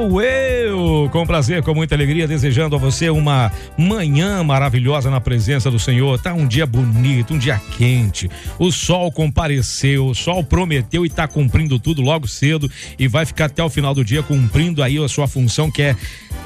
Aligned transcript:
Sou 0.00 0.22
eu, 0.22 1.10
com 1.12 1.26
prazer, 1.26 1.62
com 1.62 1.74
muita 1.74 1.94
alegria, 1.94 2.26
desejando 2.26 2.74
a 2.74 2.78
você 2.78 3.10
uma 3.10 3.52
manhã 3.76 4.42
maravilhosa 4.42 5.10
na 5.10 5.20
presença 5.20 5.70
do 5.70 5.78
Senhor. 5.78 6.18
Tá 6.18 6.32
um 6.32 6.46
dia 6.46 6.64
bonito, 6.64 7.34
um 7.34 7.38
dia 7.38 7.60
quente. 7.76 8.30
O 8.58 8.72
sol 8.72 9.12
compareceu, 9.12 10.06
o 10.06 10.14
sol 10.14 10.42
prometeu 10.42 11.04
e 11.04 11.10
tá 11.10 11.28
cumprindo 11.28 11.78
tudo 11.78 12.00
logo 12.00 12.26
cedo 12.26 12.70
e 12.98 13.06
vai 13.06 13.26
ficar 13.26 13.44
até 13.44 13.62
o 13.62 13.68
final 13.68 13.92
do 13.92 14.02
dia 14.02 14.22
cumprindo 14.22 14.82
aí 14.82 14.96
a 14.96 15.06
sua 15.06 15.28
função 15.28 15.70
que 15.70 15.82
é 15.82 15.96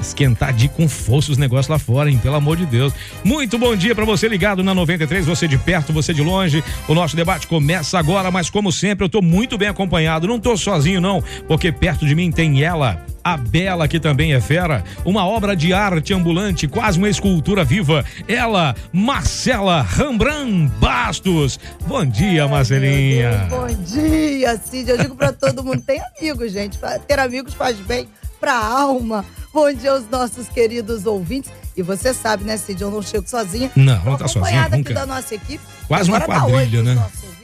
esquentar 0.01 0.51
de 0.51 0.67
com 0.67 0.89
força 0.89 1.31
os 1.31 1.37
negócios 1.37 1.69
lá 1.69 1.79
fora, 1.79 2.11
hein? 2.11 2.19
Pelo 2.21 2.35
amor 2.35 2.57
de 2.57 2.65
Deus. 2.65 2.91
Muito 3.23 3.57
bom 3.57 3.73
dia 3.73 3.95
para 3.95 4.03
você 4.03 4.27
ligado 4.27 4.65
na 4.65 4.75
93, 4.75 5.25
você 5.25 5.47
de 5.47 5.57
perto, 5.57 5.93
você 5.93 6.13
de 6.13 6.21
longe. 6.21 6.61
O 6.89 6.93
nosso 6.93 7.15
debate 7.15 7.47
começa 7.47 7.97
agora, 7.97 8.29
mas 8.29 8.49
como 8.49 8.69
sempre, 8.69 9.05
eu 9.05 9.09
tô 9.09 9.21
muito 9.21 9.57
bem 9.57 9.69
acompanhado. 9.69 10.27
Não 10.27 10.41
tô 10.41 10.57
sozinho 10.57 10.99
não, 10.99 11.23
porque 11.47 11.71
perto 11.71 12.05
de 12.05 12.13
mim 12.13 12.29
tem 12.29 12.61
ela, 12.61 13.01
a 13.25 13.35
Bela, 13.35 13.87
que 13.87 13.99
também 13.99 14.35
é 14.35 14.39
fera, 14.39 14.83
uma 15.03 15.25
obra 15.25 15.55
de 15.55 15.73
arte 15.73 16.13
ambulante, 16.13 16.67
quase 16.67 16.99
uma 16.99 17.09
escultura 17.09 17.63
viva. 17.63 18.05
Ela, 18.27 18.75
Marcela 18.93 19.81
Rambran 19.81 20.67
Bastos. 20.79 21.59
Bom 21.87 22.05
dia, 22.05 22.47
Marcelinha. 22.47 23.47
Bom 23.49 23.65
dia, 23.83 24.55
Cid. 24.57 24.91
Eu 24.91 24.97
digo 24.99 25.15
para 25.15 25.33
todo 25.33 25.63
mundo, 25.63 25.81
tem 25.81 25.99
amigos, 26.19 26.51
gente. 26.51 26.77
Ter 27.07 27.19
amigos 27.19 27.55
faz 27.55 27.75
bem 27.77 28.07
pra 28.39 28.55
alma. 28.55 29.25
Bom 29.51 29.73
dia 29.73 29.93
aos 29.93 30.07
nossos 30.07 30.47
queridos 30.47 31.07
ouvintes. 31.07 31.51
E 31.75 31.81
você 31.81 32.13
sabe, 32.13 32.43
né, 32.43 32.57
Cid? 32.57 32.79
Eu 32.79 32.91
não 32.91 33.01
chego 33.01 33.27
sozinha. 33.27 33.71
Não, 33.75 34.05
não 34.05 34.17
tá 34.17 34.27
sozinha. 34.27 34.61
Acompanhada 34.61 34.77
Nunca. 34.77 34.89
aqui 34.89 34.93
da 34.93 35.05
nossa 35.07 35.33
equipe. 35.33 35.63
Quase 35.87 36.11
uma 36.11 36.19
tá 36.19 36.27
quadrilha, 36.27 36.79
os 36.79 36.85
né? 36.85 36.93
nossos. 36.93 37.34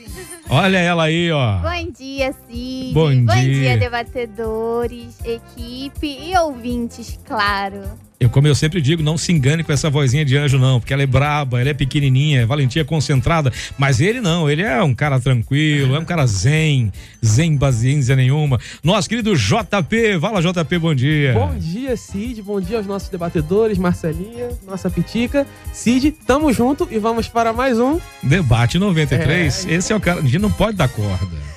Olha 0.48 0.78
ela 0.78 1.04
aí, 1.04 1.30
ó. 1.32 1.58
Bom 1.58 1.90
dia, 1.90 2.34
Cid. 2.46 2.92
Bom 2.92 3.24
dia. 3.24 3.76
debatedores, 3.78 5.18
equipe 5.24 6.06
e 6.06 6.36
ouvintes, 6.36 7.18
claro. 7.24 7.82
Eu, 8.22 8.30
como 8.30 8.46
eu 8.46 8.54
sempre 8.54 8.80
digo, 8.80 9.02
não 9.02 9.18
se 9.18 9.32
engane 9.32 9.64
com 9.64 9.72
essa 9.72 9.90
vozinha 9.90 10.24
de 10.24 10.36
anjo, 10.36 10.56
não, 10.56 10.78
porque 10.78 10.92
ela 10.92 11.02
é 11.02 11.06
braba, 11.06 11.60
ela 11.60 11.70
é 11.70 11.74
pequenininha, 11.74 12.42
é 12.42 12.46
valentia 12.46 12.84
concentrada. 12.84 13.52
Mas 13.76 14.00
ele 14.00 14.20
não, 14.20 14.48
ele 14.48 14.62
é 14.62 14.80
um 14.80 14.94
cara 14.94 15.18
tranquilo, 15.18 15.96
é 15.96 15.98
um 15.98 16.04
cara 16.04 16.24
zen, 16.24 16.92
zen 17.20 17.58
paciência 17.58 18.14
nenhuma. 18.14 18.60
Nosso 18.80 19.08
querido 19.08 19.34
JP, 19.34 20.20
fala 20.20 20.40
JP, 20.40 20.78
bom 20.78 20.94
dia. 20.94 21.32
Bom 21.32 21.58
dia, 21.58 21.96
Cid. 21.96 22.40
Bom 22.42 22.60
dia 22.60 22.76
aos 22.76 22.86
nossos 22.86 23.08
debatedores, 23.08 23.76
Marcelinha, 23.76 24.50
nossa 24.64 24.88
Pitica. 24.88 25.44
Cid, 25.72 26.12
tamo 26.24 26.52
junto 26.52 26.86
e 26.92 27.00
vamos 27.00 27.26
para 27.26 27.52
mais 27.52 27.80
um. 27.80 27.98
Debate 28.22 28.78
93, 28.78 29.66
esse 29.66 29.92
é 29.92 29.96
o 29.96 30.00
cara, 30.00 30.20
a 30.20 30.22
gente 30.22 30.38
não 30.38 30.52
pode 30.52 30.76
dar 30.76 30.88
corda. 30.88 31.51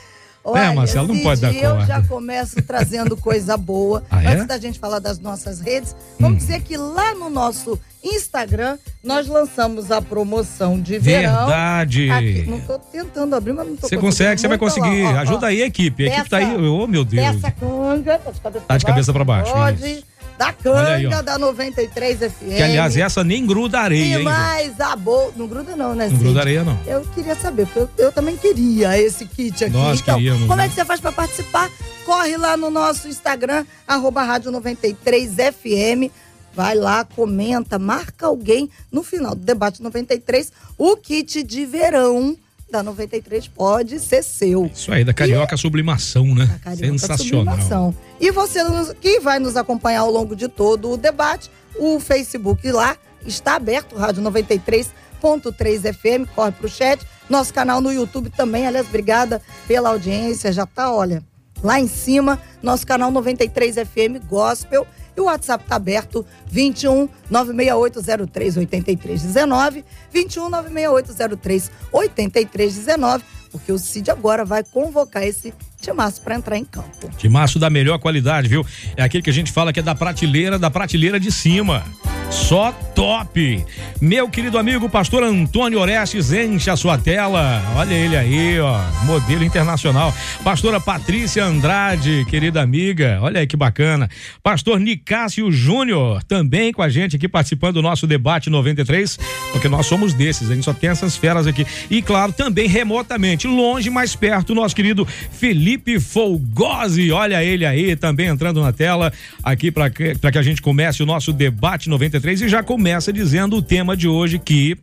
Olha, 0.45 0.73
Marcelo, 0.73 1.07
não 1.07 1.19
pode 1.23 1.41
dar 1.41 1.53
eu 1.53 1.71
corda. 1.71 1.85
já 1.87 2.01
começo 2.03 2.61
trazendo 2.61 3.17
coisa 3.17 3.57
boa. 3.57 4.03
Ah, 4.11 4.23
é? 4.23 4.27
Antes 4.27 4.45
da 4.47 4.57
gente 4.59 4.77
falar 4.79 4.99
das 4.99 5.17
nossas 5.19 5.59
redes, 5.59 5.95
vamos 6.19 6.35
Hum. 6.35 6.45
dizer 6.45 6.61
que 6.61 6.77
lá 6.77 7.15
no 7.15 7.29
nosso 7.29 7.79
Instagram 8.03 8.77
nós 9.03 9.27
lançamos 9.27 9.91
a 9.91 9.99
promoção 10.01 10.79
de 10.79 10.99
verão. 10.99 11.47
Verdade. 11.47 12.45
Não 12.47 12.59
tô 12.59 12.77
tentando 12.77 13.35
abrir, 13.35 13.53
mas 13.53 13.67
não 13.67 13.75
tô 13.75 13.87
Você 13.89 13.97
consegue, 13.97 14.39
você 14.39 14.47
vai 14.47 14.57
conseguir. 14.59 15.03
ó, 15.05 15.13
ó. 15.13 15.17
Ajuda 15.17 15.47
aí 15.47 15.63
a 15.63 15.65
equipe. 15.65 16.03
A 16.03 16.13
equipe 16.13 16.29
tá 16.29 16.37
aí, 16.37 16.45
Dessa- 16.45 16.61
oh 16.61 16.85
meu 16.87 17.03
Deus. 17.03 17.35
Dessa 17.35 17.51
canga, 17.51 18.19
tá 18.19 18.31
de 18.31 18.39
cabeça 18.41 18.65
Tá 18.67 18.77
de 18.77 18.85
cabeça 18.85 19.13
pra 19.13 19.23
baixo, 19.23 19.51
Pode. 19.51 19.83
isso. 19.91 20.03
Da 20.37 20.47
aí, 20.47 21.03
canga 21.03 21.19
ó. 21.19 21.21
da 21.21 21.37
93 21.37 22.19
FM. 22.19 22.55
Que 22.57 22.61
aliás, 22.61 22.97
essa 22.97 23.23
nem 23.23 23.45
gruda 23.45 23.79
areia, 23.79 24.15
E 24.15 24.17
hein? 24.17 24.23
mais 24.23 24.79
a 24.81 24.95
bolsa. 24.95 25.33
Não 25.37 25.47
gruda, 25.47 25.75
não, 25.75 25.95
né, 25.95 26.05
Não 26.05 26.11
Cid? 26.11 26.23
gruda 26.23 26.39
areia, 26.41 26.63
não. 26.63 26.77
Eu 26.85 27.05
queria 27.13 27.35
saber, 27.35 27.65
porque 27.67 27.79
eu, 27.79 28.05
eu 28.07 28.11
também 28.11 28.35
queria 28.35 28.99
esse 28.99 29.25
kit 29.25 29.63
aqui. 29.63 29.73
Nós 29.73 30.01
então, 30.01 30.15
queríamos, 30.15 30.41
como 30.41 30.55
né? 30.57 30.65
é 30.65 30.69
que 30.69 30.75
você 30.75 30.83
faz 30.83 30.99
pra 30.99 31.11
participar? 31.13 31.69
Corre 32.05 32.35
lá 32.37 32.57
no 32.57 32.69
nosso 32.69 33.07
Instagram, 33.07 33.65
arroba 33.87 34.23
Rádio 34.23 34.51
93FM. 34.51 36.11
Vai 36.53 36.75
lá, 36.75 37.03
comenta, 37.03 37.77
marca 37.77 38.27
alguém 38.27 38.69
no 38.91 39.03
final 39.03 39.35
do 39.35 39.41
debate 39.41 39.81
93. 39.83 40.51
O 40.77 40.95
kit 40.95 41.43
de 41.43 41.65
verão 41.65 42.35
da 42.71 42.81
93 42.81 43.47
pode 43.49 43.99
ser 43.99 44.23
seu. 44.23 44.69
Isso 44.73 44.91
aí, 44.91 45.03
da 45.03 45.13
carioca 45.13 45.55
sublimação, 45.57 46.33
né? 46.33 46.45
Da 46.45 46.59
Carioca 46.59 46.97
Sensacional. 46.97 47.55
Sublimação. 47.55 47.95
E 48.19 48.31
você 48.31 48.59
que 49.01 49.19
vai 49.19 49.39
nos 49.39 49.57
acompanhar 49.57 50.01
ao 50.01 50.11
longo 50.11 50.35
de 50.35 50.47
todo 50.47 50.91
o 50.91 50.97
debate, 50.97 51.51
o 51.77 51.99
Facebook 51.99 52.71
lá 52.71 52.97
está 53.25 53.55
aberto, 53.55 53.95
Rádio 53.95 54.23
93.3 54.23 55.93
FM, 55.93 56.29
corre 56.33 56.51
pro 56.51 56.69
chat. 56.69 57.05
Nosso 57.29 57.53
canal 57.53 57.81
no 57.81 57.91
YouTube 57.91 58.29
também, 58.29 58.67
aliás, 58.67 58.87
obrigada 58.87 59.41
pela 59.67 59.89
audiência, 59.89 60.51
já 60.51 60.65
tá, 60.65 60.93
olha, 60.93 61.23
lá 61.63 61.79
em 61.79 61.87
cima, 61.87 62.39
nosso 62.61 62.85
canal 62.85 63.11
93 63.11 63.75
FM 63.75 64.25
Gospel. 64.27 64.87
E 65.17 65.21
o 65.21 65.25
WhatsApp 65.25 65.63
tá 65.65 65.77
aberto, 65.77 66.25
21 66.47 67.07
96803 67.29 68.57
8319, 68.57 69.85
21 70.11 70.49
96803 70.49 71.71
8319, 71.91 73.23
porque 73.49 73.71
o 73.71 73.79
Cid 73.79 74.11
agora 74.11 74.43
vai 74.43 74.61
convocar 74.63 75.23
esse 75.23 75.53
timaço 75.85 76.21
para 76.21 76.35
entrar 76.35 76.57
em 76.57 76.65
campo. 76.65 77.09
Timaço 77.17 77.59
da 77.59 77.69
melhor 77.69 77.99
qualidade, 77.99 78.47
viu? 78.47 78.65
É 78.97 79.03
aquele 79.03 79.23
que 79.23 79.29
a 79.29 79.33
gente 79.33 79.51
fala 79.51 79.71
que 79.71 79.79
é 79.79 79.83
da 79.83 79.93
prateleira, 79.93 80.57
da 80.57 80.71
prateleira 80.71 81.19
de 81.19 81.31
cima. 81.31 81.83
Só 82.31 82.71
top! 82.71 83.63
Meu 84.01 84.27
querido 84.27 84.57
amigo 84.57 84.89
pastor 84.89 85.23
Antônio 85.23 85.79
Orestes, 85.79 86.33
enche 86.33 86.69
a 86.69 86.75
sua 86.75 86.97
tela. 86.97 87.61
Olha 87.75 87.93
ele 87.93 88.17
aí, 88.17 88.59
ó. 88.59 88.81
Modelo 89.03 89.43
internacional. 89.43 90.13
Pastora 90.43 90.81
Patrícia 90.81 91.45
Andrade, 91.45 92.25
querida 92.29 92.61
amiga. 92.61 93.19
Olha 93.21 93.39
aí 93.39 93.47
que 93.47 93.55
bacana. 93.55 94.09
Pastor 94.41 94.79
Nicásio 94.79 95.51
Júnior, 95.51 96.23
também 96.23 96.73
com 96.73 96.81
a 96.81 96.89
gente 96.89 97.15
aqui 97.15 97.27
participando 97.27 97.75
do 97.75 97.81
nosso 97.81 98.07
debate 98.07 98.49
93, 98.49 99.17
porque 99.51 99.69
nós 99.69 99.85
somos 99.85 100.13
desses, 100.13 100.49
a 100.49 100.55
gente 100.55 100.65
só 100.65 100.73
tem 100.73 100.89
essas 100.89 101.15
feras 101.15 101.45
aqui. 101.45 101.65
E 101.89 102.01
claro, 102.01 102.33
também 102.33 102.67
remotamente, 102.67 103.47
longe, 103.47 103.89
mais 103.89 104.15
perto, 104.15 104.55
nosso 104.55 104.75
querido 104.75 105.05
Felipe 105.05 105.74
Folgosi. 105.99 107.11
Olha 107.11 107.43
ele 107.43 107.65
aí, 107.65 107.95
também 107.95 108.27
entrando 108.27 108.61
na 108.61 108.71
tela 108.71 109.11
aqui 109.43 109.71
para 109.71 109.89
que, 109.89 110.15
que 110.15 110.37
a 110.37 110.41
gente 110.41 110.61
comece 110.61 111.01
o 111.01 111.05
nosso 111.05 111.31
debate 111.31 111.89
93 111.89 112.41
e 112.41 112.49
já 112.49 112.63
começa 112.63 113.11
dizendo 113.11 113.57
o 113.57 113.61
tema 113.61 113.95
de 113.95 114.07
hoje 114.07 114.39
que 114.39 114.77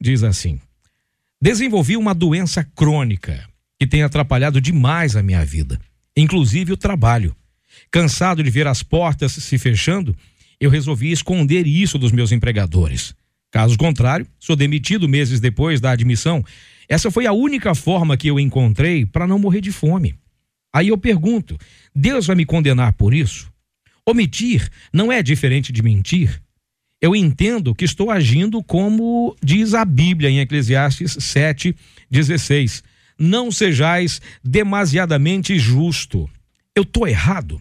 diz 0.00 0.22
assim: 0.22 0.60
Desenvolvi 1.40 1.96
uma 1.96 2.14
doença 2.14 2.64
crônica 2.64 3.46
que 3.78 3.86
tem 3.86 4.02
atrapalhado 4.02 4.60
demais 4.60 5.16
a 5.16 5.22
minha 5.22 5.44
vida, 5.44 5.78
inclusive 6.16 6.72
o 6.72 6.76
trabalho. 6.76 7.34
Cansado 7.90 8.42
de 8.42 8.50
ver 8.50 8.66
as 8.66 8.82
portas 8.82 9.32
se 9.32 9.58
fechando, 9.58 10.16
eu 10.58 10.70
resolvi 10.70 11.12
esconder 11.12 11.66
isso 11.66 11.98
dos 11.98 12.12
meus 12.12 12.32
empregadores. 12.32 13.14
Caso 13.50 13.76
contrário, 13.76 14.26
sou 14.38 14.56
demitido 14.56 15.08
meses 15.08 15.40
depois 15.40 15.80
da 15.80 15.90
admissão. 15.90 16.44
Essa 16.88 17.10
foi 17.10 17.26
a 17.26 17.32
única 17.32 17.74
forma 17.74 18.16
que 18.16 18.28
eu 18.28 18.38
encontrei 18.38 19.04
para 19.04 19.26
não 19.26 19.38
morrer 19.38 19.60
de 19.60 19.72
fome. 19.72 20.14
Aí 20.72 20.88
eu 20.88 20.98
pergunto: 20.98 21.58
Deus 21.94 22.26
vai 22.26 22.36
me 22.36 22.44
condenar 22.44 22.92
por 22.92 23.14
isso? 23.14 23.50
Omitir 24.04 24.68
não 24.92 25.10
é 25.10 25.22
diferente 25.22 25.72
de 25.72 25.82
mentir? 25.82 26.40
Eu 27.00 27.14
entendo 27.14 27.74
que 27.74 27.84
estou 27.84 28.10
agindo 28.10 28.62
como 28.62 29.36
diz 29.42 29.74
a 29.74 29.84
Bíblia 29.84 30.30
em 30.30 30.40
Eclesiastes 30.40 31.16
7:16. 31.16 32.82
Não 33.18 33.50
sejais 33.50 34.20
demasiadamente 34.44 35.58
justo. 35.58 36.28
Eu 36.74 36.82
estou 36.82 37.08
errado. 37.08 37.60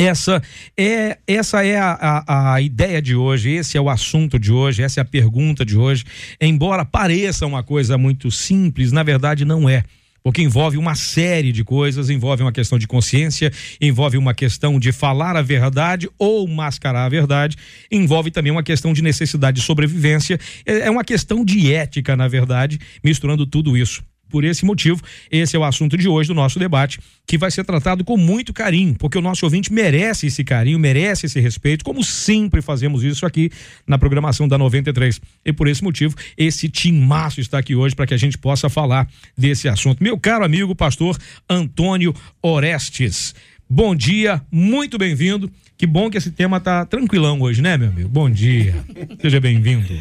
Essa 0.00 0.42
é, 0.78 1.18
essa 1.26 1.62
é 1.62 1.78
a, 1.78 2.24
a, 2.26 2.54
a 2.54 2.60
ideia 2.62 3.02
de 3.02 3.14
hoje, 3.14 3.50
esse 3.50 3.76
é 3.76 3.80
o 3.80 3.90
assunto 3.90 4.38
de 4.38 4.50
hoje, 4.50 4.82
essa 4.82 4.98
é 4.98 5.02
a 5.02 5.04
pergunta 5.04 5.62
de 5.62 5.76
hoje. 5.76 6.04
Embora 6.40 6.86
pareça 6.86 7.44
uma 7.44 7.62
coisa 7.62 7.98
muito 7.98 8.30
simples, 8.30 8.92
na 8.92 9.02
verdade 9.02 9.44
não 9.44 9.68
é. 9.68 9.84
Porque 10.22 10.40
envolve 10.40 10.78
uma 10.78 10.94
série 10.94 11.52
de 11.52 11.62
coisas, 11.62 12.08
envolve 12.08 12.42
uma 12.42 12.52
questão 12.52 12.78
de 12.78 12.86
consciência, 12.86 13.52
envolve 13.78 14.16
uma 14.16 14.32
questão 14.32 14.80
de 14.80 14.90
falar 14.90 15.36
a 15.36 15.42
verdade 15.42 16.08
ou 16.18 16.48
mascarar 16.48 17.04
a 17.04 17.08
verdade, 17.10 17.56
envolve 17.92 18.30
também 18.30 18.52
uma 18.52 18.62
questão 18.62 18.94
de 18.94 19.02
necessidade 19.02 19.60
de 19.60 19.66
sobrevivência, 19.66 20.40
é 20.64 20.80
é 20.80 20.90
uma 20.90 21.04
questão 21.04 21.44
de 21.44 21.74
ética, 21.74 22.16
na 22.16 22.26
verdade, 22.26 22.78
misturando 23.04 23.46
tudo 23.46 23.76
isso. 23.76 24.02
Por 24.30 24.44
esse 24.44 24.64
motivo, 24.64 25.02
esse 25.30 25.56
é 25.56 25.58
o 25.58 25.64
assunto 25.64 25.96
de 25.96 26.08
hoje 26.08 26.28
do 26.28 26.34
nosso 26.34 26.58
debate, 26.58 27.00
que 27.26 27.36
vai 27.36 27.50
ser 27.50 27.64
tratado 27.64 28.04
com 28.04 28.16
muito 28.16 28.52
carinho, 28.52 28.94
porque 28.94 29.18
o 29.18 29.20
nosso 29.20 29.44
ouvinte 29.44 29.72
merece 29.72 30.28
esse 30.28 30.44
carinho, 30.44 30.78
merece 30.78 31.26
esse 31.26 31.40
respeito, 31.40 31.84
como 31.84 32.02
sempre 32.02 32.62
fazemos 32.62 33.02
isso 33.02 33.26
aqui 33.26 33.50
na 33.86 33.98
programação 33.98 34.48
da 34.48 34.56
93. 34.56 35.20
E 35.44 35.52
por 35.52 35.68
esse 35.68 35.82
motivo, 35.82 36.14
esse 36.36 36.68
timaço 36.68 37.40
está 37.40 37.58
aqui 37.58 37.74
hoje 37.74 37.94
para 37.94 38.06
que 38.06 38.14
a 38.14 38.16
gente 38.16 38.38
possa 38.38 38.68
falar 38.70 39.08
desse 39.36 39.68
assunto. 39.68 40.02
Meu 40.02 40.18
caro 40.18 40.44
amigo, 40.44 40.74
pastor 40.74 41.18
Antônio 41.48 42.14
Orestes. 42.40 43.34
Bom 43.68 43.94
dia, 43.94 44.42
muito 44.50 44.98
bem-vindo. 44.98 45.50
Que 45.78 45.86
bom 45.86 46.10
que 46.10 46.18
esse 46.18 46.30
tema 46.30 46.60
tá 46.60 46.84
tranquilão 46.84 47.40
hoje, 47.40 47.62
né, 47.62 47.76
meu 47.78 47.88
amigo? 47.88 48.08
Bom 48.08 48.28
dia. 48.28 48.74
Seja 49.20 49.40
bem-vindo. 49.40 49.96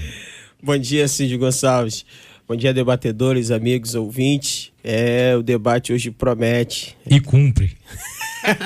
Bom 0.62 0.78
dia, 0.78 1.08
Cid 1.08 1.38
Gonçalves. 1.38 2.06
Bom 2.50 2.56
dia, 2.56 2.74
debatedores, 2.74 3.52
amigos, 3.52 3.94
ouvintes. 3.94 4.72
É, 4.84 5.36
o 5.38 5.44
debate 5.44 5.94
hoje 5.94 6.10
promete. 6.10 6.98
E 7.06 7.20
cumpre. 7.20 7.78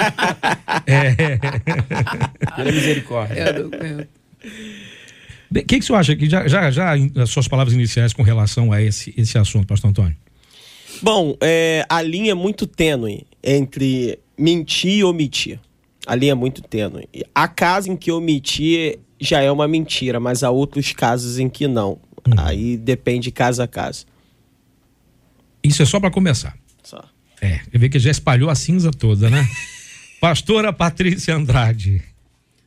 é. 0.88 1.36
Pela 2.56 2.72
misericórdia. 2.72 3.46
O 5.52 5.66
que, 5.66 5.80
que 5.80 5.82
você 5.82 5.94
acha 5.94 6.16
que 6.16 6.30
já, 6.30 6.48
já, 6.48 6.72
já 6.72 6.94
as 7.22 7.30
suas 7.30 7.46
palavras 7.46 7.76
iniciais 7.76 8.14
com 8.14 8.24
relação 8.24 8.72
a 8.72 8.82
esse, 8.82 9.14
esse 9.18 9.38
assunto, 9.38 9.68
pastor 9.68 9.90
Antônio? 9.90 10.16
Bom, 11.02 11.36
é, 11.42 11.86
a 11.90 12.02
linha 12.02 12.32
é 12.32 12.36
muito 12.36 12.66
tênue 12.66 13.28
entre 13.44 14.18
mentir 14.38 15.00
e 15.00 15.04
omitir. 15.04 15.60
A 16.08 16.16
linha 16.16 16.32
é 16.32 16.36
muito 16.36 16.62
tênue. 16.62 17.10
Há 17.36 17.50
casos 17.50 17.90
em 17.90 17.98
que 17.98 18.14
omitir 18.14 19.00
já 19.20 19.42
é 19.42 19.52
uma 19.52 19.68
mentira, 19.68 20.22
mas 20.22 20.42
há 20.42 20.50
outros 20.50 20.94
casos 20.94 21.38
em 21.38 21.50
que 21.50 21.68
não. 21.68 22.00
Hum. 22.28 22.34
Aí 22.38 22.78
depende 22.78 23.32
caso 23.32 23.62
a 23.62 23.68
caso. 23.68 24.06
Isso 25.64 25.82
é 25.82 25.86
só 25.86 26.00
para 26.00 26.12
começar. 26.12 26.58
Só. 26.84 27.04
É, 27.42 27.62
eu 27.72 27.80
vejo 27.80 27.92
que 27.92 28.00
já 28.00 28.12
espalhou 28.12 28.50
a 28.50 28.56
cinza 28.56 28.92
toda, 28.92 29.30
né? 29.30 29.48
Pastora 30.20 30.72
Patrícia 30.72 31.36
Andrade. 31.36 32.02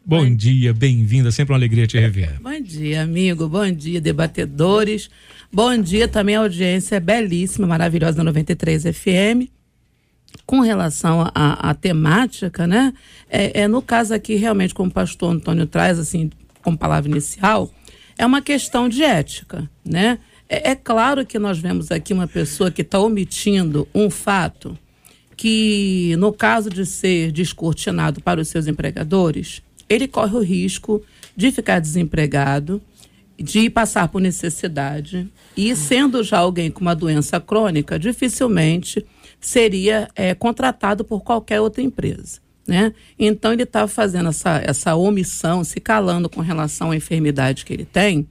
Bom, 0.05 0.25
bom 0.25 0.35
dia, 0.35 0.73
bem-vinda, 0.73 1.32
sempre 1.32 1.53
uma 1.53 1.58
alegria 1.58 1.87
te 1.87 1.99
rever. 1.99 2.41
Bom 2.41 2.61
dia, 2.61 3.03
amigo, 3.03 3.49
bom 3.49 3.70
dia, 3.70 4.00
debatedores. 4.00 5.11
Bom 5.53 5.76
dia 5.79 6.06
também 6.06 6.37
a 6.37 6.41
audiência 6.41 7.00
belíssima, 7.00 7.67
maravilhosa 7.67 8.19
da 8.19 8.25
93 8.25 8.85
FM. 8.85 9.50
Com 10.44 10.61
relação 10.61 11.29
à 11.35 11.75
temática, 11.75 12.67
né? 12.67 12.93
É, 13.29 13.62
é, 13.62 13.69
no 13.69 13.82
caso 13.82 14.14
aqui, 14.14 14.37
realmente, 14.37 14.75
como 14.75 14.91
o 14.91 14.93
pastor 14.93 15.35
Antônio 15.35 15.67
traz, 15.67 15.99
assim, 15.99 16.31
como 16.62 16.79
palavra 16.79 17.11
inicial, 17.11 17.73
é 18.19 18.25
uma 18.25 18.41
questão 18.41 18.89
de 18.89 19.03
ética, 19.03 19.69
né? 19.85 20.19
É, 20.49 20.71
é 20.71 20.75
claro 20.75 21.27
que 21.27 21.39
nós 21.39 21.59
vemos 21.59 21.91
aqui 21.91 22.13
uma 22.13 22.29
pessoa 22.29 22.71
que 22.71 22.83
está 22.83 23.01
omitindo 23.01 23.87
um 23.95 24.09
fato 24.09 24.79
que, 25.37 26.15
no 26.19 26.33
caso 26.33 26.71
de 26.71 26.87
ser 26.87 27.31
descortinado 27.31 28.23
para 28.23 28.41
os 28.41 28.49
seus 28.49 28.67
empregadores, 28.67 29.61
ele 29.89 30.09
corre 30.09 30.37
o 30.37 30.43
risco 30.43 31.03
de 31.37 31.53
ficar 31.53 31.79
desempregado, 31.79 32.81
de 33.39 33.69
passar 33.69 34.09
por 34.09 34.21
necessidade 34.21 35.29
e, 35.57 35.77
sendo 35.77 36.23
já 36.23 36.39
alguém 36.39 36.71
com 36.71 36.81
uma 36.81 36.95
doença 36.95 37.39
crônica, 37.39 37.99
dificilmente 37.99 39.05
seria 39.39 40.09
é, 40.17 40.35
contratado 40.35 41.05
por 41.05 41.23
qualquer 41.23 41.61
outra 41.61 41.83
empresa. 41.83 42.41
Né? 42.67 42.93
Então 43.19 43.53
ele 43.53 43.63
estava 43.63 43.87
tá 43.87 43.95
fazendo 43.95 44.29
essa, 44.29 44.61
essa 44.65 44.95
omissão, 44.97 45.63
se 45.63 45.81
calando 45.81 46.29
com 46.29 46.41
relação 46.41 46.91
à 46.91 46.97
enfermidade 46.97 47.65
que 47.65 47.73
ele 47.73 47.85
tem, 47.85 48.27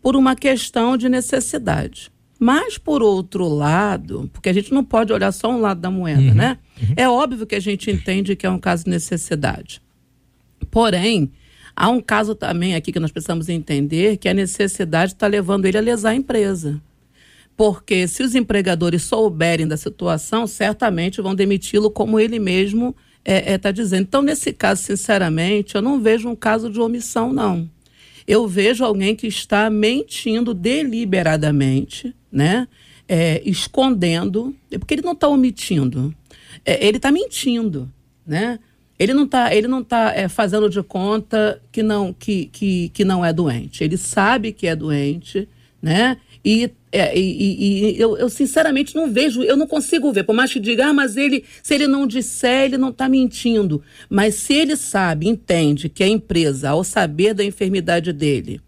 por 0.00 0.14
uma 0.14 0.36
questão 0.36 0.96
de 0.96 1.08
necessidade. 1.08 2.12
Mas, 2.38 2.76
por 2.76 3.02
outro 3.02 3.48
lado, 3.48 4.30
porque 4.32 4.48
a 4.48 4.52
gente 4.52 4.72
não 4.72 4.84
pode 4.84 5.12
olhar 5.12 5.32
só 5.32 5.50
um 5.50 5.58
lado 5.58 5.80
da 5.80 5.90
moeda, 5.90 6.20
uhum, 6.20 6.34
né? 6.34 6.58
Uhum. 6.80 6.94
É 6.94 7.08
óbvio 7.08 7.46
que 7.46 7.54
a 7.54 7.60
gente 7.60 7.90
entende 7.90 8.36
que 8.36 8.46
é 8.46 8.50
um 8.50 8.58
caso 8.58 8.84
de 8.84 8.90
necessidade. 8.90 9.80
Porém, 10.70 11.32
há 11.74 11.88
um 11.88 12.00
caso 12.00 12.34
também 12.34 12.74
aqui 12.74 12.92
que 12.92 13.00
nós 13.00 13.10
precisamos 13.10 13.48
entender 13.48 14.18
que 14.18 14.28
a 14.28 14.34
necessidade 14.34 15.12
está 15.12 15.26
levando 15.26 15.64
ele 15.64 15.78
a 15.78 15.80
lesar 15.80 16.10
a 16.10 16.14
empresa. 16.14 16.80
Porque 17.56 18.06
se 18.06 18.22
os 18.22 18.34
empregadores 18.34 19.02
souberem 19.02 19.66
da 19.66 19.78
situação, 19.78 20.46
certamente 20.46 21.22
vão 21.22 21.34
demiti-lo 21.34 21.90
como 21.90 22.20
ele 22.20 22.38
mesmo 22.38 22.94
está 23.26 23.50
é, 23.50 23.52
é, 23.54 23.58
tá 23.58 23.70
dizendo. 23.72 24.02
Então, 24.02 24.22
nesse 24.22 24.52
caso, 24.52 24.82
sinceramente, 24.82 25.74
eu 25.74 25.82
não 25.82 26.00
vejo 26.00 26.28
um 26.28 26.36
caso 26.36 26.70
de 26.70 26.80
omissão, 26.80 27.32
não. 27.32 27.68
Eu 28.26 28.46
vejo 28.46 28.84
alguém 28.84 29.14
que 29.16 29.26
está 29.26 29.68
mentindo 29.68 30.54
deliberadamente, 30.54 32.14
né? 32.30 32.68
É, 33.08 33.40
escondendo, 33.44 34.54
porque 34.70 34.94
ele 34.94 35.02
não 35.02 35.12
está 35.12 35.28
omitindo, 35.28 36.12
é, 36.64 36.84
ele 36.84 36.96
está 36.96 37.12
mentindo, 37.12 37.90
né? 38.26 38.58
Ele 38.98 39.14
não 39.14 39.24
está 39.24 39.54
ele 39.54 39.68
não 39.68 39.84
tá, 39.84 40.12
é, 40.12 40.28
fazendo 40.28 40.68
de 40.68 40.82
conta 40.82 41.62
que 41.70 41.84
não 41.84 42.12
que, 42.12 42.46
que, 42.46 42.88
que 42.88 43.04
não 43.04 43.24
é 43.24 43.32
doente. 43.32 43.84
Ele 43.84 43.96
sabe 43.96 44.52
que 44.52 44.66
é 44.66 44.74
doente, 44.74 45.48
né? 45.80 46.16
E, 46.44 46.70
é, 46.96 47.18
e, 47.18 47.94
e 47.94 48.00
eu, 48.00 48.16
eu, 48.16 48.28
sinceramente 48.28 48.94
não 48.94 49.12
vejo, 49.12 49.42
eu 49.42 49.56
não 49.56 49.66
consigo 49.66 50.12
ver. 50.12 50.24
Por 50.24 50.34
mais 50.34 50.52
que 50.52 50.58
diga, 50.58 50.86
ah, 50.86 50.92
mas 50.94 51.16
ele, 51.16 51.44
se 51.62 51.74
ele 51.74 51.86
não 51.86 52.06
disser, 52.06 52.64
ele 52.64 52.78
não 52.78 52.88
está 52.88 53.08
mentindo. 53.08 53.82
Mas 54.08 54.36
se 54.36 54.54
ele 54.54 54.76
sabe, 54.76 55.28
entende 55.28 55.88
que 55.88 56.02
a 56.02 56.08
empresa, 56.08 56.70
ao 56.70 56.82
saber 56.82 57.34
da 57.34 57.44
enfermidade 57.44 58.12
dele, 58.12 58.60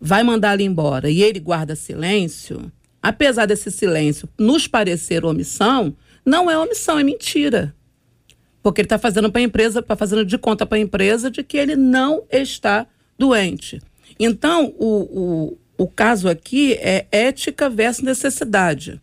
vai 0.00 0.22
mandá-lo 0.22 0.62
embora 0.62 1.10
e 1.10 1.22
ele 1.22 1.40
guarda 1.40 1.76
silêncio, 1.76 2.72
apesar 3.02 3.46
desse 3.46 3.70
silêncio 3.70 4.28
nos 4.38 4.66
parecer 4.66 5.24
omissão, 5.24 5.94
não 6.24 6.50
é 6.50 6.56
omissão, 6.56 6.98
é 6.98 7.02
mentira. 7.02 7.74
Porque 8.62 8.80
ele 8.80 8.86
está 8.86 8.98
fazendo 8.98 9.30
para 9.30 9.40
a 9.40 9.44
empresa, 9.44 9.80
está 9.80 9.96
fazendo 9.96 10.24
de 10.24 10.38
conta 10.38 10.64
para 10.64 10.78
a 10.78 10.80
empresa 10.80 11.30
de 11.30 11.42
que 11.42 11.56
ele 11.56 11.76
não 11.76 12.22
está 12.30 12.86
doente. 13.18 13.80
Então, 14.18 14.74
o, 14.78 15.52
o 15.52 15.58
o 15.78 15.86
caso 15.86 16.28
aqui 16.28 16.74
é 16.74 17.06
ética 17.12 17.70
versus 17.70 18.02
necessidade, 18.02 19.00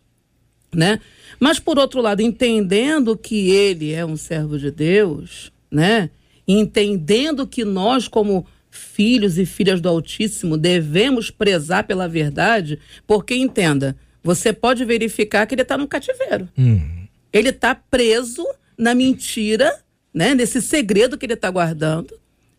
né? 0.72 1.00
Mas 1.40 1.58
por 1.58 1.78
outro 1.78 2.02
lado, 2.02 2.20
entendendo 2.20 3.16
que 3.16 3.50
ele 3.50 3.92
é 3.92 4.04
um 4.04 4.16
servo 4.16 4.58
de 4.58 4.70
Deus, 4.70 5.50
né? 5.70 6.10
Entendendo 6.46 7.46
que 7.46 7.64
nós 7.64 8.06
como 8.06 8.46
filhos 8.70 9.38
e 9.38 9.46
filhas 9.46 9.80
do 9.80 9.88
Altíssimo 9.88 10.58
devemos 10.58 11.30
prezar 11.30 11.84
pela 11.84 12.06
verdade, 12.06 12.78
porque 13.06 13.34
entenda, 13.34 13.96
você 14.22 14.52
pode 14.52 14.84
verificar 14.84 15.46
que 15.46 15.54
ele 15.54 15.62
está 15.62 15.78
no 15.78 15.88
cativeiro. 15.88 16.46
Hum. 16.58 17.06
Ele 17.32 17.48
está 17.48 17.74
preso 17.74 18.46
na 18.76 18.94
mentira, 18.94 19.80
né? 20.12 20.34
Nesse 20.34 20.60
segredo 20.60 21.16
que 21.16 21.24
ele 21.24 21.32
está 21.32 21.50
guardando 21.50 22.14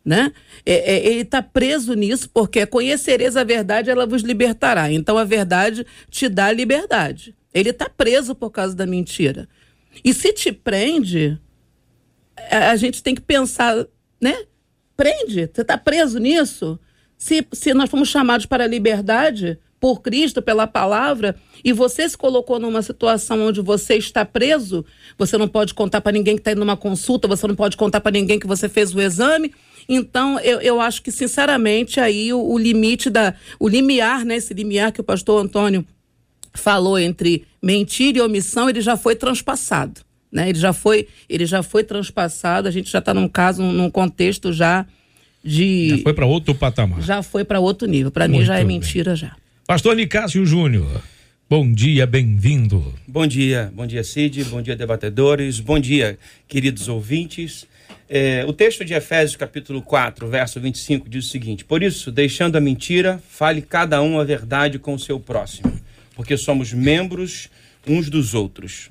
né? 0.07 0.31
É, 0.65 0.95
é, 0.95 1.05
ele 1.05 1.19
está 1.19 1.43
preso 1.43 1.93
nisso 1.93 2.29
porque 2.33 2.65
conhecereis 2.65 3.35
a 3.35 3.43
verdade, 3.43 3.89
ela 3.89 4.07
vos 4.07 4.21
libertará. 4.21 4.89
Então 4.89 5.17
a 5.17 5.25
verdade 5.25 5.85
te 6.09 6.29
dá 6.29 6.49
liberdade. 6.49 7.35
Ele 7.53 7.71
está 7.71 7.89
preso 7.89 8.33
por 8.33 8.49
causa 8.49 8.73
da 8.73 8.85
mentira. 8.85 9.49
E 10.05 10.13
se 10.13 10.31
te 10.31 10.49
prende, 10.53 11.37
a, 12.49 12.71
a 12.71 12.75
gente 12.77 13.03
tem 13.03 13.13
que 13.13 13.21
pensar, 13.21 13.85
né? 14.21 14.45
Prende, 14.95 15.49
você 15.53 15.61
está 15.61 15.77
preso 15.77 16.19
nisso? 16.19 16.79
Se, 17.17 17.45
se 17.51 17.73
nós 17.73 17.89
fomos 17.89 18.07
chamados 18.07 18.45
para 18.45 18.63
a 18.63 18.67
liberdade 18.67 19.59
por 19.77 20.01
Cristo, 20.01 20.41
pela 20.41 20.65
palavra, 20.65 21.35
e 21.63 21.73
você 21.73 22.07
se 22.07 22.17
colocou 22.17 22.59
numa 22.59 22.81
situação 22.81 23.41
onde 23.41 23.59
você 23.59 23.95
está 23.95 24.23
preso, 24.23 24.85
você 25.17 25.37
não 25.37 25.49
pode 25.49 25.73
contar 25.73 25.99
para 25.99 26.13
ninguém 26.13 26.35
que 26.35 26.41
está 26.41 26.53
indo 26.53 26.59
numa 26.59 26.77
consulta, 26.77 27.27
você 27.27 27.45
não 27.45 27.55
pode 27.55 27.75
contar 27.75 27.99
para 27.99 28.13
ninguém 28.13 28.39
que 28.39 28.47
você 28.47 28.69
fez 28.69 28.95
o 28.95 29.01
exame, 29.01 29.53
então, 29.87 30.39
eu, 30.39 30.59
eu 30.59 30.81
acho 30.81 31.01
que, 31.01 31.11
sinceramente, 31.11 31.99
aí 31.99 32.33
o, 32.33 32.41
o 32.41 32.57
limite 32.57 33.09
da. 33.09 33.33
O 33.59 33.67
limiar, 33.67 34.25
né? 34.25 34.35
Esse 34.35 34.53
limiar 34.53 34.91
que 34.91 35.01
o 35.01 35.03
pastor 35.03 35.43
Antônio 35.43 35.85
falou 36.53 36.99
entre 36.99 37.45
mentira 37.61 38.17
e 38.17 38.21
omissão, 38.21 38.69
ele 38.69 38.81
já 38.81 38.97
foi 38.97 39.15
transpassado. 39.15 40.01
Né? 40.31 40.49
Ele 40.49 40.59
já 40.59 40.73
foi, 40.73 41.07
ele 41.29 41.45
já 41.45 41.63
foi 41.63 41.83
transpassado, 41.83 42.67
a 42.67 42.71
gente 42.71 42.91
já 42.91 42.99
está 42.99 43.13
num 43.13 43.29
caso, 43.29 43.63
num 43.63 43.89
contexto 43.89 44.51
já 44.51 44.85
de. 45.43 45.89
Já 45.89 45.97
foi 45.99 46.13
para 46.13 46.25
outro 46.25 46.53
patamar. 46.53 47.01
Já 47.01 47.23
foi 47.23 47.45
para 47.45 47.59
outro 47.59 47.87
nível. 47.87 48.11
Para 48.11 48.27
mim 48.27 48.43
já 48.43 48.55
é 48.55 48.65
bem. 48.65 48.79
mentira 48.79 49.15
já. 49.15 49.35
Pastor 49.65 49.95
Nicásio 49.95 50.45
Júnior. 50.45 51.01
Bom 51.49 51.71
dia, 51.71 52.05
bem-vindo. 52.05 52.93
Bom 53.07 53.25
dia, 53.25 53.71
bom 53.73 53.87
dia, 53.87 54.03
Cid, 54.03 54.43
bom 54.45 54.61
dia, 54.61 54.75
debatedores, 54.75 55.61
bom 55.61 55.79
dia, 55.79 56.19
queridos 56.45 56.89
ouvintes. 56.89 57.65
É, 58.09 58.45
o 58.47 58.53
texto 58.53 58.85
de 58.85 58.93
Efésios, 58.93 59.35
capítulo 59.35 59.81
4, 59.81 60.29
verso 60.29 60.61
25, 60.61 61.09
diz 61.09 61.25
o 61.25 61.29
seguinte: 61.29 61.65
Por 61.65 61.83
isso, 61.83 62.09
deixando 62.09 62.55
a 62.55 62.61
mentira, 62.61 63.21
fale 63.27 63.61
cada 63.61 64.01
um 64.01 64.17
a 64.17 64.23
verdade 64.23 64.79
com 64.79 64.93
o 64.93 64.99
seu 64.99 65.19
próximo, 65.19 65.77
porque 66.15 66.37
somos 66.37 66.71
membros 66.71 67.49
uns 67.85 68.09
dos 68.09 68.33
outros. 68.33 68.89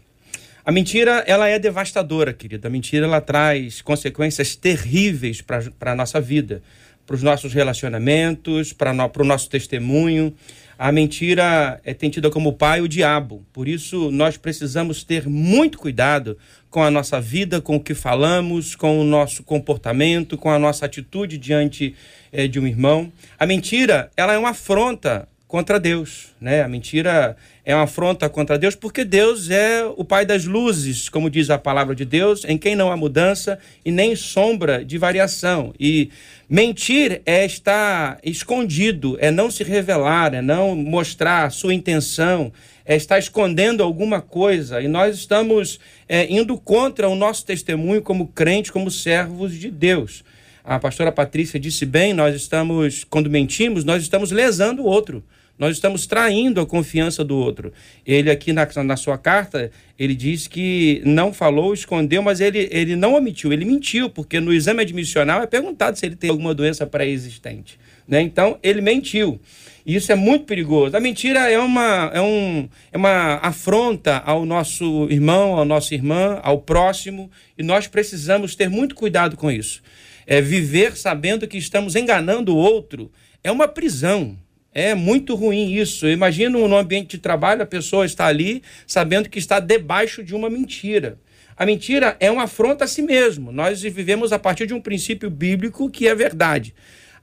A 0.63 0.71
mentira, 0.71 1.25
ela 1.27 1.49
é 1.49 1.59
devastadora, 1.59 2.35
querida. 2.35 2.69
A 2.69 2.71
mentira, 2.71 3.07
ela 3.07 3.21
traz 3.21 3.81
consequências 3.81 4.55
terríveis 4.55 5.41
para 5.41 5.93
a 5.93 5.95
nossa 5.95 6.21
vida, 6.21 6.61
para 7.07 7.17
os 7.17 7.23
nossos 7.23 7.55
relacionamentos, 7.55 8.73
para 8.73 8.93
no, 8.93 9.11
o 9.17 9.25
nosso 9.25 9.49
testemunho. 9.49 10.35
A 10.79 10.93
mentira 10.93 11.81
é 11.85 11.95
tida 11.95 12.31
como 12.31 12.53
pai 12.53 12.83
o 12.83 12.89
diabo. 12.89 13.43
Por 13.53 13.67
isso, 13.67 14.11
nós 14.11 14.37
precisamos 14.37 15.03
ter 15.03 15.27
muito 15.27 15.79
cuidado 15.79 16.37
com 16.69 16.83
a 16.83 16.91
nossa 16.91 17.19
vida, 17.19 17.61
com 17.61 17.77
o 17.77 17.81
que 17.81 17.95
falamos, 17.95 18.75
com 18.75 19.01
o 19.01 19.05
nosso 19.05 19.43
comportamento, 19.43 20.37
com 20.37 20.51
a 20.51 20.59
nossa 20.59 20.85
atitude 20.85 21.39
diante 21.39 21.95
é, 22.31 22.47
de 22.47 22.61
um 22.61 22.67
irmão. 22.67 23.11
A 23.39 23.47
mentira, 23.47 24.11
ela 24.17 24.35
é 24.35 24.39
uma 24.39 24.51
afronta 24.51 25.27
contra 25.49 25.79
Deus, 25.79 26.35
né? 26.41 26.63
A 26.63 26.69
mentira 26.69 27.37
é 27.65 27.75
uma 27.75 27.85
afronta 27.85 28.29
contra 28.29 28.59
Deus 28.59 28.75
porque 28.75 29.05
Deus 29.05 29.49
é 29.49 29.85
o 29.97 30.05
pai 30.05 30.27
das 30.27 30.45
luzes, 30.45 31.09
como 31.09 31.31
diz 31.31 31.51
a 31.51 31.59
palavra 31.59 31.95
de 31.95 32.05
Deus, 32.05 32.45
em 32.45 32.59
quem 32.59 32.75
não 32.75 32.91
há 32.91 32.97
mudança 32.97 33.59
e 33.85 33.93
nem 33.93 34.17
sombra 34.17 34.85
de 34.85 34.99
variação. 34.99 35.73
E 35.79 36.11
mentir 36.49 37.23
é 37.25 37.45
estar 37.47 38.19
escondido, 38.25 39.17
é 39.21 39.31
não 39.31 39.49
se 39.51 39.63
revelar, 39.63 40.35
é 40.35 40.43
não 40.43 40.75
mostrar 40.75 41.53
sua 41.53 41.73
intenção, 41.73 42.53
é 42.85 42.97
estar 42.97 43.19
escondendo 43.19 43.85
alguma 43.85 44.21
coisa. 44.21 44.81
E 44.81 44.89
nós 44.89 45.15
estamos 45.15 45.79
é, 46.09 46.27
indo 46.29 46.59
contra 46.59 47.09
o 47.09 47.15
nosso 47.15 47.47
testemunho 47.47 48.03
como 48.03 48.27
crentes, 48.27 48.73
como 48.73 48.91
servos 48.91 49.55
de 49.55 49.71
Deus 49.71 50.25
a 50.67 50.81
pastora 50.81 51.13
Patrícia 51.13 51.61
disse 51.61 51.87
bem, 51.87 52.13
nós 52.13 52.35
estamos, 52.35 53.05
quando 53.05 53.31
mentimos, 53.31 53.85
nós 53.85 54.03
estamos 54.03 54.33
lesando 54.33 54.83
o 54.83 54.87
outro. 54.87 55.23
Nós 55.57 55.77
estamos 55.77 56.07
traindo 56.07 56.61
a 56.61 56.67
confiança 56.67 57.25
do 57.25 57.37
outro. 57.37 57.73
Ele 58.05 58.31
aqui 58.31 58.53
na, 58.53 58.69
na 58.85 58.97
sua 58.97 59.17
carta, 59.17 59.71
ele 59.99 60.15
diz 60.15 60.47
que 60.47 61.01
não 61.05 61.33
falou, 61.33 61.73
escondeu, 61.73 62.21
mas 62.21 62.41
ele, 62.41 62.69
ele 62.71 62.97
não 62.97 63.15
omitiu, 63.15 63.53
ele 63.53 63.65
mentiu, 63.65 64.11
porque 64.11 64.39
no 64.41 64.53
exame 64.53 64.83
admissional 64.83 65.41
é 65.41 65.47
perguntado 65.47 65.97
se 65.97 66.05
ele 66.05 66.17
tem 66.17 66.29
alguma 66.29 66.53
doença 66.53 66.85
pré-existente. 66.85 67.79
Né? 68.07 68.21
Então, 68.21 68.59
ele 68.63 68.81
mentiu. 68.81 69.41
E 69.87 69.95
isso 69.95 70.11
é 70.11 70.17
muito 70.17 70.47
perigoso. 70.47 70.97
A 70.97 71.01
mentira 71.01 71.49
é 71.49 71.59
uma, 71.61 72.11
é, 72.13 72.21
um, 72.21 72.69
é 72.93 72.97
uma 72.99 73.37
afronta 73.37 74.19
ao 74.27 74.45
nosso 74.45 75.07
irmão, 75.09 75.59
à 75.59 75.65
nossa 75.65 75.95
irmã, 75.95 76.41
ao 76.43 76.59
próximo, 76.59 77.31
e 77.57 77.63
nós 77.63 77.87
precisamos 77.87 78.57
ter 78.57 78.69
muito 78.69 78.97
cuidado 78.97 79.37
com 79.37 79.49
isso. 79.49 79.81
É 80.27 80.41
viver 80.41 80.97
sabendo 80.97 81.47
que 81.47 81.57
estamos 81.57 81.95
enganando 81.95 82.55
o 82.55 82.59
outro 82.59 83.11
é 83.47 83.53
uma 83.53 83.69
prisão. 83.69 84.37
É 84.75 84.93
muito 84.93 85.37
ruim 85.37 85.73
isso. 85.73 86.09
Imagina 86.09 86.59
no 86.59 86.77
ambiente 86.77 87.17
de 87.17 87.19
trabalho 87.19 87.63
a 87.63 87.67
pessoa 87.67 88.05
está 88.05 88.27
ali 88.27 88.61
sabendo 88.87 89.29
que 89.29 89.39
está 89.39 89.61
debaixo 89.61 90.25
de 90.25 90.35
uma 90.35 90.51
mentira. 90.51 91.19
A 91.57 91.65
mentira 91.65 92.17
é 92.19 92.29
uma 92.29 92.43
afronta 92.43 92.85
a 92.85 92.89
si 92.89 93.03
mesmo. 93.03 93.53
Nós 93.53 93.81
vivemos 93.81 94.33
a 94.33 94.39
partir 94.39 94.67
de 94.67 94.75
um 94.75 94.81
princípio 94.81 95.31
bíblico 95.31 95.89
que 95.89 96.09
é 96.09 96.15
verdade. 96.15 96.75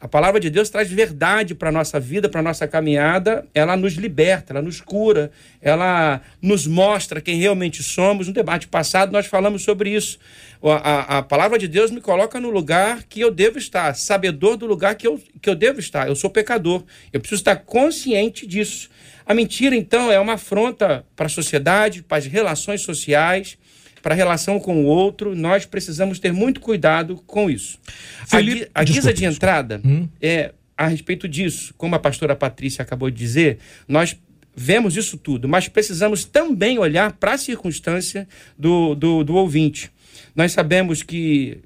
A 0.04 0.08
palavra 0.08 0.38
de 0.38 0.50
Deus 0.50 0.70
traz 0.70 0.92
verdade 0.92 1.56
para 1.56 1.70
a 1.70 1.72
nossa 1.72 1.98
vida, 1.98 2.28
para 2.28 2.42
a 2.42 2.44
nossa 2.44 2.68
caminhada. 2.68 3.48
Ela 3.54 3.78
nos 3.78 3.94
liberta, 3.94 4.52
ela 4.52 4.62
nos 4.62 4.82
cura, 4.82 5.32
ela 5.62 6.20
nos 6.42 6.68
mostra 6.68 7.22
quem 7.22 7.38
realmente 7.38 7.82
somos. 7.82 8.28
No 8.28 8.34
debate 8.34 8.68
passado, 8.68 9.14
nós 9.14 9.28
falamos 9.28 9.64
sobre 9.64 9.92
isso. 9.92 10.20
A, 10.63 11.17
a, 11.17 11.22
palavra 11.22 11.58
de 11.60 11.67
Deus 11.67 11.91
me 11.91 12.00
coloca 12.00 12.39
no 12.39 12.50
lugar 12.50 13.03
que 13.03 13.20
eu 13.20 13.29
devo 13.29 13.58
estar, 13.58 13.93
sabedor 13.96 14.55
do 14.55 14.65
lugar 14.65 14.96
que 14.96 15.05
eu, 15.05 15.22
que 15.41 15.50
eu 15.50 15.55
devo 15.55 15.79
estar. 15.79 16.08
Eu 16.08 16.15
sou 16.15 16.29
pecador. 16.29 16.84
Eu 17.12 17.20
preciso 17.20 17.41
estar 17.41 17.58
consciente 17.58 18.48
disso. 18.48 18.89
A 19.25 19.34
mentira, 19.34 19.75
então, 19.75 20.12
é 20.12 20.20
uma 20.20 20.34
afronta 20.34 21.05
para 21.15 21.25
a 21.25 21.29
sociedade, 21.29 22.01
para 22.01 22.17
as 22.17 22.25
relações 22.25 22.82
sociais 22.82 23.58
para 24.03 24.13
a 24.13 24.17
relação 24.17 24.60
com 24.60 24.84
o 24.84 24.86
outro, 24.86 25.34
nós 25.34 25.65
precisamos 25.65 26.20
ter 26.20 26.34
muito 26.34 26.60
cuidado 26.60 27.24
com 27.25 27.50
isso. 27.50 27.79
Felipe, 28.27 28.70
a, 28.75 28.82
a 28.82 28.84
guisa 28.84 29.13
de 29.13 29.24
entrada 29.24 29.79
hum? 29.84 30.10
é 30.22 30.51
a 30.77 30.88
respeito 30.88 31.25
disso, 31.25 31.74
como 31.77 31.96
a 31.96 32.00
pastora 32.00 32.36
Patrícia 32.36 32.82
acabou 32.82 33.10
de 33.10 33.17
dizer, 33.17 33.60
nós 33.88 34.17
vemos 34.53 34.98
isso 34.98 35.17
tudo, 35.17 35.48
mas 35.48 35.70
precisamos 35.70 36.25
também 36.25 36.77
olhar 36.77 37.13
para 37.13 37.34
a 37.34 37.38
circunstância 37.38 38.27
do, 38.60 38.93
do, 38.93 39.24
do 39.24 39.36
ouvinte. 39.36 39.89
Nós 40.36 40.52
sabemos 40.52 41.04
que 41.04 41.62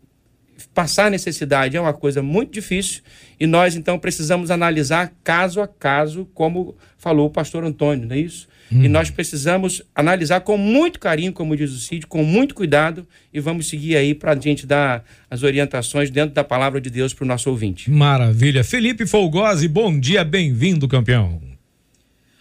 passar 0.74 1.12
necessidade 1.12 1.78
é 1.78 1.82
uma 1.82 1.94
coisa 1.94 2.22
muito 2.22 2.52
difícil 2.52 3.02
e 3.40 3.46
nós 3.46 3.76
então 3.76 4.00
precisamos 4.00 4.50
analisar 4.50 5.14
caso 5.24 5.62
a 5.62 5.68
caso, 5.68 6.28
como 6.34 6.76
falou 6.98 7.28
o 7.28 7.30
pastor 7.30 7.64
Antônio, 7.64 8.08
não 8.08 8.16
é 8.16 8.20
isso? 8.20 8.48
Hum. 8.72 8.84
E 8.84 8.88
nós 8.90 9.10
precisamos 9.10 9.82
analisar 9.96 10.42
com 10.42 10.58
muito 10.58 11.00
carinho, 11.00 11.32
como 11.32 11.56
diz 11.56 11.72
o 11.72 11.80
Cid, 11.80 12.06
com 12.08 12.24
muito 12.24 12.54
cuidado, 12.54 13.08
e 13.34 13.40
vamos 13.40 13.70
seguir 13.70 13.96
aí 13.96 14.14
para 14.14 14.34
a 14.34 14.36
gente 14.36 14.66
dar 14.66 15.06
as 15.30 15.44
orientações 15.44 16.10
dentro 16.10 16.34
da 16.34 16.44
palavra 16.44 16.82
de 16.82 16.90
Deus 16.90 17.14
para 17.14 17.24
o 17.24 17.28
nosso 17.28 17.50
ouvinte. 17.50 17.90
Maravilha. 17.90 18.64
Felipe 18.64 19.06
Folgose, 19.06 19.68
bom 19.68 19.98
dia, 19.98 20.24
bem-vindo, 20.24 20.88
campeão. 20.88 21.47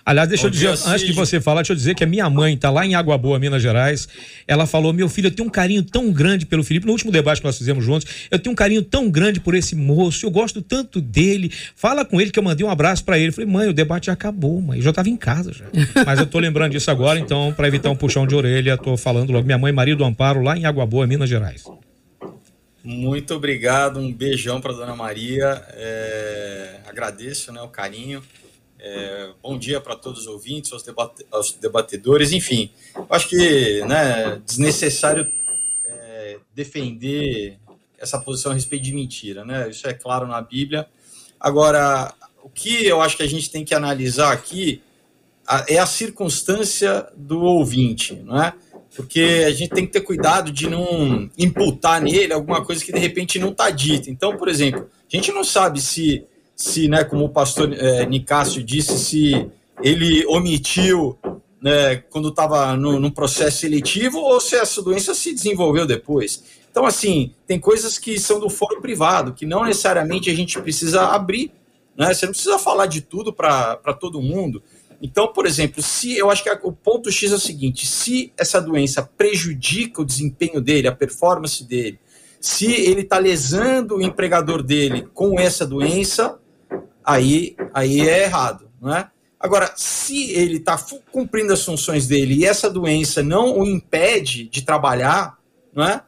Aliás, 0.06 0.28
deixa 0.28 0.44
Bom 0.44 0.46
eu 0.46 0.50
dizer, 0.52 0.72
dia, 0.72 0.92
antes 0.92 1.04
de 1.04 1.12
você 1.12 1.40
falar, 1.40 1.62
deixa 1.62 1.72
eu 1.72 1.76
dizer 1.76 1.96
que 1.96 2.04
a 2.04 2.06
minha 2.06 2.30
mãe 2.30 2.54
está 2.54 2.70
lá 2.70 2.86
em 2.86 2.94
Água 2.94 3.18
Boa, 3.18 3.40
Minas 3.40 3.60
Gerais. 3.60 4.08
Ela 4.46 4.64
falou: 4.64 4.92
meu 4.92 5.08
filho, 5.08 5.26
eu 5.26 5.30
tenho 5.32 5.48
um 5.48 5.50
carinho 5.50 5.82
tão 5.82 6.12
grande 6.12 6.46
pelo 6.46 6.62
Felipe. 6.62 6.86
No 6.86 6.92
último 6.92 7.10
debate 7.10 7.40
que 7.40 7.44
nós 7.44 7.58
fizemos 7.58 7.84
juntos, 7.84 8.28
eu 8.30 8.38
tenho 8.38 8.52
um 8.52 8.54
carinho 8.54 8.84
tão 8.84 9.10
grande 9.10 9.40
por 9.40 9.56
esse 9.56 9.74
moço, 9.74 10.24
eu 10.24 10.30
gosto 10.30 10.62
tanto 10.62 11.00
dele. 11.00 11.52
Fala 11.74 12.04
com 12.04 12.20
ele 12.20 12.30
que 12.30 12.38
eu 12.38 12.42
mandei 12.44 12.64
um 12.64 12.70
abraço 12.70 13.04
para 13.04 13.18
ele. 13.18 13.30
Eu 13.30 13.32
falei, 13.32 13.50
mãe, 13.50 13.68
o 13.68 13.72
debate 13.72 14.06
já 14.06 14.12
acabou, 14.12 14.62
mãe. 14.62 14.78
Eu 14.78 14.84
já 14.84 14.90
estava 14.90 15.08
em 15.08 15.16
casa 15.16 15.52
já. 15.52 15.64
Mas 16.06 16.20
eu 16.20 16.26
tô 16.26 16.38
lembrando 16.38 16.70
disso 16.70 16.88
agora, 16.88 17.18
então, 17.18 17.52
para 17.52 17.66
evitar 17.66 17.90
um 17.90 17.96
puxão 17.96 18.28
de 18.28 18.34
orelha, 18.36 18.76
tô 18.76 18.96
falando 18.96 19.32
logo. 19.32 19.44
Minha 19.44 19.58
mãe, 19.58 19.72
Maria 19.72 19.96
do 19.96 20.04
Amparo, 20.04 20.40
lá 20.40 20.56
em 20.56 20.66
Água 20.66 20.86
Boa, 20.86 21.04
Minas 21.04 21.28
Gerais. 21.28 21.64
Muito 22.84 23.34
obrigado, 23.34 23.98
um 23.98 24.12
beijão 24.12 24.60
para 24.60 24.72
dona 24.72 24.94
Maria. 24.94 25.60
É, 25.70 26.76
agradeço 26.86 27.50
né, 27.50 27.60
o 27.60 27.66
carinho. 27.66 28.22
É, 28.78 29.30
bom 29.42 29.58
dia 29.58 29.80
para 29.80 29.96
todos 29.96 30.22
os 30.22 30.26
ouvintes, 30.26 30.72
aos, 30.72 30.82
debate, 30.82 31.26
aos 31.30 31.52
debatedores, 31.52 32.32
enfim. 32.32 32.70
Acho 33.08 33.28
que 33.28 33.80
né, 33.86 34.40
desnecessário 34.44 35.30
é, 35.84 36.38
defender 36.54 37.58
essa 37.98 38.18
posição 38.18 38.52
a 38.52 38.54
respeito 38.54 38.84
de 38.84 38.92
mentira, 38.92 39.44
né? 39.44 39.70
Isso 39.70 39.88
é 39.88 39.94
claro 39.94 40.26
na 40.26 40.40
Bíblia. 40.40 40.86
Agora, 41.40 42.14
o 42.42 42.48
que 42.48 42.86
eu 42.86 43.00
acho 43.00 43.16
que 43.16 43.22
a 43.22 43.28
gente 43.28 43.50
tem 43.50 43.64
que 43.64 43.74
analisar 43.74 44.32
aqui 44.32 44.82
é 45.68 45.78
a 45.78 45.86
circunstância 45.86 47.08
do 47.16 47.40
ouvinte, 47.40 48.14
não 48.14 48.42
é? 48.42 48.52
Porque 48.94 49.44
a 49.46 49.50
gente 49.50 49.70
tem 49.70 49.86
que 49.86 49.92
ter 49.92 50.00
cuidado 50.00 50.50
de 50.50 50.68
não 50.68 51.30
imputar 51.36 52.00
nele 52.00 52.32
alguma 52.32 52.64
coisa 52.64 52.84
que 52.84 52.92
de 52.92 52.98
repente 52.98 53.38
não 53.38 53.50
está 53.50 53.70
dita. 53.70 54.10
Então, 54.10 54.36
por 54.36 54.48
exemplo, 54.48 54.88
a 55.12 55.16
gente 55.16 55.30
não 55.32 55.44
sabe 55.44 55.80
se 55.80 56.26
se, 56.56 56.88
né, 56.88 57.04
como 57.04 57.26
o 57.26 57.28
pastor 57.28 57.70
é, 57.74 58.06
Nicásio 58.06 58.64
disse, 58.64 58.98
se 58.98 59.46
ele 59.82 60.24
omitiu 60.26 61.18
né, 61.60 61.96
quando 61.96 62.28
estava 62.28 62.74
no, 62.76 63.10
processo 63.12 63.58
seletivo 63.58 64.18
ou 64.18 64.40
se 64.40 64.56
essa 64.56 64.80
doença 64.80 65.14
se 65.14 65.34
desenvolveu 65.34 65.86
depois. 65.86 66.42
Então, 66.70 66.86
assim, 66.86 67.32
tem 67.46 67.60
coisas 67.60 67.98
que 67.98 68.18
são 68.18 68.40
do 68.40 68.48
foro 68.48 68.80
privado, 68.80 69.34
que 69.34 69.44
não 69.44 69.64
necessariamente 69.64 70.30
a 70.30 70.34
gente 70.34 70.60
precisa 70.60 71.06
abrir. 71.08 71.52
Né? 71.96 72.12
Você 72.12 72.26
não 72.26 72.32
precisa 72.32 72.58
falar 72.58 72.86
de 72.86 73.02
tudo 73.02 73.32
para 73.32 73.76
todo 73.98 74.20
mundo. 74.22 74.62
Então, 75.00 75.28
por 75.28 75.46
exemplo, 75.46 75.82
se 75.82 76.16
eu 76.16 76.30
acho 76.30 76.42
que 76.42 76.50
o 76.62 76.72
ponto 76.72 77.10
X 77.10 77.32
é 77.32 77.34
o 77.34 77.40
seguinte: 77.40 77.86
se 77.86 78.32
essa 78.36 78.60
doença 78.60 79.02
prejudica 79.02 80.00
o 80.00 80.04
desempenho 80.04 80.60
dele, 80.60 80.88
a 80.88 80.92
performance 80.92 81.62
dele, 81.64 81.98
se 82.40 82.72
ele 82.72 83.02
está 83.02 83.18
lesando 83.18 83.96
o 83.96 84.02
empregador 84.02 84.62
dele 84.62 85.06
com 85.12 85.38
essa 85.38 85.66
doença, 85.66 86.38
aí, 87.06 87.56
aí 87.72 88.00
é 88.00 88.24
errado, 88.24 88.68
não 88.82 88.92
é? 88.92 89.08
Agora, 89.38 89.72
se 89.76 90.32
ele 90.32 90.56
está 90.56 90.76
cumprindo 91.12 91.52
as 91.52 91.64
funções 91.64 92.06
dele 92.08 92.34
e 92.34 92.44
essa 92.44 92.68
doença 92.68 93.22
não 93.22 93.58
o 93.58 93.64
impede 93.64 94.48
de 94.48 94.62
trabalhar, 94.62 95.38
não 95.72 95.84
é? 95.84 96.02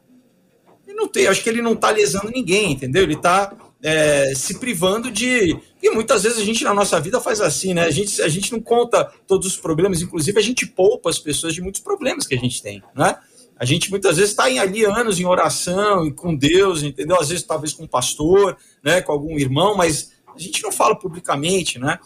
Ele 0.86 0.96
não 0.96 1.06
tem, 1.06 1.28
acho 1.28 1.42
que 1.42 1.48
ele 1.48 1.62
não 1.62 1.74
está 1.74 1.90
lesando 1.90 2.30
ninguém, 2.30 2.72
entendeu? 2.72 3.04
Ele 3.04 3.14
está 3.14 3.54
é, 3.82 4.32
se 4.34 4.58
privando 4.58 5.10
de. 5.10 5.56
E 5.80 5.90
muitas 5.90 6.24
vezes 6.24 6.38
a 6.38 6.44
gente 6.44 6.64
na 6.64 6.74
nossa 6.74 6.98
vida 7.00 7.20
faz 7.20 7.40
assim, 7.40 7.74
né? 7.74 7.82
A 7.84 7.90
gente, 7.90 8.20
a 8.20 8.28
gente 8.28 8.50
não 8.50 8.60
conta 8.60 9.04
todos 9.26 9.46
os 9.46 9.56
problemas, 9.56 10.02
inclusive 10.02 10.38
a 10.38 10.42
gente 10.42 10.66
poupa 10.66 11.10
as 11.10 11.18
pessoas 11.18 11.54
de 11.54 11.60
muitos 11.60 11.80
problemas 11.80 12.26
que 12.26 12.34
a 12.34 12.38
gente 12.38 12.60
tem, 12.62 12.82
né? 12.96 13.16
A 13.56 13.64
gente 13.64 13.90
muitas 13.90 14.16
vezes 14.16 14.30
está 14.30 14.44
ali 14.44 14.84
anos 14.84 15.18
em 15.18 15.24
oração 15.24 16.06
e 16.06 16.12
com 16.12 16.34
Deus, 16.34 16.82
entendeu? 16.82 17.20
Às 17.20 17.28
vezes 17.28 17.44
talvez 17.44 17.72
com 17.72 17.84
um 17.84 17.88
pastor, 17.88 18.56
né, 18.84 19.00
com 19.00 19.10
algum 19.10 19.36
irmão, 19.36 19.76
mas 19.76 20.12
a 20.38 20.46
gente 20.46 20.62
não 20.62 20.72
fala 20.72 20.96
publicamente, 20.96 21.78
né? 21.78 21.98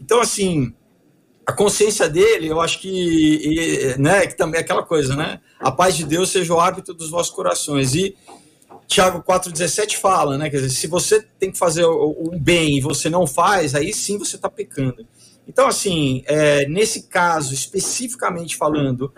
Então, 0.00 0.20
assim, 0.20 0.72
a 1.46 1.52
consciência 1.52 2.08
dele, 2.08 2.48
eu 2.48 2.60
acho 2.60 2.80
que, 2.80 3.94
né, 3.98 4.26
que 4.26 4.36
também 4.36 4.58
é 4.58 4.62
aquela 4.62 4.82
coisa, 4.82 5.16
né? 5.16 5.40
A 5.58 5.72
paz 5.72 5.96
de 5.96 6.04
Deus 6.04 6.30
seja 6.30 6.52
o 6.52 6.60
árbitro 6.60 6.94
dos 6.94 7.10
vossos 7.10 7.32
corações. 7.32 7.94
E 7.94 8.14
Tiago 8.86 9.22
4,17 9.22 9.96
fala, 9.96 10.36
né? 10.36 10.50
Quer 10.50 10.56
dizer, 10.56 10.70
se 10.70 10.86
você 10.86 11.22
tem 11.38 11.50
que 11.50 11.58
fazer 11.58 11.84
o, 11.84 12.30
bem 12.38 12.78
e 12.78 12.80
você 12.80 13.08
não 13.08 13.26
faz, 13.26 13.74
aí 13.74 13.92
sim 13.92 14.18
você 14.18 14.36
está 14.36 14.48
pecando. 14.48 15.06
Então, 15.46 15.66
assim, 15.66 16.22
é, 16.26 16.68
nesse 16.68 17.04
caso, 17.04 17.54
especificamente 17.54 18.54
falando, 18.54 19.10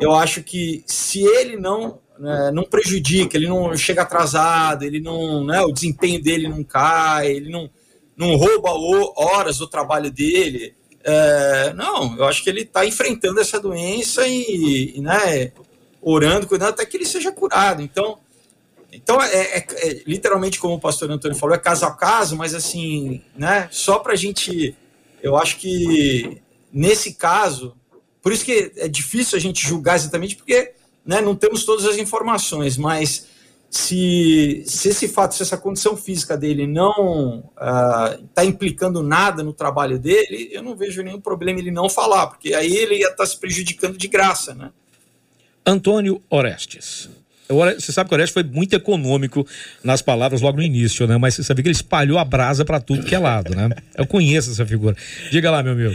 eu 0.00 0.12
acho 0.14 0.42
que 0.42 0.82
se 0.86 1.22
ele 1.22 1.56
não 1.56 2.00
né, 2.18 2.50
não 2.52 2.64
prejudica, 2.64 3.36
ele 3.36 3.48
não 3.48 3.76
chega 3.76 4.02
atrasado, 4.02 4.84
ele 4.84 5.00
não, 5.00 5.44
né, 5.44 5.60
o 5.62 5.72
desempenho 5.72 6.22
dele 6.22 6.48
não 6.48 6.62
cai, 6.62 7.30
ele 7.30 7.50
não 7.50 7.68
não 8.16 8.36
rouba 8.36 8.70
horas 9.16 9.58
do 9.58 9.66
trabalho 9.66 10.10
dele, 10.10 10.74
É, 11.06 11.74
não, 11.74 12.16
eu 12.16 12.24
acho 12.24 12.42
que 12.42 12.48
ele 12.48 12.62
está 12.62 12.86
enfrentando 12.86 13.38
essa 13.38 13.60
doença 13.60 14.26
e, 14.26 14.94
e, 14.96 15.00
né, 15.02 15.52
orando, 16.00 16.46
cuidando 16.46 16.70
até 16.70 16.86
que 16.86 16.96
ele 16.96 17.04
seja 17.04 17.30
curado. 17.30 17.82
Então, 17.82 18.18
então 18.90 19.22
é, 19.22 19.58
é, 19.58 19.58
é, 19.58 20.02
literalmente 20.06 20.58
como 20.58 20.76
o 20.76 20.80
pastor 20.80 21.10
Antônio 21.10 21.36
falou, 21.36 21.54
é 21.54 21.58
caso 21.58 21.84
a 21.84 21.90
caso, 21.94 22.36
mas 22.36 22.54
assim, 22.54 23.20
né, 23.36 23.68
só 23.70 23.98
para 23.98 24.14
a 24.14 24.16
gente, 24.16 24.74
eu 25.22 25.36
acho 25.36 25.58
que 25.58 26.40
nesse 26.72 27.14
caso, 27.14 27.76
por 28.22 28.32
isso 28.32 28.44
que 28.44 28.72
é 28.76 28.88
difícil 28.88 29.36
a 29.36 29.40
gente 29.40 29.66
julgar 29.66 29.96
exatamente, 29.96 30.36
porque 30.36 30.72
né, 31.04 31.20
não 31.20 31.36
temos 31.36 31.66
todas 31.66 31.84
as 31.84 31.98
informações, 31.98 32.78
mas 32.78 33.26
se, 33.76 34.62
se 34.66 34.90
esse 34.90 35.08
fato, 35.08 35.34
se 35.34 35.42
essa 35.42 35.56
condição 35.56 35.96
física 35.96 36.36
dele 36.36 36.64
não 36.64 37.42
está 37.56 38.42
uh, 38.42 38.44
implicando 38.44 39.02
nada 39.02 39.42
no 39.42 39.52
trabalho 39.52 39.98
dele, 39.98 40.48
eu 40.52 40.62
não 40.62 40.76
vejo 40.76 41.02
nenhum 41.02 41.20
problema 41.20 41.58
ele 41.58 41.72
não 41.72 41.88
falar, 41.88 42.28
porque 42.28 42.54
aí 42.54 42.72
ele 42.72 42.98
ia 42.98 43.08
estar 43.08 43.16
tá 43.16 43.26
se 43.26 43.36
prejudicando 43.36 43.98
de 43.98 44.06
graça, 44.06 44.54
né? 44.54 44.70
Antônio 45.66 46.22
Orestes. 46.30 47.10
Você 47.48 47.90
sabe 47.90 48.08
que 48.08 48.14
o 48.14 48.16
Orestes 48.16 48.32
foi 48.32 48.44
muito 48.44 48.74
econômico 48.74 49.44
nas 49.82 50.00
palavras 50.00 50.40
logo 50.40 50.58
no 50.58 50.62
início, 50.62 51.04
né? 51.08 51.18
Mas 51.18 51.34
você 51.34 51.42
sabe 51.42 51.60
que 51.60 51.68
ele 51.68 51.74
espalhou 51.74 52.18
a 52.18 52.24
brasa 52.24 52.64
para 52.64 52.78
tudo 52.78 53.04
que 53.04 53.14
é 53.14 53.18
lado, 53.18 53.56
né? 53.56 53.70
Eu 53.96 54.06
conheço 54.06 54.52
essa 54.52 54.64
figura. 54.64 54.96
Diga 55.32 55.50
lá, 55.50 55.64
meu 55.64 55.72
amigo. 55.72 55.94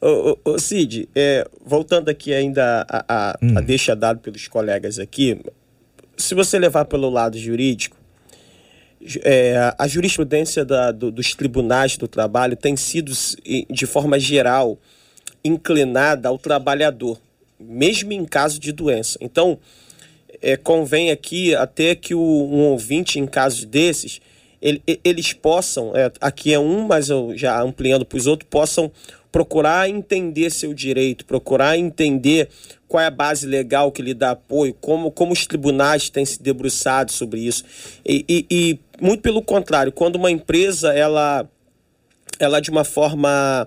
Ô, 0.00 0.36
ô, 0.44 0.54
ô 0.54 0.58
Cid, 0.58 1.08
é, 1.14 1.48
voltando 1.64 2.08
aqui 2.08 2.34
ainda 2.34 2.84
a, 2.88 3.04
a, 3.08 3.38
hum. 3.40 3.56
a 3.56 3.60
deixa 3.60 3.94
dado 3.94 4.18
pelos 4.18 4.48
colegas 4.48 4.98
aqui, 4.98 5.40
se 6.16 6.34
você 6.34 6.58
levar 6.58 6.84
pelo 6.84 7.10
lado 7.10 7.38
jurídico, 7.38 7.96
é, 9.22 9.74
a 9.76 9.88
jurisprudência 9.88 10.64
da, 10.64 10.92
do, 10.92 11.10
dos 11.10 11.34
tribunais 11.34 11.96
do 11.96 12.06
trabalho 12.06 12.56
tem 12.56 12.76
sido, 12.76 13.12
de 13.68 13.86
forma 13.86 14.18
geral, 14.18 14.78
inclinada 15.44 16.28
ao 16.28 16.38
trabalhador, 16.38 17.20
mesmo 17.58 18.12
em 18.12 18.24
caso 18.24 18.60
de 18.60 18.70
doença. 18.70 19.18
Então, 19.20 19.58
é, 20.40 20.56
convém 20.56 21.10
aqui 21.10 21.54
até 21.54 21.94
que 21.94 22.14
o, 22.14 22.20
um 22.20 22.60
ouvinte, 22.70 23.18
em 23.18 23.26
casos 23.26 23.64
desses, 23.64 24.20
ele, 24.60 24.80
eles 25.02 25.32
possam, 25.32 25.96
é, 25.96 26.10
aqui 26.20 26.54
é 26.54 26.58
um, 26.58 26.86
mas 26.86 27.10
eu 27.10 27.32
já 27.36 27.60
ampliando 27.60 28.04
para 28.04 28.18
os 28.18 28.26
outros, 28.28 28.48
possam 28.48 28.90
procurar 29.32 29.88
entender 29.88 30.50
seu 30.50 30.74
direito, 30.74 31.24
procurar 31.24 31.78
entender 31.78 32.48
qual 32.86 33.02
é 33.02 33.06
a 33.06 33.10
base 33.10 33.46
legal 33.46 33.90
que 33.90 34.02
lhe 34.02 34.12
dá 34.12 34.32
apoio, 34.32 34.74
como, 34.74 35.10
como 35.10 35.32
os 35.32 35.46
tribunais 35.46 36.10
têm 36.10 36.26
se 36.26 36.40
debruçado 36.40 37.10
sobre 37.10 37.40
isso. 37.40 37.64
E, 38.04 38.24
e, 38.28 38.46
e 38.50 38.80
muito 39.00 39.22
pelo 39.22 39.42
contrário, 39.42 39.90
quando 39.90 40.16
uma 40.16 40.30
empresa, 40.30 40.92
ela, 40.92 41.48
ela 42.38 42.60
de 42.60 42.70
uma 42.70 42.84
forma 42.84 43.66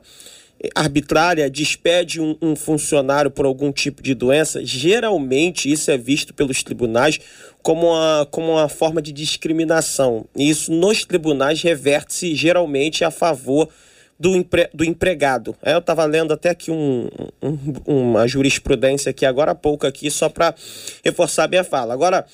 arbitrária 0.74 1.50
despede 1.50 2.22
um, 2.22 2.38
um, 2.42 2.56
funcionário 2.56 3.30
por 3.30 3.46
algum 3.46 3.72
tipo 3.72 4.02
de 4.02 4.14
doença, 4.14 4.64
geralmente 4.64 5.72
isso 5.72 5.92
é 5.92 5.98
visto 5.98 6.34
pelos 6.34 6.64
tribunais 6.64 7.20
como 7.62 7.88
uma, 7.88 8.28
como 8.32 8.52
uma 8.52 8.70
forma 8.70 9.02
de 9.02 9.12
discriminação. 9.12 10.26
E 10.36 10.50
isso 10.50 10.72
nos 10.72 11.04
tribunais 11.04 11.62
reverte-se 11.62 12.36
geralmente 12.36 13.04
a 13.04 13.12
favor 13.12 13.70
do, 14.20 14.36
empre, 14.36 14.70
do 14.74 14.84
empregado. 14.84 15.56
Eu 15.64 15.80
estava 15.80 16.06
lendo 16.06 16.34
até 16.34 16.50
aqui 16.50 16.72
um, 16.72 17.10
um, 17.42 17.58
uma 17.86 18.28
jurisprudência 18.28 19.10
aqui 19.10 19.26
agora 19.26 19.52
há 19.52 19.56
pouco 19.56 19.86
aqui, 19.86 20.10
só 20.10 20.30
para 20.30 20.56
reforçar 21.04 21.46
a 21.46 21.48
minha 21.48 21.64
fala. 21.64 21.94
Agora, 21.94 22.26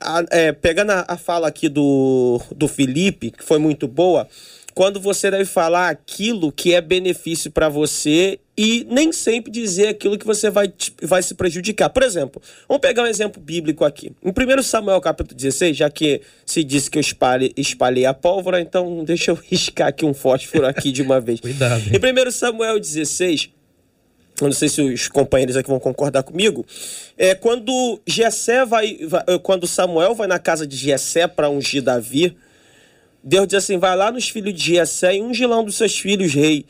a, 0.00 0.24
é, 0.30 0.52
pegando 0.52 0.90
a, 0.90 1.04
a, 1.06 1.16
fala 1.16 1.48
aqui 1.48 1.68
do, 1.68 2.40
do 2.54 2.66
Felipe, 2.66 3.30
que 3.30 3.44
foi 3.44 3.58
muito 3.58 3.86
boa, 3.86 4.26
quando 4.74 5.00
você 5.00 5.30
deve 5.30 5.44
falar 5.44 5.90
aquilo 5.90 6.50
que 6.50 6.74
é 6.74 6.80
benefício 6.80 7.50
para 7.50 7.68
você 7.68 8.38
e 8.62 8.86
nem 8.90 9.10
sempre 9.10 9.50
dizer 9.50 9.88
aquilo 9.88 10.18
que 10.18 10.26
você 10.26 10.50
vai, 10.50 10.70
vai 11.00 11.22
se 11.22 11.34
prejudicar. 11.34 11.88
Por 11.88 12.02
exemplo, 12.02 12.42
vamos 12.68 12.82
pegar 12.82 13.04
um 13.04 13.06
exemplo 13.06 13.40
bíblico 13.40 13.86
aqui. 13.86 14.12
Em 14.22 14.28
1 14.28 14.62
Samuel 14.62 15.00
capítulo 15.00 15.34
16, 15.34 15.74
já 15.74 15.88
que 15.88 16.20
se 16.44 16.62
disse 16.62 16.90
que 16.90 16.98
eu 16.98 17.00
espalhei, 17.00 17.54
espalhei 17.56 18.04
a 18.04 18.12
pólvora, 18.12 18.60
então 18.60 19.02
deixa 19.02 19.30
eu 19.30 19.34
riscar 19.50 19.88
aqui 19.88 20.04
um 20.04 20.12
fósforo 20.12 20.66
aqui 20.66 20.92
de 20.92 21.00
uma 21.00 21.18
vez. 21.18 21.40
Cuidado. 21.40 21.82
Hein? 21.86 21.92
Em 21.94 22.28
1 22.28 22.30
Samuel 22.32 22.78
16, 22.78 23.48
eu 24.42 24.48
não 24.48 24.52
sei 24.52 24.68
se 24.68 24.82
os 24.82 25.08
companheiros 25.08 25.56
aqui 25.56 25.70
vão 25.70 25.80
concordar 25.80 26.22
comigo, 26.22 26.66
é 27.16 27.34
quando 27.34 27.98
Jessé 28.06 28.66
vai, 28.66 28.98
vai 29.06 29.24
quando 29.42 29.66
Samuel 29.66 30.14
vai 30.14 30.28
na 30.28 30.38
casa 30.38 30.66
de 30.66 30.76
Jessé 30.76 31.26
para 31.26 31.48
ungir 31.48 31.82
Davi, 31.82 32.36
Deus 33.24 33.48
diz 33.48 33.54
assim: 33.64 33.78
vai 33.78 33.96
lá 33.96 34.12
nos 34.12 34.28
filhos 34.28 34.52
de 34.52 34.74
Jessé 34.74 35.16
e 35.16 35.22
unge 35.22 35.46
lá 35.46 35.58
um 35.58 35.64
dos 35.64 35.76
seus 35.76 35.98
filhos 35.98 36.34
rei. 36.34 36.66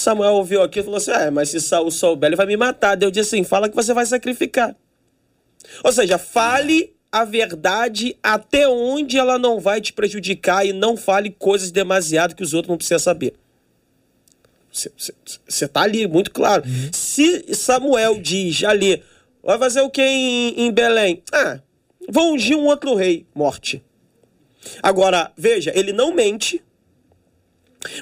Samuel 0.00 0.32
ouviu 0.34 0.62
aquilo 0.62 0.84
e 0.84 0.86
falou 0.86 0.98
assim: 0.98 1.10
é, 1.10 1.30
mas 1.30 1.50
se 1.50 1.60
Saul 1.60 1.90
souber, 1.90 2.28
ele 2.28 2.36
vai 2.36 2.46
me 2.46 2.56
matar. 2.56 2.96
Deus 2.96 3.12
disse 3.12 3.36
assim: 3.36 3.44
fala 3.44 3.68
que 3.68 3.76
você 3.76 3.92
vai 3.92 4.06
sacrificar. 4.06 4.74
Ou 5.84 5.92
seja, 5.92 6.18
fale 6.18 6.94
a 7.12 7.24
verdade 7.24 8.16
até 8.22 8.68
onde 8.68 9.18
ela 9.18 9.38
não 9.38 9.60
vai 9.60 9.80
te 9.80 9.92
prejudicar 9.92 10.64
e 10.64 10.72
não 10.72 10.96
fale 10.96 11.30
coisas 11.30 11.70
demasiado 11.70 12.34
que 12.34 12.42
os 12.42 12.54
outros 12.54 12.70
não 12.70 12.76
precisam 12.76 12.98
saber. 12.98 13.34
Você 14.72 15.64
está 15.64 15.82
ali, 15.82 16.06
muito 16.06 16.30
claro. 16.30 16.62
Uhum. 16.64 16.90
Se 16.92 17.54
Samuel 17.54 18.20
diz 18.20 18.62
ali, 18.62 19.02
vai 19.42 19.58
fazer 19.58 19.80
o 19.80 19.90
que 19.90 20.00
em, 20.00 20.60
em 20.60 20.70
Belém? 20.70 21.22
Ah, 21.32 21.60
vou 22.08 22.32
ungir 22.32 22.56
um 22.56 22.66
outro 22.66 22.94
rei, 22.94 23.26
morte. 23.34 23.82
Agora, 24.82 25.32
veja, 25.36 25.72
ele 25.74 25.92
não 25.92 26.14
mente, 26.14 26.62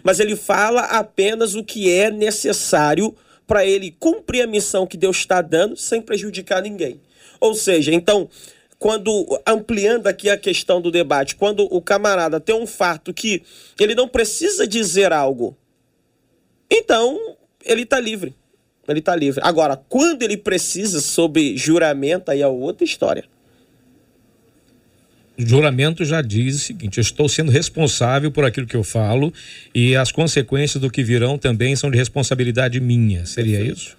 mas 0.02 0.20
ele 0.20 0.36
fala 0.36 0.82
apenas 0.82 1.54
o 1.54 1.64
que 1.64 1.90
é 1.90 2.10
necessário 2.10 3.14
para 3.46 3.64
ele 3.64 3.96
cumprir 3.98 4.42
a 4.42 4.46
missão 4.46 4.86
que 4.86 4.96
Deus 4.96 5.16
está 5.18 5.40
dando 5.40 5.76
sem 5.76 6.02
prejudicar 6.02 6.62
ninguém. 6.62 7.00
Ou 7.40 7.54
seja, 7.54 7.92
então, 7.92 8.28
quando 8.78 9.40
ampliando 9.46 10.06
aqui 10.06 10.28
a 10.28 10.36
questão 10.36 10.80
do 10.80 10.90
debate, 10.90 11.36
quando 11.36 11.64
o 11.70 11.80
camarada 11.80 12.38
tem 12.40 12.54
um 12.54 12.66
fato 12.66 13.14
que 13.14 13.42
ele 13.80 13.94
não 13.94 14.08
precisa 14.08 14.66
dizer 14.66 15.12
algo, 15.12 15.56
então 16.70 17.36
ele 17.64 17.82
está 17.82 17.98
livre. 17.98 18.34
Ele 18.86 19.00
está 19.00 19.14
livre. 19.14 19.40
Agora, 19.44 19.76
quando 19.76 20.22
ele 20.22 20.36
precisa 20.36 21.00
sobre 21.00 21.56
juramento, 21.56 22.30
aí 22.30 22.40
é 22.40 22.48
outra 22.48 22.84
história 22.84 23.24
juramento 25.38 26.04
já 26.04 26.20
diz 26.20 26.56
o 26.56 26.58
seguinte: 26.58 26.98
eu 26.98 27.02
estou 27.02 27.28
sendo 27.28 27.50
responsável 27.50 28.30
por 28.30 28.44
aquilo 28.44 28.66
que 28.66 28.76
eu 28.76 28.82
falo 28.82 29.32
e 29.74 29.94
as 29.94 30.10
consequências 30.10 30.80
do 30.80 30.90
que 30.90 31.02
virão 31.02 31.38
também 31.38 31.76
são 31.76 31.90
de 31.90 31.96
responsabilidade 31.96 32.80
minha. 32.80 33.24
Seria 33.24 33.60
isso? 33.60 33.96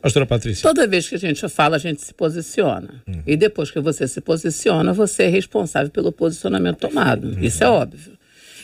Pastora 0.00 0.24
Patrícia. 0.24 0.62
Toda 0.62 0.86
vez 0.86 1.08
que 1.08 1.16
a 1.16 1.18
gente 1.18 1.46
fala, 1.48 1.76
a 1.76 1.78
gente 1.78 2.00
se 2.02 2.14
posiciona. 2.14 3.02
Hum. 3.06 3.20
E 3.26 3.36
depois 3.36 3.70
que 3.70 3.80
você 3.80 4.06
se 4.06 4.20
posiciona, 4.20 4.92
você 4.92 5.24
é 5.24 5.28
responsável 5.28 5.90
pelo 5.90 6.12
posicionamento 6.12 6.78
tomado. 6.78 7.28
Uhum. 7.28 7.42
Isso 7.42 7.64
é 7.64 7.68
óbvio. 7.68 8.12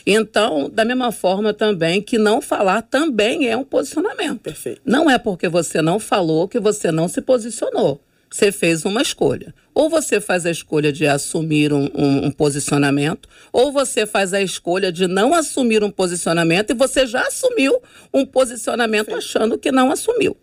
Então, 0.05 0.69
da 0.69 0.85
mesma 0.85 1.11
forma 1.11 1.53
também 1.53 2.01
que 2.01 2.17
não 2.17 2.41
falar 2.41 2.83
também 2.83 3.49
é 3.49 3.57
um 3.57 3.65
posicionamento. 3.65 4.39
Perfeito. 4.39 4.81
Não 4.85 5.09
é 5.09 5.17
porque 5.17 5.49
você 5.49 5.81
não 5.81 5.99
falou 5.99 6.47
que 6.47 6.59
você 6.59 6.91
não 6.91 7.07
se 7.07 7.21
posicionou 7.21 7.99
você 8.29 8.51
fez 8.51 8.85
uma 8.85 9.01
escolha. 9.01 9.53
Ou 9.73 9.89
você 9.89 10.21
faz 10.21 10.45
a 10.45 10.51
escolha 10.51 10.91
de 10.91 11.05
assumir 11.05 11.73
um, 11.73 11.89
um, 11.93 12.25
um, 12.27 12.31
posicionamento, 12.31 13.27
ou 13.51 13.71
você 13.71 14.05
faz 14.05 14.33
a 14.33 14.41
escolha 14.41 14.91
de 14.91 15.07
não 15.07 15.33
assumir 15.33 15.83
um 15.83 15.91
posicionamento 15.91 16.71
e 16.71 16.73
você 16.73 17.05
já 17.05 17.21
assumiu 17.21 17.81
um 18.13 18.25
posicionamento 18.25 19.07
Sim. 19.07 19.17
achando 19.17 19.57
que 19.57 19.71
não 19.71 19.91
assumiu. 19.91 20.37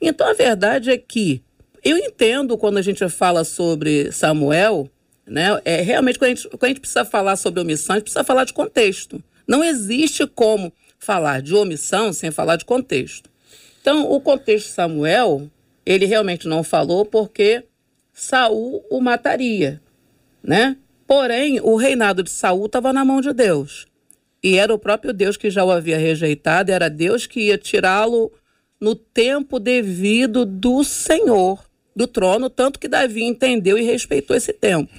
Então 0.00 0.28
a 0.28 0.34
verdade 0.34 0.90
é 0.90 0.98
que 0.98 1.42
eu 1.82 1.98
entendo 1.98 2.56
quando 2.56 2.78
a 2.78 2.82
gente 2.82 3.06
fala 3.08 3.44
sobre 3.44 4.10
Samuel, 4.12 4.90
né? 5.26 5.60
É, 5.64 5.80
realmente, 5.80 6.18
quando 6.18 6.32
a, 6.32 6.34
gente, 6.34 6.48
quando 6.48 6.64
a 6.64 6.68
gente 6.68 6.80
precisa 6.80 7.04
falar 7.04 7.36
sobre 7.36 7.60
omissão, 7.60 7.94
a 7.94 7.98
gente 7.98 8.04
precisa 8.04 8.24
falar 8.24 8.44
de 8.44 8.52
contexto. 8.52 9.22
Não 9.46 9.62
existe 9.62 10.26
como 10.26 10.72
falar 10.98 11.42
de 11.42 11.54
omissão 11.54 12.12
sem 12.12 12.30
falar 12.30 12.56
de 12.56 12.64
contexto. 12.64 13.30
Então, 13.80 14.10
o 14.10 14.20
contexto 14.20 14.68
de 14.68 14.72
Samuel 14.72 15.50
ele 15.84 16.06
realmente 16.06 16.48
não 16.48 16.62
falou 16.62 17.04
porque 17.04 17.64
Saul 18.12 18.84
o 18.90 19.00
mataria, 19.00 19.80
né? 20.42 20.76
Porém, 21.06 21.60
o 21.60 21.76
reinado 21.76 22.22
de 22.22 22.30
Saul 22.30 22.66
estava 22.66 22.92
na 22.92 23.04
mão 23.04 23.20
de 23.20 23.32
Deus. 23.32 23.86
E 24.42 24.56
era 24.56 24.72
o 24.72 24.78
próprio 24.78 25.12
Deus 25.12 25.36
que 25.36 25.50
já 25.50 25.64
o 25.64 25.70
havia 25.70 25.98
rejeitado, 25.98 26.70
era 26.70 26.88
Deus 26.88 27.26
que 27.26 27.48
ia 27.48 27.58
tirá-lo 27.58 28.32
no 28.80 28.94
tempo 28.94 29.58
devido 29.58 30.44
do 30.44 30.84
Senhor, 30.84 31.64
do 31.96 32.06
trono, 32.06 32.50
tanto 32.50 32.78
que 32.78 32.88
Davi 32.88 33.22
entendeu 33.22 33.78
e 33.78 33.82
respeitou 33.82 34.36
esse 34.36 34.52
tempo. 34.52 34.92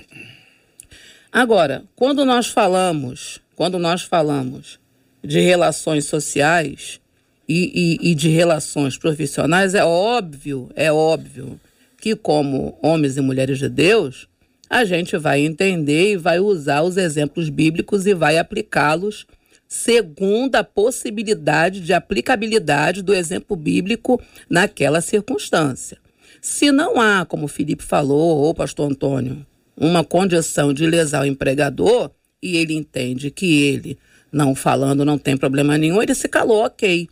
Agora, 1.32 1.84
quando 1.95 2.26
nós 2.26 2.48
falamos, 2.48 3.39
quando 3.56 3.78
nós 3.78 4.02
falamos 4.02 4.80
de 5.24 5.39
relações 5.39 6.06
sociais, 6.06 7.00
e, 7.47 7.99
e, 8.01 8.12
e 8.12 8.15
de 8.15 8.29
relações 8.29 8.97
profissionais, 8.97 9.75
é 9.75 9.84
óbvio, 9.84 10.69
é 10.75 10.91
óbvio 10.91 11.60
que, 11.97 12.15
como 12.15 12.77
homens 12.81 13.17
e 13.17 13.21
mulheres 13.21 13.60
de 13.60 13.69
Deus, 13.69 14.27
a 14.69 14.84
gente 14.84 15.17
vai 15.17 15.41
entender 15.41 16.13
e 16.13 16.17
vai 16.17 16.39
usar 16.39 16.81
os 16.81 16.97
exemplos 16.97 17.49
bíblicos 17.49 18.05
e 18.05 18.13
vai 18.13 18.38
aplicá-los 18.38 19.25
segundo 19.67 20.55
a 20.55 20.63
possibilidade 20.63 21.81
de 21.81 21.93
aplicabilidade 21.93 23.01
do 23.01 23.13
exemplo 23.13 23.55
bíblico 23.55 24.21
naquela 24.49 25.01
circunstância. 25.01 25.97
Se 26.41 26.71
não 26.71 27.01
há, 27.01 27.25
como 27.25 27.45
o 27.45 27.49
Felipe 27.49 27.84
falou, 27.84 28.38
ou 28.38 28.53
pastor 28.53 28.91
Antônio, 28.91 29.45
uma 29.75 30.03
condição 30.03 30.73
de 30.73 30.86
lesar 30.86 31.23
o 31.23 31.25
empregador, 31.25 32.12
e 32.41 32.58
ele 32.58 32.75
entende 32.75 33.31
que 33.31 33.63
ele, 33.63 33.97
não 34.31 34.53
falando, 34.53 35.03
não 35.03 35.17
tem 35.17 35.36
problema 35.36 35.77
nenhum, 35.77 36.01
ele 36.01 36.13
se 36.13 36.27
calou, 36.27 36.63
ok. 36.63 37.10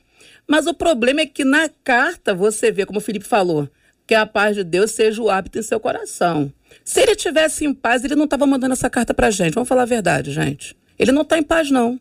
Mas 0.48 0.68
o 0.68 0.74
problema 0.74 1.22
é 1.22 1.26
que 1.26 1.44
na 1.44 1.70
carta 1.84 2.34
você 2.34 2.72
vê, 2.72 2.86
como 2.86 3.00
o 3.00 3.02
Felipe 3.02 3.26
falou, 3.26 3.70
que 4.06 4.14
a 4.14 4.26
paz 4.26 4.56
de 4.56 4.64
Deus 4.64 4.92
seja 4.92 5.22
o 5.22 5.30
hábito 5.30 5.58
em 5.58 5.64
seu 5.64 5.80
coração. 5.80 6.52
Se 6.84 7.02
ele 7.02 7.16
tivesse 7.16 7.66
em 7.66 7.74
paz, 7.74 8.04
ele 8.04 8.16
não 8.16 8.26
estava 8.26 8.46
mandando 8.46 8.74
essa 8.74 8.90
carta 8.90 9.14
pra 9.14 9.32
gente. 9.32 9.54
Vamos 9.54 9.70
falar 9.70 9.84
a 9.84 9.86
verdade, 9.86 10.32
gente. 10.32 10.76
Ele 11.00 11.12
não 11.12 11.22
está 11.22 11.38
em 11.38 11.44
paz, 11.44 11.72
não. 11.72 12.00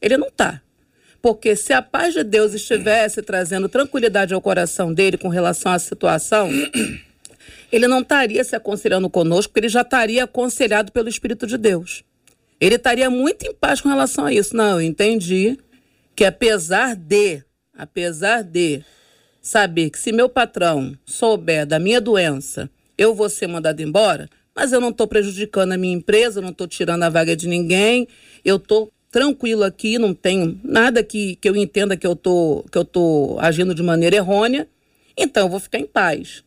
Ele 0.00 0.16
não 0.16 0.28
está. 0.28 0.62
Porque 1.20 1.54
se 1.54 1.72
a 1.72 1.80
paz 1.80 2.14
de 2.14 2.24
Deus 2.24 2.52
estivesse 2.54 3.22
trazendo 3.22 3.68
tranquilidade 3.68 4.34
ao 4.34 4.40
coração 4.40 4.92
dele 4.92 5.16
com 5.16 5.28
relação 5.28 5.70
à 5.70 5.78
situação, 5.78 6.50
ele 7.70 7.86
não 7.86 8.00
estaria 8.00 8.42
se 8.42 8.56
aconselhando 8.56 9.08
conosco, 9.08 9.52
porque 9.52 9.60
ele 9.60 9.68
já 9.68 9.82
estaria 9.82 10.24
aconselhado 10.24 10.90
pelo 10.90 11.08
Espírito 11.08 11.46
de 11.46 11.56
Deus. 11.56 12.02
Ele 12.60 12.76
estaria 12.76 13.10
muito 13.10 13.44
em 13.44 13.54
paz 13.54 13.80
com 13.80 13.88
relação 13.88 14.26
a 14.26 14.32
isso. 14.32 14.56
Não, 14.56 14.80
eu 14.80 14.82
entendi 14.82 15.58
que 16.14 16.24
apesar 16.24 16.94
de, 16.94 17.42
apesar 17.76 18.42
de 18.42 18.82
saber 19.40 19.90
que 19.90 19.98
se 19.98 20.12
meu 20.12 20.28
patrão 20.28 20.96
souber 21.04 21.66
da 21.66 21.78
minha 21.78 22.00
doença, 22.00 22.70
eu 22.96 23.14
vou 23.14 23.28
ser 23.28 23.46
mandado 23.46 23.80
embora, 23.80 24.28
mas 24.54 24.72
eu 24.72 24.80
não 24.80 24.90
estou 24.90 25.06
prejudicando 25.06 25.72
a 25.72 25.76
minha 25.76 25.94
empresa, 25.94 26.40
não 26.40 26.50
estou 26.50 26.68
tirando 26.68 27.02
a 27.02 27.08
vaga 27.08 27.34
de 27.34 27.48
ninguém, 27.48 28.06
eu 28.44 28.56
estou 28.56 28.92
tranquilo 29.10 29.64
aqui, 29.64 29.98
não 29.98 30.14
tenho 30.14 30.58
nada 30.62 31.02
que, 31.02 31.36
que 31.36 31.48
eu 31.48 31.56
entenda 31.56 31.96
que 31.96 32.06
eu 32.06 32.16
tô 32.16 32.64
que 32.70 32.78
eu 32.78 32.84
tô 32.84 33.36
agindo 33.40 33.74
de 33.74 33.82
maneira 33.82 34.16
errônea, 34.16 34.68
então 35.16 35.44
eu 35.44 35.48
vou 35.48 35.60
ficar 35.60 35.78
em 35.78 35.86
paz. 35.86 36.44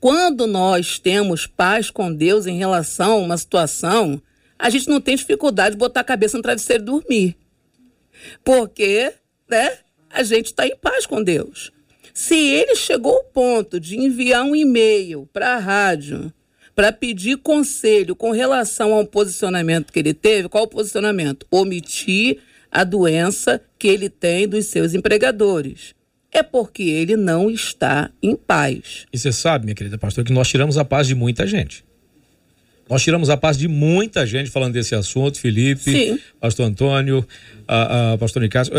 Quando 0.00 0.46
nós 0.46 0.98
temos 0.98 1.46
paz 1.46 1.90
com 1.90 2.12
Deus 2.12 2.46
em 2.46 2.58
relação 2.58 3.12
a 3.12 3.16
uma 3.16 3.38
situação, 3.38 4.20
a 4.58 4.68
gente 4.68 4.88
não 4.88 5.00
tem 5.00 5.16
dificuldade 5.16 5.74
de 5.74 5.78
botar 5.78 6.00
a 6.00 6.04
cabeça 6.04 6.36
no 6.36 6.42
travesseiro 6.42 6.82
e 6.82 6.86
dormir. 6.86 7.36
Porque, 8.42 9.12
né, 9.48 9.78
a 10.10 10.22
gente 10.22 10.46
está 10.46 10.66
em 10.66 10.76
paz 10.76 11.06
com 11.06 11.22
Deus. 11.22 11.72
Se 12.12 12.36
ele 12.36 12.76
chegou 12.76 13.16
ao 13.16 13.24
ponto 13.24 13.80
de 13.80 13.98
enviar 13.98 14.44
um 14.44 14.54
e-mail 14.54 15.28
para 15.32 15.54
a 15.54 15.58
rádio 15.58 16.32
para 16.74 16.92
pedir 16.92 17.38
conselho 17.38 18.16
com 18.16 18.30
relação 18.32 18.92
ao 18.92 19.06
posicionamento 19.06 19.92
que 19.92 19.98
ele 19.98 20.12
teve. 20.12 20.48
Qual 20.48 20.64
o 20.64 20.68
posicionamento? 20.68 21.46
Omitir 21.50 22.38
a 22.70 22.82
doença 22.82 23.60
que 23.78 23.86
ele 23.86 24.08
tem 24.08 24.48
dos 24.48 24.66
seus 24.66 24.94
empregadores. 24.94 25.94
É 26.32 26.42
porque 26.42 26.82
ele 26.82 27.16
não 27.16 27.48
está 27.48 28.10
em 28.20 28.34
paz. 28.34 29.06
E 29.12 29.18
você 29.18 29.30
sabe, 29.30 29.66
minha 29.66 29.74
querida 29.74 29.96
pastora, 29.96 30.26
que 30.26 30.32
nós 30.32 30.48
tiramos 30.48 30.76
a 30.76 30.84
paz 30.84 31.06
de 31.06 31.14
muita 31.14 31.46
gente. 31.46 31.84
Nós 32.88 33.02
tiramos 33.02 33.30
a 33.30 33.36
paz 33.36 33.56
de 33.56 33.66
muita 33.66 34.26
gente 34.26 34.50
falando 34.50 34.74
desse 34.74 34.94
assunto, 34.94 35.40
Felipe, 35.40 35.90
Sim. 35.90 36.18
pastor 36.40 36.66
Antônio, 36.66 37.26
a, 37.66 38.12
a 38.12 38.18
pastor 38.18 38.42
Nicásio. 38.42 38.72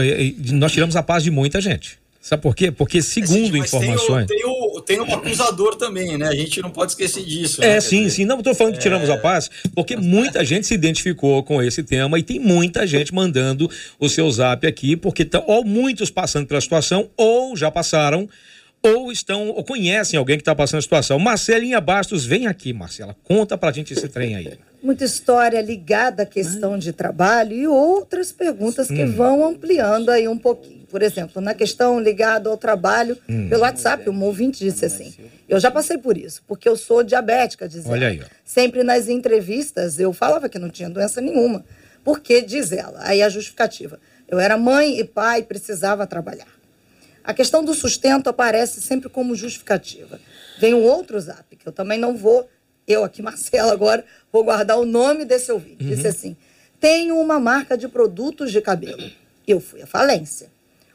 Nós 0.53 0.71
tiramos 0.71 0.95
a 0.95 1.03
paz 1.03 1.23
de 1.23 1.31
muita 1.31 1.59
gente. 1.59 1.97
Sabe 2.25 2.41
por 2.41 2.55
quê? 2.55 2.71
Porque 2.71 3.03
segundo 3.03 3.55
informações. 3.55 4.25
Tem, 4.25 4.43
o, 4.45 4.81
tem, 4.81 4.99
o, 4.99 5.05
tem 5.05 5.13
um 5.13 5.13
acusador 5.13 5.75
também, 5.75 6.17
né? 6.17 6.27
A 6.27 6.33
gente 6.33 6.59
não 6.59 6.71
pode 6.71 6.93
esquecer 6.93 7.23
disso. 7.23 7.63
É, 7.63 7.75
né? 7.75 7.79
sim, 7.79 7.97
dizer, 7.97 8.09
sim. 8.15 8.25
Não 8.25 8.39
estou 8.39 8.55
falando 8.55 8.73
que 8.73 8.79
tiramos 8.79 9.09
é... 9.09 9.13
a 9.13 9.17
paz, 9.19 9.47
porque 9.75 9.95
muita 9.95 10.43
gente 10.43 10.65
se 10.65 10.73
identificou 10.73 11.43
com 11.43 11.61
esse 11.61 11.83
tema 11.83 12.17
e 12.17 12.23
tem 12.23 12.39
muita 12.39 12.87
gente 12.87 13.13
mandando 13.13 13.69
o 13.99 14.09
seu 14.09 14.29
zap 14.31 14.65
aqui, 14.65 14.97
porque 14.97 15.23
tá, 15.23 15.43
ou 15.45 15.63
muitos 15.63 16.09
passando 16.09 16.47
pela 16.47 16.59
situação, 16.59 17.07
ou 17.15 17.55
já 17.55 17.69
passaram, 17.69 18.27
ou 18.85 19.11
estão, 19.11 19.49
ou 19.49 19.63
conhecem 19.63 20.17
alguém 20.17 20.37
que 20.37 20.41
está 20.41 20.53
passando 20.53 20.79
a 20.79 20.81
situação. 20.81 21.17
Marcelinha 21.17 21.81
Bastos, 21.81 22.25
vem 22.25 22.47
aqui, 22.47 22.71
Marcela. 22.71 23.15
Conta 23.23 23.57
pra 23.57 23.71
gente 23.71 23.93
esse 23.93 24.07
trem 24.07 24.35
aí. 24.35 24.53
Muita 24.81 25.03
história 25.03 25.59
ligada 25.61 26.23
à 26.23 26.25
questão 26.25 26.77
de 26.77 26.93
trabalho 26.93 27.53
e 27.53 27.67
outras 27.67 28.31
perguntas 28.31 28.87
que 28.87 29.03
hum. 29.03 29.11
vão 29.11 29.45
ampliando 29.45 30.09
aí 30.09 30.27
um 30.27 30.37
pouquinho. 30.37 30.85
Por 30.85 31.01
exemplo, 31.01 31.41
na 31.41 31.53
questão 31.55 31.99
ligada 31.99 32.49
ao 32.49 32.55
trabalho, 32.55 33.17
hum. 33.27 33.49
pelo 33.49 33.63
WhatsApp, 33.63 34.07
um 34.09 34.23
ouvinte 34.23 34.59
disse 34.59 34.85
assim: 34.85 35.13
Eu 35.49 35.59
já 35.59 35.71
passei 35.71 35.97
por 35.97 36.15
isso, 36.15 36.43
porque 36.47 36.69
eu 36.69 36.77
sou 36.77 37.03
diabética, 37.03 37.67
diz 37.67 37.85
Olha 37.85 38.09
aí, 38.09 38.21
ó. 38.21 38.27
Sempre 38.43 38.83
nas 38.83 39.09
entrevistas 39.09 39.99
eu 39.99 40.13
falava 40.13 40.47
que 40.47 40.59
não 40.59 40.69
tinha 40.69 40.89
doença 40.89 41.19
nenhuma. 41.19 41.65
Porque, 42.03 42.39
diz 42.43 42.71
ela, 42.71 42.99
aí 43.01 43.23
a 43.23 43.29
justificativa: 43.29 43.99
eu 44.27 44.39
era 44.39 44.57
mãe 44.57 44.99
e 44.99 45.03
pai, 45.03 45.41
precisava 45.41 46.05
trabalhar. 46.05 46.54
A 47.25 47.33
questão 47.33 47.65
do 47.65 47.73
sustento 47.73 48.29
aparece 48.29 48.79
sempre 48.79 49.09
como 49.09 49.33
justificativa. 49.33 50.19
Vem 50.59 50.75
um 50.75 50.83
outro 50.83 51.19
zap, 51.19 51.55
que 51.55 51.67
eu 51.67 51.71
também 51.71 51.97
não 51.97 52.15
vou, 52.15 52.47
eu 52.87 53.03
aqui, 53.03 53.19
Marcela, 53.23 53.73
agora, 53.73 54.05
vou 54.31 54.43
guardar 54.43 54.77
o 54.77 54.85
nome 54.85 55.25
desse 55.25 55.51
ouvinte. 55.51 55.83
Uhum. 55.83 55.89
Disse 55.89 56.07
assim: 56.07 56.37
tenho 56.79 57.19
uma 57.19 57.39
marca 57.39 57.75
de 57.75 57.87
produtos 57.87 58.51
de 58.51 58.61
cabelo. 58.61 59.09
Eu 59.47 59.59
fui 59.59 59.81
à 59.81 59.87
falência. 59.87 60.51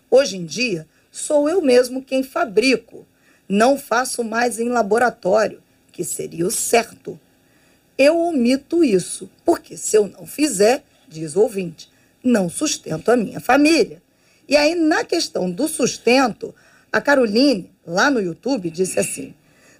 Hoje 0.08 0.36
em 0.36 0.44
dia, 0.44 0.86
sou 1.10 1.48
eu 1.48 1.60
mesmo 1.60 2.02
quem 2.02 2.22
fabrico. 2.22 3.04
Não 3.48 3.76
faço 3.76 4.22
mais 4.22 4.60
em 4.60 4.68
laboratório, 4.68 5.60
que 5.90 6.04
seria 6.04 6.46
o 6.46 6.50
certo. 6.50 7.18
Eu 7.98 8.16
omito 8.16 8.84
isso, 8.84 9.28
porque 9.44 9.76
se 9.76 9.96
eu 9.96 10.06
não 10.06 10.24
fizer, 10.26 10.84
diz 11.08 11.34
o 11.34 11.40
ouvinte, 11.40 11.90
não 12.22 12.48
sustento 12.48 13.10
a 13.10 13.16
minha 13.16 13.40
família. 13.40 14.00
E 14.50 14.56
aí, 14.56 14.74
na 14.74 15.04
questão 15.04 15.48
do 15.48 15.68
sustento, 15.68 16.52
a 16.92 17.00
Caroline, 17.00 17.70
lá 17.86 18.10
no 18.10 18.20
YouTube, 18.20 18.68
disse 18.68 18.98
assim: 18.98 19.32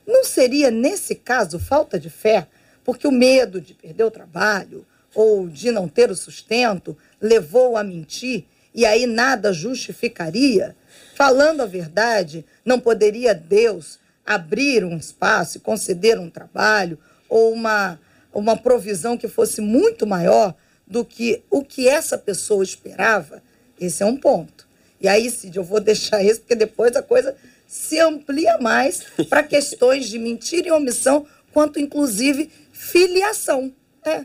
não 0.07 0.23
seria, 0.23 0.71
nesse 0.71 1.17
caso, 1.17 1.59
falta 1.59 1.99
de 1.99 2.09
fé, 2.09 2.47
porque 2.85 3.09
o 3.09 3.13
medo 3.13 3.61
de 3.61 3.75
perder 3.75 4.05
o 4.05 4.13
trabalho 4.13 4.87
ou 5.13 5.49
de 5.49 5.73
não 5.73 5.89
ter 5.89 6.09
o 6.09 6.15
sustento 6.15 6.97
levou 7.21 7.77
a 7.77 7.83
mentir 7.83 8.45
e 8.73 8.87
aí 8.87 9.07
nada 9.07 9.53
justificaria? 9.53 10.77
Falando 11.17 11.63
a 11.63 11.67
verdade, 11.67 12.47
não 12.65 12.79
poderia 12.79 13.35
Deus 13.35 13.99
abrir 14.25 14.85
um 14.85 14.97
espaço 14.97 15.59
conceder 15.59 16.17
um 16.17 16.31
trabalho 16.31 16.97
ou 17.29 17.53
uma, 17.53 18.01
uma 18.33 18.57
provisão 18.57 19.19
que 19.19 19.27
fosse 19.27 19.61
muito 19.61 20.07
maior 20.07 20.55
do 20.87 21.05
que 21.05 21.43
o 21.51 21.65
que 21.65 21.89
essa 21.89 22.17
pessoa 22.17 22.63
esperava? 22.63 23.43
Esse 23.81 24.03
é 24.03 24.07
um 24.07 24.17
ponto. 24.17 24.69
E 25.01 25.09
aí, 25.09 25.31
Cid, 25.31 25.57
eu 25.57 25.65
vou 25.65 25.81
deixar 25.81 26.23
isso, 26.23 26.41
porque 26.41 26.55
depois 26.55 26.95
a 26.95 27.03
coisa 27.03 27.35
se 27.67 27.99
amplia 27.99 28.59
mais 28.59 29.03
para 29.29 29.43
questões 29.43 30.09
de 30.09 30.19
mentira 30.19 30.69
e 30.69 30.73
omissão, 30.73 31.27
quanto 31.53 31.81
inclusive 31.81 32.51
filiação. 32.73 33.73
É. 34.05 34.25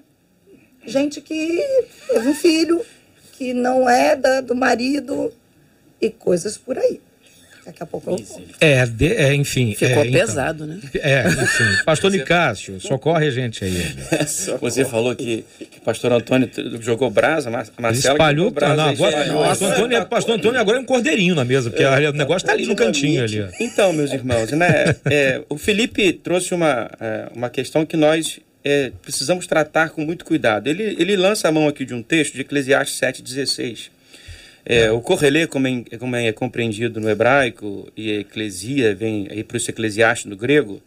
Gente 0.86 1.22
que 1.22 1.64
teve 2.08 2.28
um 2.28 2.36
filho, 2.36 2.86
que 3.34 3.54
não 3.54 3.90
é 3.90 4.16
da, 4.16 4.42
do 4.42 4.56
marido 4.56 5.34
e 6.02 6.10
coisas 6.10 6.58
por 6.58 6.78
aí. 6.78 7.02
Daqui 7.66 7.82
a 7.82 7.86
pouco 7.86 8.12
eu 8.12 8.18
é, 8.60 8.86
de, 8.86 9.14
é, 9.14 9.34
enfim. 9.34 9.74
Ficou 9.74 10.04
é, 10.04 10.12
pesado, 10.12 10.66
então, 10.66 10.76
né? 10.76 10.82
É, 11.02 11.28
enfim. 11.28 11.64
Pastor 11.84 12.12
Nicásio, 12.12 12.80
socorre 12.80 13.28
a 13.28 13.32
gente 13.32 13.66
aí. 13.66 13.96
Você 14.62 14.86
falou 14.86 15.16
que, 15.16 15.44
que 15.58 15.80
pastor 15.82 16.14
Antônio 16.14 16.50
jogou 16.80 17.10
brasa, 17.10 17.50
Mar 17.50 17.66
Marcelo 17.80 18.14
espalhou, 18.14 18.52
brasa. 18.52 18.76
Não, 18.76 18.90
agora, 18.90 19.26
pastor, 19.48 19.72
Antônio, 19.74 20.06
pastor 20.06 20.36
Antônio 20.36 20.60
agora 20.60 20.78
é 20.78 20.82
um 20.82 20.86
cordeirinho 20.86 21.34
na 21.34 21.44
mesa, 21.44 21.72
porque 21.72 21.84
é, 21.84 22.10
o 22.10 22.14
negócio 22.14 22.46
está 22.46 22.54
ali 22.54 22.68
no 22.68 22.76
cantinho 22.76 23.24
ali. 23.24 23.48
Então, 23.60 23.92
meus 23.92 24.12
irmãos, 24.14 24.52
né? 24.52 24.96
É, 25.06 25.42
o 25.50 25.58
Felipe 25.58 26.14
trouxe 26.14 26.54
uma, 26.54 26.90
é, 27.00 27.30
uma 27.34 27.50
questão 27.50 27.86
que 27.86 27.98
nós 27.98 28.40
é, 28.64 28.92
precisamos 29.02 29.48
tratar 29.48 29.90
com 29.90 30.02
muito 30.02 30.24
cuidado. 30.24 30.68
Ele, 30.68 30.96
ele 31.00 31.16
lança 31.16 31.48
a 31.48 31.52
mão 31.52 31.68
aqui 31.68 31.84
de 31.84 31.94
um 31.94 32.04
texto 32.04 32.34
de 32.34 32.42
Eclesiastes 32.42 33.00
7,16. 33.00 33.95
É, 34.66 34.90
o 34.92 35.00
correlê, 35.00 35.46
como 35.46 35.68
é, 35.68 35.98
como 36.00 36.16
é 36.16 36.32
compreendido 36.32 37.00
no 37.00 37.10
hebraico, 37.10 37.92
e 37.96 38.12
eclesia 38.12 38.96
vem 38.96 39.28
aí 39.30 39.44
para 39.44 39.58
o 39.58 39.62
eclesiastes 39.62 40.26
no 40.26 40.36
grego, 40.36 40.82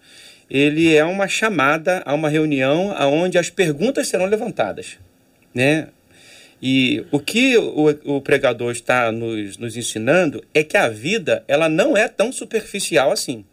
ele 0.51 0.95
é 0.95 1.05
uma 1.05 1.29
chamada 1.29 2.03
a 2.05 2.13
uma 2.13 2.29
reunião 2.29 2.95
onde 3.13 3.39
as 3.39 3.51
perguntas 3.51 4.09
serão 4.09 4.27
levantadas. 4.27 4.99
Né? 5.55 5.89
E 6.61 7.05
o 7.13 7.21
que 7.21 7.57
o, 7.57 8.17
o 8.17 8.21
pregador 8.21 8.73
está 8.73 9.13
nos, 9.13 9.57
nos 9.59 9.77
ensinando 9.77 10.43
é 10.53 10.65
que 10.65 10.77
a 10.77 10.89
vida 10.89 11.45
ela 11.47 11.69
não 11.69 11.97
é 11.97 12.09
tão 12.09 12.33
superficial 12.33 13.13
assim. 13.13 13.45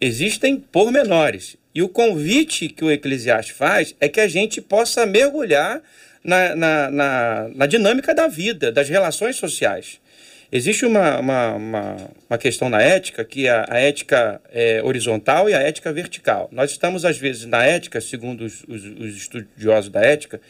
Existem 0.00 0.56
pormenores. 0.56 1.56
E 1.74 1.82
o 1.82 1.88
convite 1.88 2.68
que 2.68 2.84
o 2.84 2.90
Eclesiastes 2.90 3.56
faz 3.56 3.94
é 4.00 4.08
que 4.08 4.20
a 4.20 4.28
gente 4.28 4.60
possa 4.60 5.04
mergulhar 5.04 5.82
na, 6.26 6.56
na, 6.56 6.90
na, 6.90 7.48
na 7.54 7.66
dinâmica 7.66 8.12
da 8.12 8.26
vida, 8.26 8.72
das 8.72 8.88
relações 8.88 9.36
sociais. 9.36 10.00
Existe 10.50 10.86
uma, 10.86 11.18
uma, 11.18 11.54
uma, 11.54 11.96
uma, 12.30 12.38
questão 12.38 12.68
na 12.68 12.80
ética, 12.80 13.24
que 13.24 13.48
é 13.48 13.64
a 13.68 13.78
ética 13.78 14.40
é, 14.52 14.80
horizontal 14.82 15.50
e 15.50 15.54
a 15.54 15.60
ética 15.60 15.92
vertical. 15.92 16.48
Nós 16.52 16.70
estamos, 16.70 17.04
às 17.04 17.18
vezes, 17.18 17.46
na 17.46 17.64
ética, 17.64 18.00
segundo 18.00 18.44
os, 18.44 18.62
os, 18.68 18.84
os, 18.84 19.16
estudiosos 19.16 19.90
da 19.90 20.00
ética, 20.00 20.40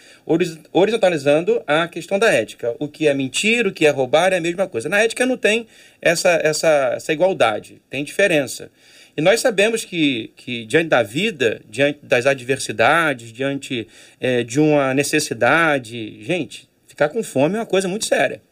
horizontalizando 0.73 1.63
a 1.67 1.89
questão 1.89 2.19
da 2.19 2.31
ética. 2.31 2.75
O 2.79 2.89
que 2.89 3.09
é 3.09 3.15
mentir, 3.15 3.67
o 3.67 3.73
que 3.73 3.87
é 3.87 3.91
roubar 3.91 4.35
é 4.35 4.37
a 4.37 4.41
mesma 4.41 4.67
coisa. 4.67 4.87
Na 4.87 5.01
ética 5.01 5.25
não 5.25 5.39
tem 5.39 5.67
essa, 6.01 6.31
essa, 6.43 6.93
essa 6.97 7.13
igualdade, 7.13 7.81
tem 7.89 8.05
diferença. 8.05 8.71
E 9.17 9.23
nós 9.23 9.41
sabemos 9.41 9.85
que, 9.85 10.31
que 10.37 10.67
diante 10.67 10.89
da 10.89 11.03
vida, 11.03 11.63
diante 11.71 12.01
das 12.03 12.27
adversidades, 12.27 13.33
diante 13.33 13.89
é, 14.21 14.43
de 14.43 14.61
uma 14.61 14.93
necessidade, 14.93 16.23
gente, 16.23 16.69
ficar 16.87 17.09
com 17.09 17.23
fome 17.23 17.57
é 17.57 17.61
uma 17.61 17.67
coisa 17.67 17.89
muito 17.89 18.05
séria. 18.05 18.43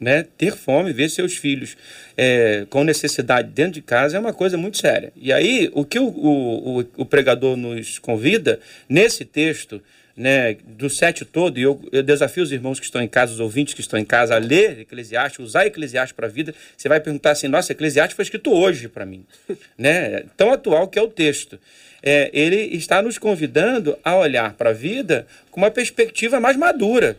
Né? 0.00 0.24
Ter 0.36 0.54
fome, 0.54 0.92
ver 0.92 1.10
seus 1.10 1.36
filhos 1.36 1.76
é, 2.16 2.64
com 2.70 2.84
necessidade 2.84 3.50
dentro 3.50 3.72
de 3.72 3.82
casa 3.82 4.16
é 4.16 4.20
uma 4.20 4.32
coisa 4.32 4.56
muito 4.56 4.78
séria. 4.78 5.12
E 5.16 5.32
aí, 5.32 5.68
o 5.72 5.84
que 5.84 5.98
o, 5.98 6.06
o, 6.06 6.78
o 6.96 7.04
pregador 7.04 7.56
nos 7.56 7.98
convida 7.98 8.60
nesse 8.88 9.24
texto, 9.24 9.82
né, 10.18 10.56
do 10.66 10.90
sete 10.90 11.24
todo, 11.24 11.58
e 11.58 11.62
eu, 11.62 11.80
eu, 11.92 12.02
desafio 12.02 12.42
os 12.42 12.50
irmãos 12.50 12.80
que 12.80 12.84
estão 12.84 13.00
em 13.00 13.06
casa, 13.06 13.32
os 13.32 13.38
ouvintes 13.38 13.72
que 13.72 13.80
estão 13.80 13.98
em 13.98 14.04
casa, 14.04 14.34
a 14.34 14.38
ler 14.38 14.80
Eclesiastes, 14.80 15.38
usar 15.38 15.66
Eclesiastes 15.66 16.12
para 16.12 16.26
a 16.26 16.30
vida. 16.30 16.52
Você 16.76 16.88
vai 16.88 16.98
perguntar 16.98 17.30
assim: 17.30 17.46
nossa, 17.46 17.70
Eclesiastes 17.70 18.16
foi 18.16 18.24
escrito 18.24 18.52
hoje 18.52 18.88
para 18.88 19.06
mim. 19.06 19.24
né? 19.78 20.24
Tão 20.36 20.52
atual 20.52 20.88
que 20.88 20.98
é 20.98 21.02
o 21.02 21.08
texto. 21.08 21.58
É, 22.02 22.30
ele 22.32 22.56
está 22.76 23.00
nos 23.00 23.16
convidando 23.16 23.96
a 24.04 24.16
olhar 24.16 24.54
para 24.54 24.70
a 24.70 24.72
vida 24.72 25.26
com 25.50 25.60
uma 25.60 25.70
perspectiva 25.70 26.40
mais 26.40 26.56
madura 26.56 27.16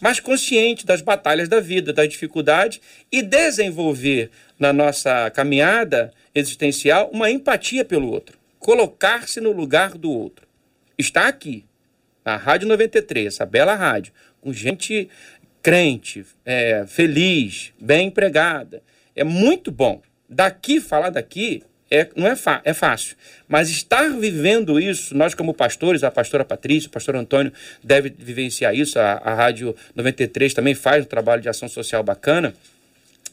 mais 0.00 0.18
consciente 0.18 0.86
das 0.86 1.02
batalhas 1.02 1.46
da 1.46 1.60
vida, 1.60 1.92
das 1.92 2.08
dificuldades 2.08 2.80
e 3.12 3.20
desenvolver 3.20 4.30
na 4.58 4.72
nossa 4.72 5.30
caminhada 5.30 6.10
existencial 6.34 7.10
uma 7.12 7.30
empatia 7.30 7.84
pelo 7.84 8.10
outro, 8.10 8.38
colocar-se 8.58 9.42
no 9.42 9.52
lugar 9.52 9.90
do 9.90 10.10
outro. 10.10 10.46
Está 10.96 11.28
aqui, 11.28 11.64
na 12.24 12.36
Rádio 12.36 12.68
93, 12.68 13.26
essa 13.26 13.46
bela 13.46 13.74
rádio, 13.74 14.12
com 14.40 14.52
gente 14.52 15.08
crente, 15.62 16.24
é, 16.44 16.84
feliz, 16.86 17.72
bem 17.80 18.08
empregada. 18.08 18.82
É 19.14 19.24
muito 19.24 19.70
bom. 19.70 20.00
Daqui, 20.28 20.80
falar 20.80 21.10
daqui, 21.10 21.62
é, 21.90 22.08
não 22.14 22.26
é, 22.28 22.36
é 22.64 22.72
fácil. 22.72 23.16
Mas 23.48 23.68
estar 23.68 24.08
vivendo 24.10 24.78
isso, 24.78 25.14
nós 25.14 25.34
como 25.34 25.52
pastores, 25.52 26.04
a 26.04 26.10
pastora 26.10 26.44
Patrícia, 26.44 26.88
o 26.88 26.92
pastor 26.92 27.16
Antônio 27.16 27.52
deve 27.82 28.14
vivenciar 28.16 28.74
isso, 28.74 28.98
a, 28.98 29.14
a 29.14 29.34
Rádio 29.34 29.74
93 29.94 30.54
também 30.54 30.74
faz 30.74 31.04
um 31.04 31.08
trabalho 31.08 31.42
de 31.42 31.48
ação 31.48 31.68
social 31.68 32.02
bacana. 32.02 32.54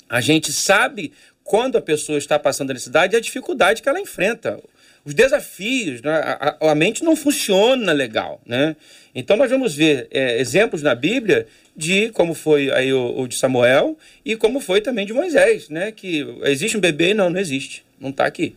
A 0.10 0.22
gente 0.22 0.52
sabe 0.52 1.14
quando 1.44 1.78
a 1.78 1.82
pessoa 1.82 2.18
está 2.18 2.40
passando 2.40 2.72
a 2.72 2.74
necessidade 2.74 3.16
e 3.16 3.18
a 3.18 3.22
dificuldade 3.22 3.82
que 3.82 3.88
ela 3.88 4.00
enfrenta. 4.00 4.60
Os 5.08 5.14
desafios, 5.14 6.02
né? 6.02 6.12
a, 6.12 6.58
a, 6.60 6.72
a, 6.72 6.76
mente 6.76 7.04
não 7.04 7.16
funciona 7.16 7.94
legal. 7.94 8.42
Né? 8.46 8.76
Então 9.16 9.38
nós 9.38 9.50
vamos 9.50 9.74
ver 9.74 10.08
é, 10.12 10.40
exemplos 10.40 10.84
na 10.84 10.94
Bíblia 10.94 11.48
de 11.76 12.10
como 12.10 12.34
foi 12.34 12.70
aí 12.72 12.92
o, 12.92 13.22
o, 13.22 13.28
de 13.28 13.36
Samuel 13.36 13.98
e 14.26 14.36
como 14.36 14.60
foi 14.60 14.82
também 14.82 15.06
de 15.06 15.14
Moisés, 15.14 15.70
né? 15.70 15.92
Que 15.92 16.28
existe 16.44 16.76
um 16.76 16.82
bebê? 16.82 17.14
Não, 17.14 17.30
não 17.30 17.40
existe 17.40 17.88
não 18.00 18.10
está 18.10 18.26
aqui. 18.26 18.56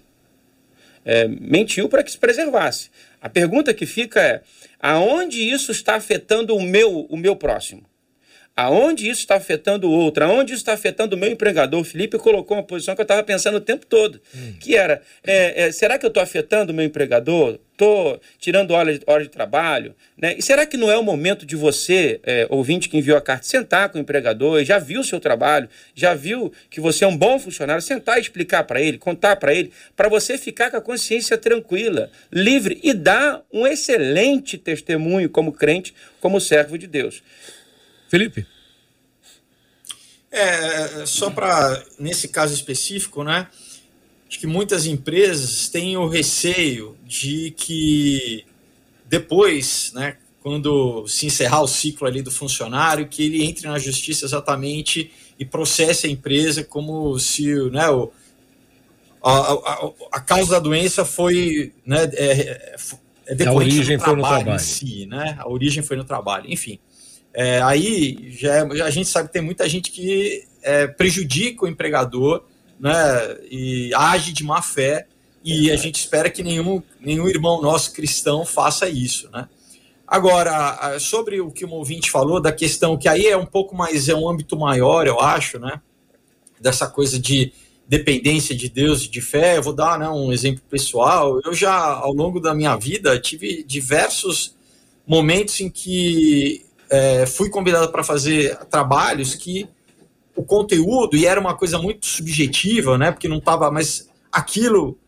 É, 1.04 1.26
mentiu 1.26 1.88
para 1.88 2.02
que 2.02 2.10
se 2.10 2.18
preservasse. 2.18 2.90
A 3.20 3.28
pergunta 3.28 3.72
que 3.72 3.86
fica 3.86 4.20
é: 4.20 4.42
aonde 4.78 5.40
isso 5.40 5.72
está 5.72 5.94
afetando 5.94 6.54
o 6.54 6.62
meu, 6.62 7.06
o 7.08 7.16
meu 7.16 7.34
próximo? 7.34 7.82
Aonde 8.56 9.08
isso 9.08 9.20
está 9.20 9.36
afetando 9.36 9.88
o 9.88 9.92
outro? 9.92 10.24
Aonde 10.24 10.52
isso 10.52 10.60
está 10.60 10.74
afetando 10.74 11.16
o 11.16 11.18
meu 11.18 11.30
empregador? 11.30 11.80
O 11.80 11.84
Felipe 11.84 12.18
colocou 12.18 12.56
uma 12.56 12.62
posição 12.62 12.94
que 12.94 13.00
eu 13.00 13.04
estava 13.04 13.22
pensando 13.22 13.56
o 13.56 13.60
tempo 13.60 13.86
todo, 13.86 14.20
hum. 14.34 14.54
que 14.60 14.76
era, 14.76 15.00
é, 15.24 15.62
é, 15.62 15.72
será 15.72 15.98
que 15.98 16.04
eu 16.04 16.08
estou 16.08 16.22
afetando 16.22 16.72
o 16.72 16.74
meu 16.74 16.84
empregador? 16.84 17.58
Estou 17.72 18.20
tirando 18.38 18.72
hora 18.72 18.98
de, 18.98 19.02
hora 19.06 19.22
de 19.22 19.30
trabalho? 19.30 19.94
Né? 20.14 20.34
E 20.36 20.42
será 20.42 20.66
que 20.66 20.76
não 20.76 20.90
é 20.90 20.98
o 20.98 21.02
momento 21.02 21.46
de 21.46 21.56
você, 21.56 22.20
é, 22.22 22.46
ouvinte 22.50 22.90
que 22.90 22.98
enviou 22.98 23.16
a 23.16 23.22
carta, 23.22 23.46
sentar 23.46 23.88
com 23.88 23.96
o 23.96 24.00
empregador, 24.02 24.62
já 24.62 24.78
viu 24.78 25.00
o 25.00 25.04
seu 25.04 25.18
trabalho, 25.18 25.66
já 25.94 26.12
viu 26.12 26.52
que 26.68 26.80
você 26.80 27.04
é 27.04 27.06
um 27.06 27.16
bom 27.16 27.38
funcionário, 27.38 27.80
sentar 27.80 28.18
e 28.18 28.20
explicar 28.20 28.64
para 28.64 28.82
ele, 28.82 28.98
contar 28.98 29.36
para 29.36 29.54
ele, 29.54 29.72
para 29.96 30.10
você 30.10 30.36
ficar 30.36 30.70
com 30.70 30.76
a 30.76 30.82
consciência 30.82 31.38
tranquila, 31.38 32.10
livre 32.30 32.78
e 32.82 32.92
dar 32.92 33.40
um 33.50 33.66
excelente 33.66 34.58
testemunho 34.58 35.30
como 35.30 35.50
crente, 35.50 35.94
como 36.20 36.38
servo 36.38 36.76
de 36.76 36.86
Deus. 36.86 37.22
Felipe. 38.10 38.44
É, 40.32 41.06
só 41.06 41.30
para, 41.30 41.82
nesse 41.98 42.28
caso 42.28 42.52
específico, 42.52 43.22
né? 43.22 43.46
Acho 44.28 44.38
que 44.38 44.46
muitas 44.46 44.86
empresas 44.86 45.68
têm 45.68 45.96
o 45.96 46.06
receio 46.06 46.96
de 47.04 47.52
que 47.56 48.44
depois, 49.06 49.92
né, 49.94 50.16
quando 50.40 51.06
se 51.08 51.26
encerrar 51.26 51.62
o 51.62 51.66
ciclo 51.68 52.06
ali 52.06 52.22
do 52.22 52.30
funcionário, 52.30 53.08
que 53.08 53.24
ele 53.24 53.44
entre 53.44 53.68
na 53.68 53.78
justiça 53.78 54.24
exatamente 54.24 55.10
e 55.38 55.44
processe 55.44 56.06
a 56.06 56.10
empresa 56.10 56.62
como 56.62 57.18
se 57.18 57.52
né, 57.70 57.88
o, 57.90 58.12
a, 59.22 59.52
a, 59.52 59.90
a 60.12 60.20
causa 60.20 60.52
da 60.52 60.58
doença 60.58 61.04
foi 61.04 61.72
né, 61.84 62.08
é, 62.14 62.76
é 63.26 63.46
a 63.46 63.52
origem 63.52 63.98
foi 63.98 64.16
no 64.16 64.22
trabalho 64.22 64.54
em 64.54 64.58
si, 64.58 65.06
né? 65.06 65.36
A 65.38 65.48
origem 65.48 65.82
foi 65.82 65.96
no 65.96 66.04
trabalho, 66.04 66.46
enfim. 66.48 66.80
É, 67.32 67.60
aí 67.62 68.34
já, 68.38 68.54
é, 68.56 68.82
a 68.82 68.90
gente 68.90 69.08
sabe 69.08 69.28
que 69.28 69.34
tem 69.34 69.42
muita 69.42 69.68
gente 69.68 69.90
que 69.90 70.44
é, 70.62 70.86
prejudica 70.86 71.64
o 71.64 71.68
empregador 71.68 72.44
né, 72.78 72.92
e 73.50 73.92
age 73.94 74.32
de 74.32 74.42
má 74.42 74.62
fé, 74.62 75.06
e 75.42 75.70
a 75.70 75.76
gente 75.76 75.96
espera 75.96 76.28
que 76.28 76.42
nenhum, 76.42 76.82
nenhum 77.00 77.26
irmão 77.26 77.62
nosso 77.62 77.92
cristão 77.92 78.44
faça 78.44 78.88
isso. 78.88 79.30
Né? 79.30 79.48
Agora, 80.06 80.98
sobre 80.98 81.40
o 81.40 81.50
que 81.50 81.64
o 81.64 81.70
ouvinte 81.70 82.10
falou, 82.10 82.40
da 82.40 82.52
questão 82.52 82.98
que 82.98 83.08
aí 83.08 83.26
é 83.26 83.36
um 83.36 83.46
pouco 83.46 83.74
mais, 83.74 84.08
é 84.08 84.14
um 84.14 84.28
âmbito 84.28 84.58
maior, 84.58 85.06
eu 85.06 85.20
acho, 85.20 85.58
né? 85.58 85.80
Dessa 86.60 86.86
coisa 86.86 87.18
de 87.18 87.52
dependência 87.86 88.54
de 88.54 88.68
Deus 88.68 89.04
e 89.04 89.08
de 89.08 89.20
fé, 89.20 89.56
eu 89.56 89.62
vou 89.62 89.72
dar 89.72 89.98
né, 89.98 90.08
um 90.08 90.32
exemplo 90.32 90.62
pessoal. 90.68 91.40
Eu 91.44 91.54
já, 91.54 91.74
ao 91.74 92.12
longo 92.12 92.38
da 92.38 92.54
minha 92.54 92.76
vida, 92.76 93.18
tive 93.18 93.62
diversos 93.62 94.54
momentos 95.06 95.60
em 95.60 95.70
que 95.70 96.64
é, 96.90 97.24
fui 97.24 97.48
convidado 97.48 97.90
para 97.92 98.02
fazer 98.02 98.56
trabalhos 98.66 99.34
que 99.34 99.68
o 100.34 100.42
conteúdo, 100.42 101.16
e 101.16 101.26
era 101.26 101.40
uma 101.40 101.56
coisa 101.56 101.78
muito 101.78 102.06
subjetiva, 102.06 102.98
né? 102.98 103.12
Porque 103.12 103.28
não 103.28 103.38
estava, 103.38 103.70
mas 103.70 104.08
aquilo 104.32 104.98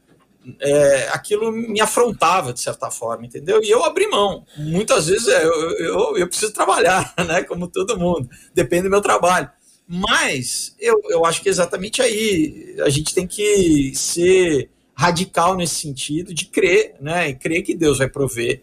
é, 0.60 1.08
aquilo 1.12 1.52
me 1.52 1.80
afrontava 1.80 2.52
de 2.52 2.60
certa 2.60 2.90
forma, 2.90 3.24
entendeu? 3.24 3.62
E 3.62 3.70
eu 3.70 3.84
abri 3.84 4.06
mão. 4.08 4.44
Muitas 4.56 5.06
vezes 5.06 5.28
é, 5.28 5.44
eu, 5.44 5.70
eu, 5.78 6.16
eu, 6.18 6.28
preciso 6.28 6.52
trabalhar, 6.52 7.14
né? 7.26 7.42
Como 7.44 7.68
todo 7.68 7.98
mundo, 7.98 8.28
depende 8.54 8.84
do 8.84 8.90
meu 8.90 9.00
trabalho. 9.00 9.50
Mas 9.86 10.74
eu, 10.80 11.00
eu 11.10 11.24
acho 11.24 11.42
que 11.42 11.48
é 11.48 11.50
exatamente 11.50 12.00
aí 12.00 12.76
a 12.80 12.88
gente 12.88 13.14
tem 13.14 13.26
que 13.26 13.92
ser 13.94 14.70
radical 14.94 15.56
nesse 15.56 15.76
sentido 15.76 16.32
de 16.32 16.46
crer, 16.46 16.94
né? 17.00 17.30
E 17.30 17.34
crer 17.34 17.62
que 17.62 17.74
Deus 17.74 17.98
vai 17.98 18.08
prover 18.08 18.62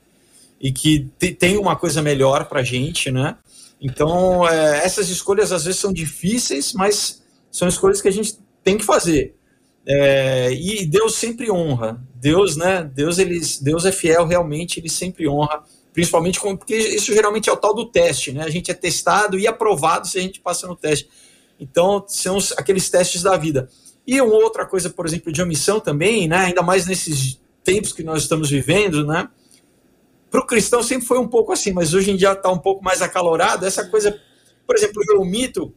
e 0.60 0.72
que 0.72 1.08
tem 1.40 1.58
uma 1.58 1.76
coisa 1.76 2.02
melhor 2.02 2.46
para 2.46 2.60
a 2.60 2.64
gente, 2.64 3.12
né? 3.12 3.38
Então, 3.82 4.48
é, 4.48 4.84
essas 4.84 5.10
escolhas 5.10 5.52
às 5.52 5.64
vezes 5.64 5.80
são 5.80 5.94
difíceis, 5.94 6.74
mas 6.74 7.22
são 7.50 7.68
escolhas 7.68 8.02
que 8.02 8.08
a 8.08 8.12
gente 8.12 8.38
tem 8.64 8.78
que 8.78 8.84
fazer. 8.84 9.36
É, 9.86 10.52
e 10.52 10.86
Deus 10.86 11.16
sempre 11.16 11.50
honra. 11.50 12.02
Deus, 12.16 12.58
né? 12.58 12.84
Deus, 12.94 13.18
ele, 13.18 13.40
Deus 13.62 13.86
é 13.86 13.92
fiel, 13.92 14.26
realmente, 14.26 14.80
ele 14.80 14.90
sempre 14.90 15.28
honra, 15.28 15.64
principalmente 15.94 16.40
com, 16.40 16.56
porque 16.58 16.76
isso 16.76 17.14
geralmente 17.14 17.50
é 17.50 17.54
o 17.54 17.58
tal 17.58 17.74
do 17.74 17.86
teste, 17.86 18.34
né? 18.34 18.44
A 18.44 18.50
gente 18.50 18.70
é 18.70 18.74
testado 18.74 19.40
e 19.40 19.48
aprovado 19.48 20.08
se 20.08 20.20
a 20.20 20.22
gente 20.22 20.42
passa 20.42 20.68
no 20.68 20.76
teste. 20.76 21.10
Então, 21.58 22.04
são 22.08 22.36
os, 22.38 22.52
aqueles 22.54 22.90
testes 22.90 23.24
da 23.24 23.38
vida. 23.38 23.70
E 24.06 24.20
uma 24.20 24.36
outra 24.36 24.66
coisa, 24.66 24.90
por 24.90 25.06
exemplo, 25.06 25.32
de 25.32 25.42
omissão 25.42 25.80
também, 25.80 26.28
né? 26.28 26.38
Ainda 26.38 26.62
mais 26.62 26.86
nesses 26.86 27.40
tempos 27.64 27.94
que 27.94 28.04
nós 28.04 28.24
estamos 28.24 28.50
vivendo, 28.50 29.06
né? 29.06 29.30
Para 30.30 30.40
o 30.40 30.46
cristão 30.46 30.84
sempre 30.84 31.08
foi 31.08 31.18
um 31.18 31.28
pouco 31.28 31.52
assim, 31.52 31.72
mas 31.72 31.94
hoje 31.94 32.12
em 32.12 32.16
dia 32.16 32.34
está 32.34 32.52
um 32.52 32.58
pouco 32.58 32.84
mais 32.84 33.02
acalorado. 33.02 33.66
Essa 33.66 33.86
coisa, 33.86 34.20
por 34.66 34.76
exemplo, 34.76 35.02
eu 35.10 35.22
omito 35.22 35.74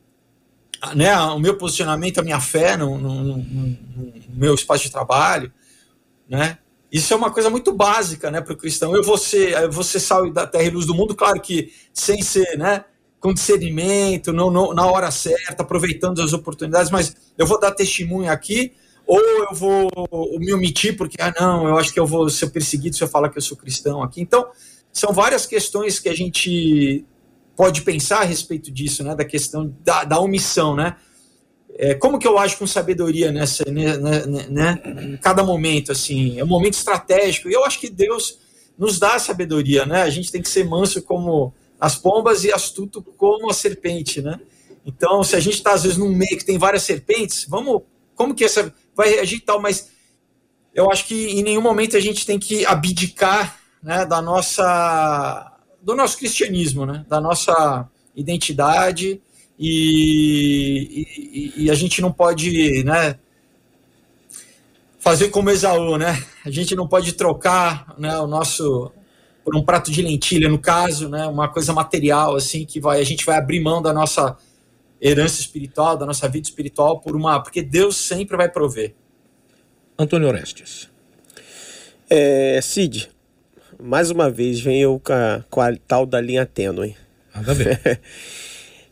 né, 0.94 1.16
o 1.16 1.38
meu 1.38 1.56
posicionamento, 1.56 2.18
a 2.18 2.22
minha 2.22 2.40
fé 2.40 2.76
no, 2.76 2.98
no, 2.98 3.22
no, 3.22 3.36
no, 3.36 4.12
meu 4.30 4.54
espaço 4.54 4.84
de 4.84 4.90
trabalho, 4.90 5.52
né? 6.28 6.58
Isso 6.90 7.14
é 7.14 7.16
uma 7.16 7.30
coisa 7.30 7.48
muito 7.48 7.72
básica, 7.72 8.30
né, 8.30 8.42
para 8.42 8.52
o 8.52 8.56
cristão. 8.56 8.94
Eu 8.94 9.02
vou 9.02 9.16
ser 9.16 10.00
sal 10.00 10.30
da 10.30 10.46
terra 10.46 10.64
e 10.64 10.70
luz 10.70 10.84
do 10.84 10.94
mundo, 10.94 11.14
claro 11.14 11.40
que 11.40 11.72
sem 11.94 12.20
ser, 12.20 12.58
né, 12.58 12.84
com 13.18 13.32
discernimento, 13.32 14.30
não, 14.30 14.50
não, 14.50 14.74
na 14.74 14.84
hora 14.84 15.10
certa, 15.10 15.62
aproveitando 15.62 16.20
as 16.20 16.34
oportunidades, 16.34 16.90
mas 16.90 17.16
eu 17.38 17.46
vou 17.46 17.58
dar 17.58 17.70
testemunho 17.70 18.30
aqui 18.30 18.74
ou 19.12 19.20
eu 19.20 19.54
vou 19.54 20.38
me 20.38 20.54
omitir 20.54 20.96
porque, 20.96 21.20
ah, 21.20 21.34
não, 21.38 21.68
eu 21.68 21.76
acho 21.76 21.92
que 21.92 22.00
eu 22.00 22.06
vou 22.06 22.30
ser 22.30 22.48
perseguido 22.48 22.96
se 22.96 23.04
eu 23.04 23.08
falar 23.08 23.28
que 23.28 23.36
eu 23.36 23.42
sou 23.42 23.56
cristão 23.56 24.02
aqui. 24.02 24.22
Então, 24.22 24.48
são 24.90 25.12
várias 25.12 25.44
questões 25.44 25.98
que 25.98 26.08
a 26.08 26.14
gente 26.14 27.04
pode 27.54 27.82
pensar 27.82 28.20
a 28.20 28.24
respeito 28.24 28.70
disso, 28.70 29.04
né, 29.04 29.14
da 29.14 29.24
questão 29.24 29.74
da, 29.84 30.04
da 30.04 30.18
omissão, 30.18 30.74
né. 30.74 30.96
é, 31.76 31.94
como 31.94 32.18
que 32.18 32.26
eu 32.26 32.38
ajo 32.38 32.56
com 32.56 32.66
sabedoria 32.66 33.30
nessa, 33.30 33.64
né, 33.70 33.98
né, 33.98 34.46
né, 34.48 34.82
em 35.02 35.16
cada 35.18 35.44
momento, 35.44 35.92
assim, 35.92 36.38
é 36.38 36.44
um 36.44 36.48
momento 36.48 36.74
estratégico, 36.74 37.50
e 37.50 37.52
eu 37.52 37.64
acho 37.66 37.78
que 37.78 37.90
Deus 37.90 38.38
nos 38.78 38.98
dá 38.98 39.18
sabedoria, 39.18 39.84
né, 39.84 40.00
a 40.00 40.08
gente 40.08 40.32
tem 40.32 40.40
que 40.40 40.48
ser 40.48 40.64
manso 40.64 41.02
como 41.02 41.52
as 41.78 41.96
pombas 41.96 42.44
e 42.44 42.50
astuto 42.52 43.02
como 43.02 43.50
a 43.50 43.54
serpente, 43.54 44.22
né, 44.22 44.40
então, 44.84 45.22
se 45.22 45.36
a 45.36 45.40
gente 45.40 45.54
está, 45.56 45.74
às 45.74 45.82
vezes, 45.82 45.98
num 45.98 46.08
meio 46.08 46.38
que 46.38 46.44
tem 46.44 46.58
várias 46.58 46.82
serpentes, 46.82 47.46
vamos, 47.48 47.82
como 48.14 48.34
que 48.34 48.44
essa 48.44 48.74
vai 48.94 49.10
reagir 49.10 49.38
e 49.38 49.40
tal, 49.40 49.60
mas 49.60 49.90
eu 50.74 50.90
acho 50.90 51.06
que 51.06 51.26
em 51.28 51.42
nenhum 51.42 51.60
momento 51.60 51.96
a 51.96 52.00
gente 52.00 52.24
tem 52.24 52.38
que 52.38 52.64
abdicar, 52.66 53.58
né, 53.82 54.06
da 54.06 54.22
nossa, 54.22 55.52
do 55.82 55.94
nosso 55.94 56.16
cristianismo, 56.16 56.86
né, 56.86 57.04
da 57.08 57.20
nossa 57.20 57.88
identidade, 58.14 59.20
e, 59.58 61.06
e, 61.56 61.64
e, 61.64 61.70
a 61.70 61.74
gente 61.74 62.00
não 62.00 62.10
pode 62.10 62.82
né, 62.84 63.18
fazer 64.98 65.28
como 65.28 65.50
Esaú, 65.50 65.96
né? 65.96 66.24
A 66.44 66.50
gente 66.50 66.74
não 66.74 66.88
pode 66.88 67.12
trocar 67.12 67.94
né, 67.98 68.18
o 68.18 68.26
nosso 68.26 68.90
por 69.44 69.56
um 69.56 69.64
prato 69.64 69.90
de 69.90 70.02
lentilha, 70.02 70.48
no 70.48 70.58
caso, 70.58 71.08
né, 71.08 71.26
uma 71.26 71.48
coisa 71.48 71.72
material 71.72 72.34
assim 72.34 72.64
que 72.64 72.80
vai 72.80 73.00
a 73.00 73.04
gente 73.04 73.26
vai 73.26 73.36
abrir 73.36 73.60
mão 73.60 73.82
da 73.82 73.92
nossa 73.92 74.36
herança 75.02 75.40
espiritual, 75.40 75.96
da 75.96 76.06
nossa 76.06 76.28
vida 76.28 76.46
espiritual 76.46 77.00
por 77.00 77.16
uma, 77.16 77.42
porque 77.42 77.60
Deus 77.60 77.96
sempre 77.96 78.36
vai 78.36 78.48
prover. 78.48 78.94
Antônio 79.98 80.28
Orestes. 80.28 80.88
É, 82.08 82.60
Cid, 82.62 83.10
mais 83.82 84.10
uma 84.10 84.30
vez 84.30 84.60
vem 84.60 84.80
eu 84.80 85.00
com 85.00 85.12
a, 85.12 85.44
com 85.50 85.60
a 85.60 85.76
tal 85.76 86.06
da 86.06 86.20
linha 86.20 86.46
tênue. 86.46 86.96
Nada 87.34 87.50
a 87.50 87.54
ver. 87.54 87.80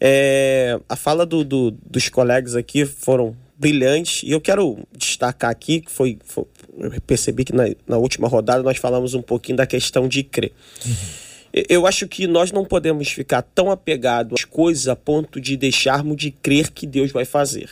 É, 0.03 0.81
a 0.89 0.97
fala 0.97 1.27
do, 1.27 1.45
do, 1.45 1.71
dos 1.71 2.09
colegas 2.09 2.57
aqui 2.57 2.87
foram 2.87 3.37
brilhantes 3.59 4.23
e 4.23 4.31
eu 4.31 4.41
quero 4.41 4.79
destacar 4.97 5.51
aqui 5.51 5.83
que 5.83 5.91
foi, 5.91 6.19
foi 6.25 6.47
eu 6.79 6.99
percebi 7.03 7.45
que 7.45 7.55
na, 7.55 7.65
na, 7.87 7.99
última 7.99 8.27
rodada 8.27 8.63
nós 8.63 8.79
falamos 8.79 9.13
um 9.13 9.21
pouquinho 9.21 9.59
da 9.59 9.67
questão 9.67 10.09
de 10.09 10.23
crer. 10.23 10.53
Uhum. 10.87 10.95
Eu 11.53 11.87
acho 11.87 12.07
que 12.07 12.27
nós 12.27 12.53
não 12.53 12.65
podemos 12.65 13.09
ficar 13.09 13.43
tão 13.43 13.71
apegados 13.71 14.41
às 14.41 14.45
coisas 14.45 14.87
a 14.87 14.95
ponto 14.95 15.41
de 15.41 15.57
deixarmos 15.57 16.17
de 16.17 16.31
crer 16.31 16.71
que 16.71 16.87
Deus 16.87 17.11
vai 17.11 17.25
fazer. 17.25 17.69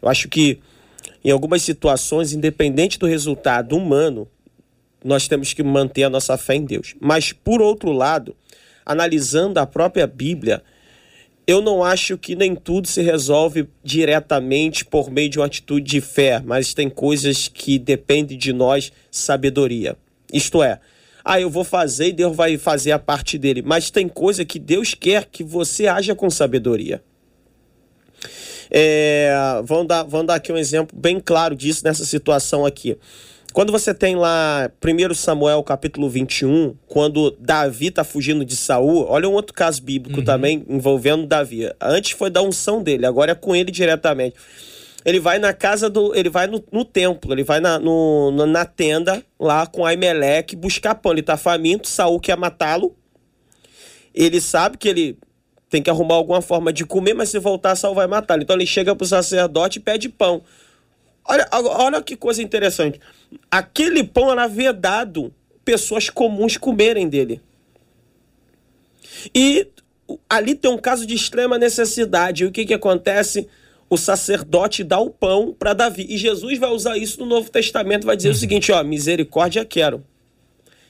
Eu 0.00 0.08
acho 0.08 0.28
que 0.28 0.58
em 1.24 1.30
algumas 1.30 1.62
situações, 1.62 2.32
independente 2.32 2.98
do 2.98 3.06
resultado 3.06 3.76
humano, 3.76 4.28
nós 5.04 5.28
temos 5.28 5.52
que 5.52 5.62
manter 5.62 6.04
a 6.04 6.10
nossa 6.10 6.38
fé 6.38 6.54
em 6.54 6.64
Deus. 6.64 6.94
Mas, 7.00 7.32
por 7.32 7.60
outro 7.60 7.92
lado, 7.92 8.34
analisando 8.84 9.58
a 9.58 9.66
própria 9.66 10.06
Bíblia, 10.06 10.62
eu 11.46 11.60
não 11.60 11.84
acho 11.84 12.16
que 12.16 12.34
nem 12.34 12.54
tudo 12.54 12.88
se 12.88 13.02
resolve 13.02 13.68
diretamente 13.84 14.84
por 14.84 15.10
meio 15.10 15.28
de 15.28 15.38
uma 15.38 15.46
atitude 15.46 15.84
de 15.84 16.00
fé, 16.00 16.40
mas 16.44 16.74
tem 16.74 16.88
coisas 16.88 17.48
que 17.48 17.78
dependem 17.78 18.38
de 18.38 18.52
nós, 18.52 18.92
sabedoria. 19.10 19.96
Isto 20.32 20.62
é, 20.62 20.80
ah, 21.28 21.40
eu 21.40 21.50
vou 21.50 21.64
fazer 21.64 22.06
e 22.06 22.12
Deus 22.12 22.36
vai 22.36 22.56
fazer 22.56 22.92
a 22.92 23.00
parte 23.00 23.36
dele, 23.36 23.60
mas 23.60 23.90
tem 23.90 24.08
coisa 24.08 24.44
que 24.44 24.60
Deus 24.60 24.94
quer 24.94 25.24
que 25.24 25.42
você 25.42 25.88
haja 25.88 26.14
com 26.14 26.30
sabedoria. 26.30 27.02
É, 28.70 29.32
vamos, 29.64 29.88
dar, 29.88 30.04
vamos 30.04 30.28
dar 30.28 30.36
aqui 30.36 30.52
um 30.52 30.56
exemplo 30.56 30.96
bem 30.96 31.18
claro 31.18 31.56
disso 31.56 31.82
nessa 31.84 32.04
situação 32.04 32.64
aqui. 32.64 32.96
Quando 33.52 33.72
você 33.72 33.92
tem 33.92 34.14
lá 34.14 34.70
1 34.84 35.14
Samuel 35.14 35.64
capítulo 35.64 36.08
21, 36.08 36.76
quando 36.86 37.32
Davi 37.40 37.88
está 37.88 38.04
fugindo 38.04 38.44
de 38.44 38.54
Saul, 38.54 39.06
olha 39.08 39.28
um 39.28 39.32
outro 39.32 39.52
caso 39.52 39.82
bíblico 39.82 40.20
uhum. 40.20 40.24
também 40.24 40.64
envolvendo 40.68 41.26
Davi. 41.26 41.68
Antes 41.80 42.12
foi 42.12 42.30
da 42.30 42.40
unção 42.40 42.80
dele, 42.80 43.04
agora 43.04 43.32
é 43.32 43.34
com 43.34 43.56
ele 43.56 43.72
diretamente. 43.72 44.36
Ele 45.06 45.20
vai 45.20 45.38
na 45.38 45.52
casa 45.52 45.88
do. 45.88 46.12
Ele 46.16 46.28
vai 46.28 46.48
no, 46.48 46.62
no 46.72 46.84
templo, 46.84 47.32
ele 47.32 47.44
vai 47.44 47.60
na, 47.60 47.78
no, 47.78 48.32
na 48.44 48.64
tenda 48.64 49.24
lá 49.38 49.64
com 49.64 49.86
Aimeleque 49.86 50.56
buscar 50.56 50.96
pão. 50.96 51.12
Ele 51.12 51.20
está 51.20 51.36
faminto, 51.36 51.86
Saul 51.86 52.18
quer 52.18 52.36
matá-lo. 52.36 52.92
Ele 54.12 54.40
sabe 54.40 54.76
que 54.76 54.88
ele 54.88 55.16
tem 55.70 55.80
que 55.80 55.88
arrumar 55.88 56.16
alguma 56.16 56.42
forma 56.42 56.72
de 56.72 56.84
comer, 56.84 57.14
mas 57.14 57.28
se 57.28 57.38
voltar, 57.38 57.76
Saul 57.76 57.94
vai 57.94 58.08
matá-lo. 58.08 58.42
Então 58.42 58.56
ele 58.56 58.66
chega 58.66 58.96
para 58.96 59.04
o 59.04 59.06
sacerdote 59.06 59.78
e 59.78 59.82
pede 59.82 60.08
pão. 60.08 60.42
Olha, 61.24 61.48
olha 61.52 62.02
que 62.02 62.16
coisa 62.16 62.42
interessante. 62.42 63.00
Aquele 63.48 64.02
pão 64.02 64.32
era 64.32 64.48
vedado 64.48 65.32
pessoas 65.64 66.10
comuns 66.10 66.56
comerem 66.56 67.08
dele. 67.08 67.40
E 69.32 69.68
ali 70.28 70.56
tem 70.56 70.70
um 70.70 70.78
caso 70.78 71.06
de 71.06 71.14
extrema 71.14 71.58
necessidade. 71.58 72.42
E 72.42 72.46
o 72.46 72.50
que, 72.50 72.66
que 72.66 72.74
acontece? 72.74 73.48
O 73.88 73.96
sacerdote 73.96 74.82
dá 74.82 74.98
o 74.98 75.10
pão 75.10 75.54
para 75.56 75.72
Davi. 75.72 76.06
E 76.08 76.16
Jesus 76.16 76.58
vai 76.58 76.70
usar 76.70 76.96
isso 76.96 77.20
no 77.20 77.26
Novo 77.26 77.50
Testamento, 77.50 78.06
vai 78.06 78.16
dizer 78.16 78.30
uhum. 78.30 78.34
o 78.34 78.38
seguinte: 78.38 78.72
ó, 78.72 78.82
misericórdia 78.82 79.64
quero, 79.64 80.04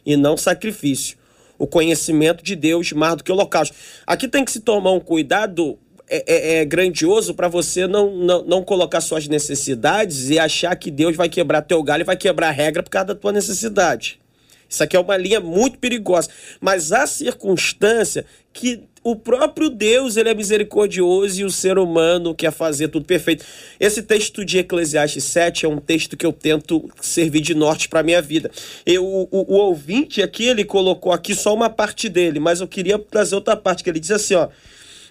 e 0.04 0.16
não 0.16 0.36
sacrifício. 0.36 1.18
O 1.58 1.66
conhecimento 1.66 2.44
de 2.44 2.54
Deus 2.54 2.92
mais 2.92 3.16
do 3.16 3.24
que 3.24 3.30
o 3.30 3.34
holocausto. 3.34 3.74
Aqui 4.06 4.28
tem 4.28 4.44
que 4.44 4.52
se 4.52 4.60
tomar 4.60 4.92
um 4.92 5.00
cuidado 5.00 5.78
é, 6.08 6.24
é, 6.26 6.60
é 6.60 6.64
grandioso 6.64 7.34
para 7.34 7.48
você 7.48 7.86
não, 7.86 8.14
não, 8.14 8.44
não 8.44 8.62
colocar 8.62 9.00
suas 9.00 9.26
necessidades 9.26 10.30
e 10.30 10.38
achar 10.38 10.74
que 10.76 10.90
Deus 10.90 11.16
vai 11.16 11.28
quebrar 11.28 11.62
teu 11.62 11.82
galho 11.82 12.02
e 12.02 12.04
vai 12.04 12.16
quebrar 12.16 12.48
a 12.48 12.52
regra 12.52 12.82
por 12.82 12.90
causa 12.90 13.06
da 13.06 13.14
tua 13.14 13.32
necessidade. 13.32 14.20
Isso 14.68 14.82
aqui 14.82 14.96
é 14.96 15.00
uma 15.00 15.16
linha 15.16 15.40
muito 15.40 15.78
perigosa. 15.78 16.28
Mas 16.60 16.92
há 16.92 17.06
circunstância 17.06 18.24
que 18.52 18.82
o 19.06 19.14
próprio 19.14 19.70
Deus 19.70 20.16
ele 20.16 20.30
é 20.30 20.34
misericordioso 20.34 21.40
e 21.40 21.44
o 21.44 21.50
ser 21.50 21.78
humano 21.78 22.34
quer 22.34 22.50
fazer 22.50 22.88
tudo 22.88 23.06
perfeito. 23.06 23.44
Esse 23.78 24.02
texto 24.02 24.44
de 24.44 24.58
Eclesiastes 24.58 25.22
7 25.22 25.64
é 25.64 25.68
um 25.68 25.78
texto 25.78 26.16
que 26.16 26.26
eu 26.26 26.32
tento 26.32 26.90
servir 27.00 27.40
de 27.40 27.54
norte 27.54 27.88
para 27.88 28.02
minha 28.02 28.20
vida. 28.20 28.50
Eu, 28.84 29.04
o, 29.04 29.28
o, 29.30 29.54
ouvinte 29.54 30.20
aqui, 30.20 30.46
ele 30.46 30.64
colocou 30.64 31.12
aqui 31.12 31.36
só 31.36 31.54
uma 31.54 31.70
parte 31.70 32.08
dele, 32.08 32.40
mas 32.40 32.60
eu 32.60 32.66
queria 32.66 32.98
trazer 32.98 33.36
outra 33.36 33.56
parte, 33.56 33.84
que 33.84 33.90
ele 33.90 34.00
diz 34.00 34.10
assim, 34.10 34.34
ó. 34.34 34.48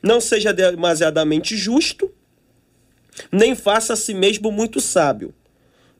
Não 0.03 0.19
seja 0.19 0.51
demasiadamente 0.51 1.55
justo, 1.55 2.11
nem 3.31 3.55
faça 3.55 3.93
a 3.93 3.95
si 3.95 4.13
mesmo 4.13 4.51
muito 4.51 4.81
sábio, 4.81 5.33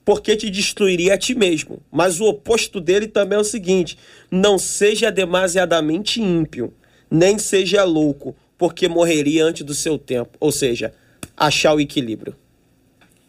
porque 0.06 0.36
te 0.36 0.48
destruiria 0.48 1.14
a 1.14 1.18
ti 1.18 1.34
mesmo. 1.34 1.82
Mas 1.90 2.20
o 2.20 2.26
oposto 2.26 2.80
dele 2.80 3.08
também 3.08 3.36
é 3.36 3.40
o 3.40 3.44
seguinte: 3.44 3.98
não 4.30 4.56
seja 4.56 5.10
demasiadamente 5.10 6.22
ímpio, 6.22 6.72
nem 7.10 7.36
seja 7.38 7.82
louco, 7.82 8.34
porque 8.56 8.88
morreria 8.88 9.44
antes 9.44 9.64
do 9.64 9.74
seu 9.74 9.98
tempo. 9.98 10.30
Ou 10.38 10.52
seja, 10.52 10.94
achar 11.36 11.74
o 11.74 11.80
equilíbrio. 11.80 12.36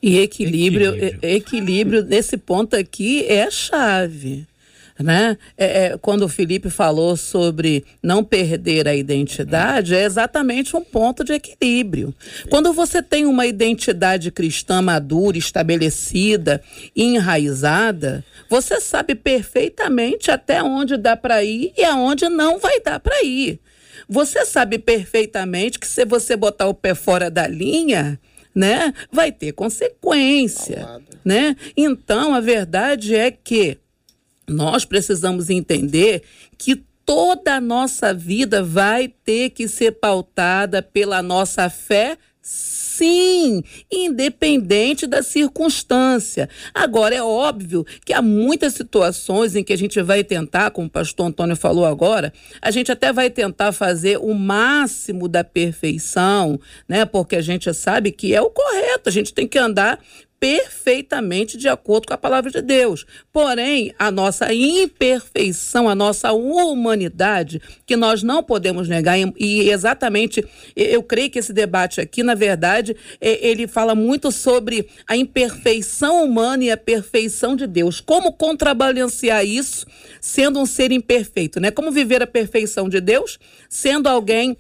E 0.01 0.19
equilíbrio, 0.19 0.93
equilíbrio, 0.95 1.19
equilíbrio 1.23 2.03
nesse 2.03 2.37
ponto 2.37 2.75
aqui 2.75 3.25
é 3.25 3.43
a 3.43 3.51
chave 3.51 4.45
né? 4.99 5.37
É, 5.57 5.85
é, 5.85 5.97
quando 5.97 6.23
o 6.23 6.29
Felipe 6.29 6.69
falou 6.69 7.15
sobre 7.15 7.85
não 8.01 8.23
perder 8.23 8.87
a 8.87 8.95
identidade, 8.95 9.95
é 9.95 10.03
exatamente 10.03 10.75
um 10.75 10.83
ponto 10.83 11.23
de 11.23 11.33
equilíbrio. 11.33 12.13
Quando 12.49 12.73
você 12.73 13.01
tem 13.01 13.25
uma 13.25 13.45
identidade 13.45 14.31
cristã 14.31 14.81
madura, 14.81 15.37
estabelecida, 15.37 16.61
enraizada, 16.95 18.23
você 18.49 18.81
sabe 18.81 19.15
perfeitamente 19.15 20.31
até 20.31 20.63
onde 20.63 20.97
dá 20.97 21.15
para 21.15 21.43
ir 21.43 21.73
e 21.77 21.83
aonde 21.83 22.27
não 22.29 22.59
vai 22.59 22.79
dar 22.79 22.99
para 22.99 23.23
ir. 23.23 23.59
Você 24.09 24.45
sabe 24.45 24.79
perfeitamente 24.79 25.79
que 25.79 25.87
se 25.87 26.05
você 26.05 26.35
botar 26.35 26.67
o 26.67 26.73
pé 26.73 26.95
fora 26.95 27.29
da 27.29 27.45
linha, 27.45 28.19
né, 28.55 28.93
vai 29.11 29.31
ter 29.31 29.51
consequência, 29.51 30.87
né? 31.23 31.55
Então 31.75 32.33
a 32.33 32.39
verdade 32.39 33.13
é 33.13 33.29
que 33.29 33.77
nós 34.49 34.85
precisamos 34.85 35.49
entender 35.49 36.23
que 36.57 36.83
toda 37.05 37.55
a 37.55 37.61
nossa 37.61 38.13
vida 38.13 38.63
vai 38.63 39.07
ter 39.07 39.51
que 39.51 39.67
ser 39.67 39.93
pautada 39.93 40.81
pela 40.81 41.21
nossa 41.21 41.69
fé, 41.69 42.17
sim, 42.41 43.61
independente 43.91 45.05
da 45.05 45.21
circunstância. 45.21 46.49
Agora, 46.73 47.15
é 47.15 47.21
óbvio 47.21 47.85
que 48.03 48.11
há 48.11 48.21
muitas 48.21 48.73
situações 48.73 49.55
em 49.55 49.63
que 49.63 49.71
a 49.71 49.77
gente 49.77 50.01
vai 50.01 50.23
tentar, 50.23 50.71
como 50.71 50.87
o 50.87 50.89
pastor 50.91 51.27
Antônio 51.27 51.55
falou 51.55 51.85
agora, 51.85 52.33
a 52.61 52.71
gente 52.71 52.91
até 52.91 53.13
vai 53.13 53.29
tentar 53.29 53.71
fazer 53.71 54.17
o 54.17 54.33
máximo 54.33 55.27
da 55.27 55.43
perfeição, 55.43 56.59
né? 56.87 57.05
Porque 57.05 57.35
a 57.35 57.41
gente 57.41 57.73
sabe 57.73 58.11
que 58.11 58.33
é 58.33 58.41
o 58.41 58.49
correto, 58.49 59.07
a 59.07 59.11
gente 59.11 59.33
tem 59.33 59.47
que 59.47 59.59
andar 59.59 59.99
perfeitamente 60.39 61.57
de 61.57 61.67
acordo 61.67 62.07
com 62.07 62.13
a 62.13 62.17
palavra 62.17 62.51
de 62.51 62.61
Deus. 62.61 63.05
Porém, 63.33 63.93
a 63.97 64.11
nossa 64.11 64.53
imperfeição, 64.53 65.89
a 65.89 65.95
nossa 65.95 66.31
humanidade, 66.31 67.61
que 67.85 67.95
nós 67.95 68.21
não 68.21 68.43
podemos 68.43 68.87
negar, 68.87 69.17
e 69.17 69.69
exatamente 69.69 70.45
eu 70.75 71.01
creio 71.01 71.29
que 71.29 71.39
esse 71.39 71.51
debate 71.51 71.99
aqui, 71.99 72.21
na 72.23 72.35
verdade, 72.35 72.95
ele 73.19 73.67
fala 73.67 73.95
muito 73.95 74.31
sobre 74.31 74.87
a 75.07 75.17
imperfeição 75.17 76.23
humana 76.23 76.63
e 76.65 76.71
a 76.71 76.77
perfeição 76.77 77.55
de 77.55 77.65
Deus. 77.65 77.99
Como 77.99 78.33
contrabalancear 78.33 79.45
isso 79.45 79.85
sendo 80.21 80.59
um 80.59 80.65
ser 80.65 80.91
imperfeito, 80.91 81.59
né? 81.59 81.71
Como 81.71 81.91
viver 81.91 82.21
a 82.21 82.27
perfeição 82.27 82.89
de 82.89 83.01
Deus 83.01 83.39
sendo 83.69 84.07
alguém 84.07 84.57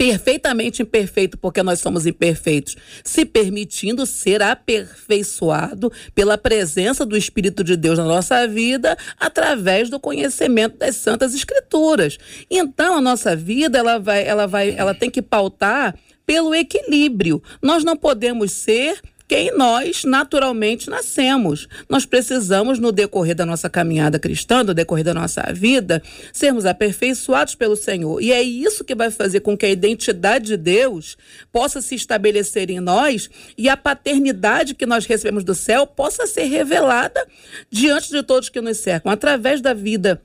perfeitamente 0.00 0.80
imperfeito, 0.80 1.36
porque 1.36 1.62
nós 1.62 1.78
somos 1.78 2.06
imperfeitos, 2.06 2.74
se 3.04 3.26
permitindo 3.26 4.06
ser 4.06 4.42
aperfeiçoado 4.42 5.92
pela 6.14 6.38
presença 6.38 7.04
do 7.04 7.18
Espírito 7.18 7.62
de 7.62 7.76
Deus 7.76 7.98
na 7.98 8.06
nossa 8.06 8.48
vida, 8.48 8.96
através 9.18 9.90
do 9.90 10.00
conhecimento 10.00 10.78
das 10.78 10.96
Santas 10.96 11.34
Escrituras. 11.34 12.16
Então, 12.50 12.96
a 12.96 13.00
nossa 13.02 13.36
vida, 13.36 13.76
ela 13.76 13.98
vai, 13.98 14.26
ela 14.26 14.46
vai, 14.46 14.70
ela 14.70 14.94
tem 14.94 15.10
que 15.10 15.20
pautar 15.20 15.94
pelo 16.24 16.54
equilíbrio. 16.54 17.42
Nós 17.60 17.84
não 17.84 17.94
podemos 17.94 18.52
ser 18.52 19.02
quem 19.30 19.56
nós 19.56 20.02
naturalmente 20.02 20.90
nascemos. 20.90 21.68
Nós 21.88 22.04
precisamos, 22.04 22.80
no 22.80 22.90
decorrer 22.90 23.36
da 23.36 23.46
nossa 23.46 23.70
caminhada 23.70 24.18
cristã, 24.18 24.64
no 24.64 24.74
decorrer 24.74 25.04
da 25.04 25.14
nossa 25.14 25.40
vida, 25.52 26.02
sermos 26.32 26.66
aperfeiçoados 26.66 27.54
pelo 27.54 27.76
Senhor. 27.76 28.20
E 28.20 28.32
é 28.32 28.42
isso 28.42 28.82
que 28.82 28.92
vai 28.92 29.08
fazer 29.08 29.38
com 29.38 29.56
que 29.56 29.64
a 29.64 29.70
identidade 29.70 30.46
de 30.46 30.56
Deus 30.56 31.16
possa 31.52 31.80
se 31.80 31.94
estabelecer 31.94 32.70
em 32.70 32.80
nós 32.80 33.30
e 33.56 33.68
a 33.68 33.76
paternidade 33.76 34.74
que 34.74 34.84
nós 34.84 35.06
recebemos 35.06 35.44
do 35.44 35.54
céu 35.54 35.86
possa 35.86 36.26
ser 36.26 36.46
revelada 36.46 37.24
diante 37.70 38.10
de 38.10 38.24
todos 38.24 38.48
que 38.48 38.60
nos 38.60 38.78
cercam, 38.78 39.12
através 39.12 39.60
da 39.60 39.72
vida 39.72 40.20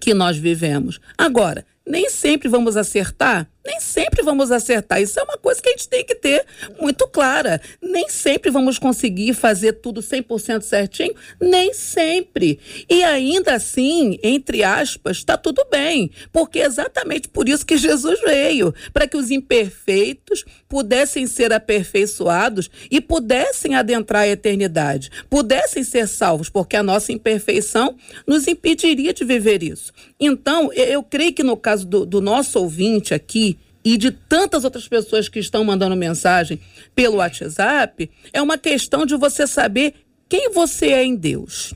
que 0.00 0.12
nós 0.12 0.36
vivemos. 0.36 0.98
Agora, 1.16 1.64
nem 1.86 2.10
sempre 2.10 2.48
vamos 2.48 2.76
acertar 2.76 3.48
nem 3.64 3.80
sempre 3.80 4.22
vamos 4.22 4.50
acertar. 4.50 5.00
Isso 5.00 5.18
é 5.18 5.22
uma 5.22 5.38
coisa 5.38 5.60
que 5.60 5.68
a 5.68 5.72
gente 5.72 5.88
tem 5.88 6.04
que 6.04 6.14
ter 6.14 6.44
muito 6.78 7.08
clara. 7.08 7.60
Nem 7.80 8.08
sempre 8.08 8.50
vamos 8.50 8.78
conseguir 8.78 9.32
fazer 9.32 9.74
tudo 9.74 10.02
100% 10.02 10.62
certinho, 10.62 11.14
nem 11.40 11.72
sempre. 11.72 12.58
E 12.88 13.02
ainda 13.02 13.54
assim, 13.54 14.18
entre 14.22 14.62
aspas, 14.62 15.18
está 15.18 15.36
tudo 15.36 15.64
bem, 15.70 16.10
porque 16.30 16.60
é 16.60 16.66
exatamente 16.66 17.28
por 17.28 17.48
isso 17.48 17.64
que 17.64 17.78
Jesus 17.78 18.20
veio, 18.20 18.74
para 18.92 19.06
que 19.06 19.16
os 19.16 19.30
imperfeitos 19.30 20.44
pudessem 20.68 21.26
ser 21.26 21.52
aperfeiçoados 21.52 22.70
e 22.90 23.00
pudessem 23.00 23.74
adentrar 23.76 24.22
a 24.22 24.28
eternidade, 24.28 25.10
pudessem 25.30 25.84
ser 25.84 26.08
salvos, 26.08 26.48
porque 26.48 26.76
a 26.76 26.82
nossa 26.82 27.12
imperfeição 27.12 27.96
nos 28.26 28.46
impediria 28.46 29.14
de 29.14 29.24
viver 29.24 29.62
isso. 29.62 29.92
Então, 30.18 30.72
eu 30.72 31.02
creio 31.02 31.32
que 31.32 31.42
no 31.42 31.56
caso 31.56 31.86
do, 31.86 32.04
do 32.04 32.20
nosso 32.20 32.58
ouvinte 32.58 33.14
aqui, 33.14 33.53
e 33.84 33.98
de 33.98 34.10
tantas 34.10 34.64
outras 34.64 34.88
pessoas 34.88 35.28
que 35.28 35.38
estão 35.38 35.62
mandando 35.62 35.94
mensagem 35.94 36.58
pelo 36.94 37.16
WhatsApp, 37.16 38.10
é 38.32 38.40
uma 38.40 38.56
questão 38.56 39.04
de 39.04 39.14
você 39.16 39.46
saber 39.46 39.94
quem 40.28 40.50
você 40.50 40.86
é 40.86 41.04
em 41.04 41.14
Deus. 41.14 41.74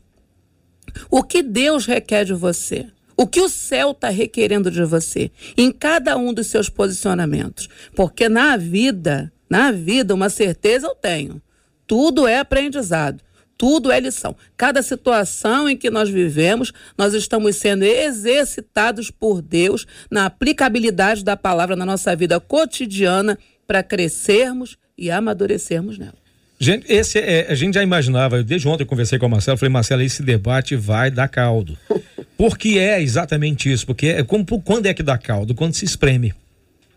O 1.10 1.22
que 1.22 1.42
Deus 1.42 1.84
requer 1.84 2.24
de 2.24 2.32
você. 2.32 2.86
O 3.16 3.26
que 3.26 3.40
o 3.40 3.48
céu 3.48 3.90
está 3.90 4.08
requerendo 4.08 4.70
de 4.70 4.84
você 4.84 5.30
em 5.56 5.70
cada 5.70 6.16
um 6.16 6.32
dos 6.32 6.46
seus 6.46 6.68
posicionamentos. 6.68 7.68
Porque 7.94 8.28
na 8.28 8.56
vida, 8.56 9.30
na 9.50 9.70
vida, 9.70 10.14
uma 10.14 10.30
certeza 10.30 10.86
eu 10.86 10.94
tenho. 10.94 11.42
Tudo 11.86 12.26
é 12.26 12.38
aprendizado. 12.38 13.22
Tudo 13.58 13.90
é 13.90 13.98
lição. 13.98 14.36
Cada 14.56 14.80
situação 14.82 15.68
em 15.68 15.76
que 15.76 15.90
nós 15.90 16.08
vivemos, 16.08 16.72
nós 16.96 17.12
estamos 17.12 17.56
sendo 17.56 17.82
exercitados 17.82 19.10
por 19.10 19.42
Deus 19.42 19.84
na 20.08 20.26
aplicabilidade 20.26 21.24
da 21.24 21.36
palavra 21.36 21.74
na 21.74 21.84
nossa 21.84 22.14
vida 22.14 22.38
cotidiana 22.38 23.36
para 23.66 23.82
crescermos 23.82 24.78
e 24.96 25.10
amadurecermos 25.10 25.98
nela. 25.98 26.14
Gente, 26.60 26.90
esse 26.92 27.18
é, 27.18 27.46
a 27.48 27.54
gente 27.54 27.74
já 27.74 27.82
imaginava, 27.82 28.42
desde 28.42 28.66
ontem 28.66 28.84
eu 28.84 28.86
conversei 28.86 29.18
com 29.18 29.26
a 29.26 29.28
Marcela, 29.28 29.56
falei, 29.56 29.72
Marcela, 29.72 30.04
esse 30.04 30.22
debate 30.22 30.74
vai 30.74 31.10
dar 31.10 31.28
caldo. 31.28 31.76
Porque 32.36 32.78
é 32.78 33.02
exatamente 33.02 33.70
isso, 33.70 33.84
porque 33.84 34.06
é 34.06 34.22
como, 34.22 34.44
quando 34.62 34.86
é 34.86 34.94
que 34.94 35.02
dá 35.02 35.18
caldo? 35.18 35.56
Quando 35.56 35.74
se 35.74 35.84
espreme. 35.84 36.32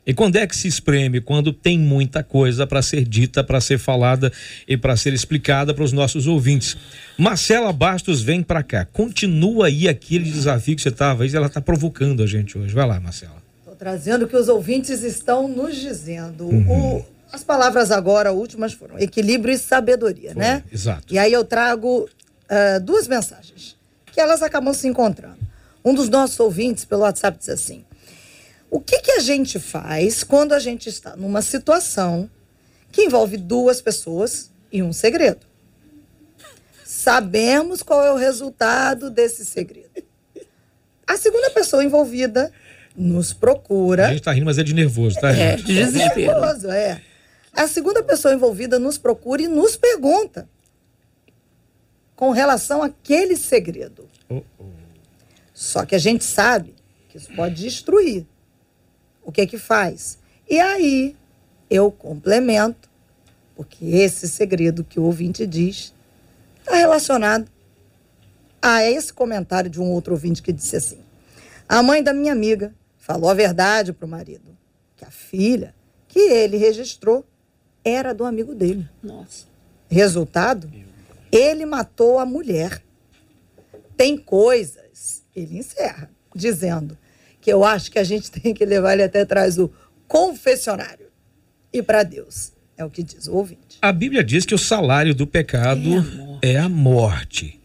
E 0.05 0.13
quando 0.13 0.35
é 0.35 0.47
que 0.47 0.55
se 0.55 0.67
espreme? 0.67 1.21
Quando 1.21 1.53
tem 1.53 1.77
muita 1.77 2.23
coisa 2.23 2.65
para 2.65 2.81
ser 2.81 3.05
dita, 3.05 3.43
para 3.43 3.61
ser 3.61 3.77
falada 3.77 4.31
e 4.67 4.75
para 4.75 4.97
ser 4.97 5.13
explicada 5.13 5.73
para 5.73 5.83
os 5.83 5.91
nossos 5.91 6.25
ouvintes. 6.25 6.75
Marcela 7.17 7.71
Bastos 7.71 8.21
vem 8.21 8.41
para 8.41 8.63
cá. 8.63 8.85
Continua 8.85 9.67
aí 9.67 9.87
aquele 9.87 10.29
desafio 10.31 10.75
que 10.75 10.81
você 10.81 10.89
estava 10.89 11.23
aí, 11.23 11.35
ela 11.35 11.45
está 11.47 11.61
provocando 11.61 12.23
a 12.23 12.27
gente 12.27 12.57
hoje. 12.57 12.73
Vai 12.73 12.87
lá, 12.87 12.99
Marcela. 12.99 13.41
Estou 13.59 13.75
trazendo 13.75 14.25
o 14.25 14.27
que 14.27 14.35
os 14.35 14.49
ouvintes 14.49 15.03
estão 15.03 15.47
nos 15.47 15.75
dizendo. 15.75 16.45
Uhum. 16.45 16.97
O, 16.97 17.05
as 17.31 17.43
palavras 17.43 17.91
agora 17.91 18.33
últimas 18.33 18.73
foram 18.73 18.97
equilíbrio 18.97 19.53
e 19.53 19.57
sabedoria, 19.57 20.33
Foi, 20.33 20.41
né? 20.41 20.63
Exato. 20.73 21.13
E 21.13 21.19
aí 21.19 21.31
eu 21.31 21.45
trago 21.45 22.03
uh, 22.05 22.79
duas 22.81 23.07
mensagens 23.07 23.77
que 24.11 24.19
elas 24.19 24.41
acabam 24.41 24.73
se 24.73 24.87
encontrando. 24.87 25.37
Um 25.85 25.93
dos 25.93 26.09
nossos 26.09 26.39
ouvintes 26.39 26.85
pelo 26.85 27.01
WhatsApp 27.01 27.37
diz 27.37 27.49
assim: 27.49 27.85
o 28.71 28.79
que, 28.79 28.99
que 29.01 29.11
a 29.11 29.19
gente 29.19 29.59
faz 29.59 30.23
quando 30.23 30.53
a 30.53 30.59
gente 30.59 30.87
está 30.87 31.17
numa 31.17 31.41
situação 31.41 32.31
que 32.89 33.03
envolve 33.03 33.35
duas 33.35 33.81
pessoas 33.81 34.49
e 34.71 34.81
um 34.81 34.93
segredo? 34.93 35.45
Sabemos 36.85 37.83
qual 37.83 38.05
é 38.05 38.13
o 38.13 38.15
resultado 38.15 39.09
desse 39.09 39.43
segredo. 39.43 40.01
A 41.05 41.17
segunda 41.17 41.49
pessoa 41.49 41.83
envolvida 41.83 42.49
nos 42.95 43.33
procura. 43.33 44.07
A 44.07 44.11
gente 44.13 44.23
tá 44.23 44.31
rindo, 44.31 44.45
mas 44.45 44.57
é 44.57 44.63
de 44.63 44.73
nervoso, 44.73 45.19
tá? 45.19 45.31
É, 45.31 45.57
de 45.57 45.63
desespero. 45.63 46.21
É 46.21 46.39
nervoso, 46.39 46.71
é. 46.71 47.01
A 47.51 47.67
segunda 47.67 48.01
pessoa 48.01 48.33
envolvida 48.33 48.79
nos 48.79 48.97
procura 48.97 49.41
e 49.41 49.49
nos 49.49 49.75
pergunta 49.75 50.47
com 52.15 52.31
relação 52.31 52.81
àquele 52.81 53.35
segredo. 53.35 54.07
Oh, 54.29 54.41
oh. 54.57 54.63
Só 55.53 55.85
que 55.85 55.93
a 55.93 55.99
gente 55.99 56.23
sabe 56.23 56.73
que 57.09 57.17
isso 57.17 57.33
pode 57.35 57.55
destruir 57.55 58.25
o 59.23 59.31
que 59.31 59.41
é 59.41 59.45
que 59.45 59.57
faz? 59.57 60.17
E 60.49 60.59
aí 60.59 61.15
eu 61.69 61.91
complemento, 61.91 62.89
porque 63.55 63.85
esse 63.85 64.27
segredo 64.27 64.83
que 64.83 64.99
o 64.99 65.03
ouvinte 65.03 65.45
diz 65.47 65.93
está 66.59 66.75
relacionado 66.75 67.49
a 68.61 68.83
esse 68.83 69.11
comentário 69.11 69.69
de 69.69 69.79
um 69.79 69.91
outro 69.91 70.13
ouvinte 70.13 70.41
que 70.41 70.51
disse 70.51 70.75
assim: 70.75 70.99
a 71.67 71.81
mãe 71.81 72.03
da 72.03 72.13
minha 72.13 72.33
amiga 72.33 72.73
falou 72.97 73.29
a 73.29 73.33
verdade 73.33 73.93
para 73.93 74.05
o 74.05 74.09
marido, 74.09 74.57
que 74.95 75.05
a 75.05 75.11
filha 75.11 75.73
que 76.07 76.19
ele 76.19 76.57
registrou 76.57 77.25
era 77.83 78.13
do 78.13 78.25
amigo 78.25 78.53
dele. 78.53 78.87
Nossa. 79.01 79.45
Resultado, 79.89 80.71
ele 81.31 81.65
matou 81.65 82.19
a 82.19 82.25
mulher. 82.25 82.81
Tem 83.95 84.17
coisas, 84.17 85.23
ele 85.35 85.57
encerra, 85.57 86.09
dizendo 86.35 86.97
que 87.41 87.51
eu 87.51 87.63
acho 87.63 87.91
que 87.91 87.99
a 87.99 88.03
gente 88.03 88.29
tem 88.31 88.53
que 88.53 88.63
levar 88.65 88.93
ele 88.93 89.03
até 89.03 89.21
atrás 89.21 89.55
do 89.55 89.73
confessionário 90.07 91.07
e 91.73 91.81
para 91.81 92.03
Deus. 92.03 92.53
É 92.77 92.85
o 92.85 92.89
que 92.89 93.03
diz 93.03 93.27
o 93.27 93.35
ouvinte. 93.35 93.77
A 93.81 93.91
Bíblia 93.91 94.23
diz 94.23 94.45
que 94.45 94.55
o 94.55 94.57
salário 94.57 95.13
do 95.13 95.27
pecado 95.27 95.89
é 95.91 95.97
a 95.97 96.01
morte. 96.01 96.39
É 96.41 96.57
a 96.57 96.69
morte 96.69 97.60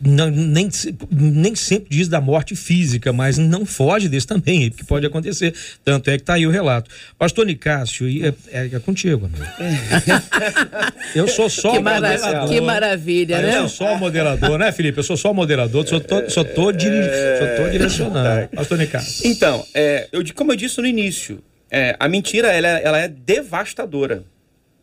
não, 0.00 0.30
nem, 0.30 0.68
nem 1.10 1.54
sempre 1.56 1.88
diz 1.90 2.06
da 2.06 2.20
morte 2.20 2.54
física, 2.54 3.12
mas 3.12 3.36
não 3.36 3.66
foge 3.66 4.08
desse 4.08 4.26
também, 4.26 4.70
que 4.70 4.84
pode 4.84 5.04
acontecer. 5.04 5.52
Tanto 5.84 6.08
é 6.08 6.16
que 6.16 6.22
está 6.22 6.34
aí 6.34 6.46
o 6.46 6.50
relato. 6.50 6.88
Pastor 7.18 7.46
Nicásio, 7.46 8.06
é, 8.24 8.32
é, 8.52 8.70
é 8.74 8.78
contigo, 8.78 9.26
amigo. 9.26 9.44
Eu 11.14 11.26
sou 11.26 11.50
só 11.50 11.72
que 11.72 11.78
moderador. 11.80 12.48
Que 12.48 12.60
maravilha, 12.60 13.42
né? 13.42 13.58
Eu 13.58 13.68
sou 13.68 13.88
só 13.88 13.96
moderador, 13.96 14.58
né, 14.58 14.70
Felipe? 14.70 14.98
Eu 14.98 15.04
sou 15.04 15.16
só 15.16 15.32
moderador, 15.32 15.86
só 15.86 15.98
tô, 15.98 16.16
só 16.16 16.22
tô, 16.22 16.30
só 16.30 16.44
tô 16.44 16.72
direcionando. 16.72 18.48
Pastor 18.54 18.78
Nicásio. 18.78 19.26
Então, 19.26 19.64
é, 19.74 20.08
eu, 20.12 20.22
como 20.34 20.52
eu 20.52 20.56
disse 20.56 20.80
no 20.80 20.86
início, 20.86 21.42
é, 21.70 21.96
a 21.98 22.08
mentira 22.08 22.48
ela, 22.48 22.68
ela 22.68 22.98
é 22.98 23.08
devastadora. 23.08 24.22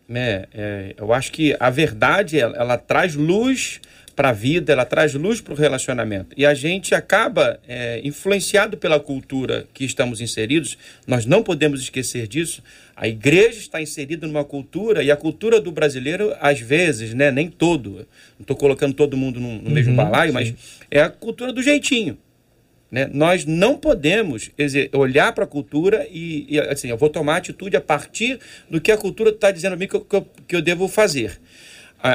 Né? 0.07 0.45
É, 0.53 0.93
eu 0.97 1.11
acho 1.13 1.31
que 1.31 1.55
a 1.59 1.69
verdade 1.69 2.39
ela, 2.39 2.55
ela 2.55 2.77
traz 2.77 3.15
luz 3.15 3.79
para 4.15 4.29
a 4.29 4.31
vida, 4.31 4.71
ela 4.71 4.85
traz 4.85 5.13
luz 5.13 5.41
para 5.41 5.53
o 5.53 5.57
relacionamento. 5.57 6.33
E 6.37 6.45
a 6.45 6.53
gente 6.53 6.95
acaba 6.95 7.59
é, 7.67 7.99
influenciado 8.03 8.77
pela 8.77 8.99
cultura 8.99 9.67
que 9.73 9.83
estamos 9.83 10.21
inseridos, 10.21 10.77
nós 11.05 11.25
não 11.25 11.43
podemos 11.43 11.81
esquecer 11.81 12.27
disso. 12.27 12.63
A 12.95 13.07
igreja 13.07 13.59
está 13.59 13.81
inserida 13.81 14.25
numa 14.25 14.45
cultura, 14.45 15.03
e 15.03 15.11
a 15.11 15.17
cultura 15.17 15.59
do 15.59 15.71
brasileiro, 15.71 16.33
às 16.39 16.61
vezes, 16.61 17.13
né, 17.13 17.29
nem 17.29 17.49
todo, 17.49 18.07
não 18.37 18.41
estou 18.41 18.55
colocando 18.55 18.93
todo 18.93 19.17
mundo 19.17 19.39
no, 19.39 19.61
no 19.61 19.69
mesmo 19.69 19.91
uhum, 19.91 19.97
balaio, 19.97 20.29
sim. 20.29 20.33
mas 20.33 20.53
é 20.89 21.01
a 21.01 21.09
cultura 21.09 21.51
do 21.51 21.61
jeitinho. 21.61 22.17
Né? 22.89 23.09
Nós 23.11 23.43
não 23.43 23.75
podemos 23.75 24.49
olhar 24.93 25.33
para 25.33 25.43
a 25.43 25.47
cultura 25.47 26.07
e, 26.09 26.45
e, 26.47 26.59
assim, 26.59 26.87
eu 26.87 26.95
vou 26.95 27.09
tomar 27.09 27.37
atitude 27.37 27.75
a 27.75 27.81
partir 27.81 28.39
do 28.69 28.79
que 28.79 28.91
a 28.91 28.97
cultura 28.97 29.31
está 29.31 29.51
dizendo 29.51 29.73
a 29.73 29.75
mim 29.75 29.87
que 29.87 29.95
eu, 29.95 30.01
que 30.01 30.15
eu, 30.15 30.27
que 30.47 30.55
eu 30.55 30.61
devo 30.61 30.87
fazer. 30.87 31.39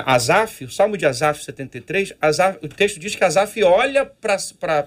Azaf, 0.07 0.65
o 0.65 0.71
Salmo 0.71 0.97
de 0.97 1.05
Azaf 1.05 1.45
73, 1.45 2.15
Azaf, 2.21 2.59
o 2.63 2.69
texto 2.69 3.01
diz 3.01 3.15
que 3.15 3.25
Azaf 3.25 3.61
olha 3.65 4.07
para 4.07 4.37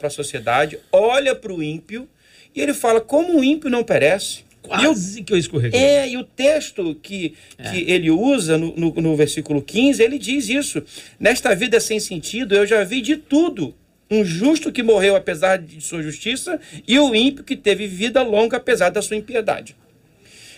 a 0.01 0.09
sociedade, 0.09 0.79
olha 0.91 1.35
para 1.35 1.51
o 1.51 1.61
ímpio, 1.61 2.07
e 2.55 2.61
ele 2.61 2.73
fala 2.73 3.01
como 3.01 3.39
o 3.39 3.43
ímpio 3.43 3.69
não 3.69 3.83
perece. 3.83 4.43
Quase 4.61 5.19
eu, 5.19 5.25
que 5.25 5.33
eu 5.33 5.37
escorreguei. 5.37 5.77
É, 5.77 6.07
e 6.07 6.15
o 6.15 6.23
texto 6.23 6.95
que, 6.95 7.33
é. 7.57 7.69
que 7.69 7.91
ele 7.91 8.09
usa 8.09 8.57
no, 8.57 8.73
no, 8.77 8.93
no 8.93 9.15
versículo 9.15 9.61
15, 9.61 10.01
ele 10.01 10.17
diz 10.17 10.47
isso. 10.47 10.81
Nesta 11.19 11.53
vida 11.53 11.81
sem 11.81 11.99
sentido, 11.99 12.55
eu 12.55 12.65
já 12.65 12.81
vi 12.85 13.01
de 13.01 13.17
tudo. 13.17 13.75
Um 14.09 14.23
justo 14.23 14.71
que 14.71 14.81
morreu 14.81 15.17
apesar 15.17 15.57
de 15.57 15.81
sua 15.81 16.01
justiça, 16.01 16.59
e 16.87 16.97
o 16.97 17.13
ímpio 17.13 17.43
que 17.43 17.57
teve 17.57 17.87
vida 17.87 18.21
longa 18.21 18.57
apesar 18.57 18.89
da 18.89 19.01
sua 19.01 19.17
impiedade. 19.17 19.75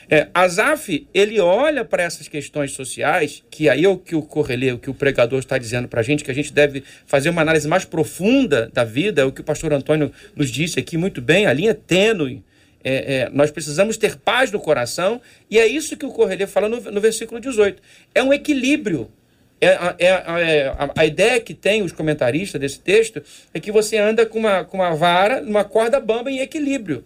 É, 0.10 0.28
Azaf, 0.34 1.08
ele 1.14 1.40
olha 1.40 1.84
para 1.84 2.04
essas 2.04 2.28
questões 2.28 2.72
sociais, 2.72 3.44
que 3.50 3.68
aí 3.68 3.86
é 3.86 3.90
o 3.90 3.98
que 3.98 4.16
o 4.16 4.22
Correlê, 4.22 4.72
o 4.72 4.78
que 4.78 4.90
o 4.90 4.94
pregador 4.94 5.40
está 5.40 5.58
dizendo 5.58 5.88
para 5.88 6.02
a 6.02 6.04
gente, 6.04 6.24
que 6.24 6.32
a 6.32 6.36
gente 6.36 6.54
deve 6.54 6.84
fazer 7.06 7.30
uma 7.30 7.42
análise 7.42 7.68
mais 7.68 7.86
profunda 7.86 8.70
da 8.72 8.84
vida, 8.84 9.22
é 9.22 9.26
o 9.26 9.32
que 9.32 9.42
o 9.42 9.44
pastor 9.44 9.74
Antônio 9.74 10.12
nos 10.36 10.52
disse 10.52 10.80
aqui 10.80 10.98
muito 10.98 11.22
bem, 11.22 11.48
a 11.48 11.54
linha 11.54 11.74
tênue. 11.74 12.44
É, 12.84 13.16
é, 13.16 13.30
nós 13.32 13.50
precisamos 13.50 13.98
ter 13.98 14.16
paz 14.16 14.52
no 14.52 14.60
coração, 14.60 15.20
e 15.50 15.58
é 15.58 15.66
isso 15.66 15.98
que 15.98 16.06
o 16.06 16.12
Correlê 16.12 16.46
fala 16.46 16.70
no, 16.70 16.80
no 16.80 17.02
versículo 17.02 17.42
18. 17.42 17.82
É 18.14 18.22
um 18.22 18.32
equilíbrio. 18.32 19.12
É, 19.60 19.68
é, 19.68 20.08
é, 20.08 20.68
a, 20.68 20.92
a, 20.96 21.06
ideia 21.06 21.40
que 21.40 21.56
tem 21.56 21.82
os 21.82 21.92
comentaristas 21.92 22.62
desse 22.62 22.80
texto 22.80 23.24
é 23.54 23.60
que 23.60 23.72
você 23.72 23.98
anda 23.98 24.26
com 24.26 24.38
uma, 24.38 24.64
com 24.64 24.78
uma 24.78 24.94
vara, 24.94 25.42
uma 25.42 25.64
corda 25.64 26.00
bamba 26.00 26.30
em 26.30 26.40
equilíbrio. 26.40 27.04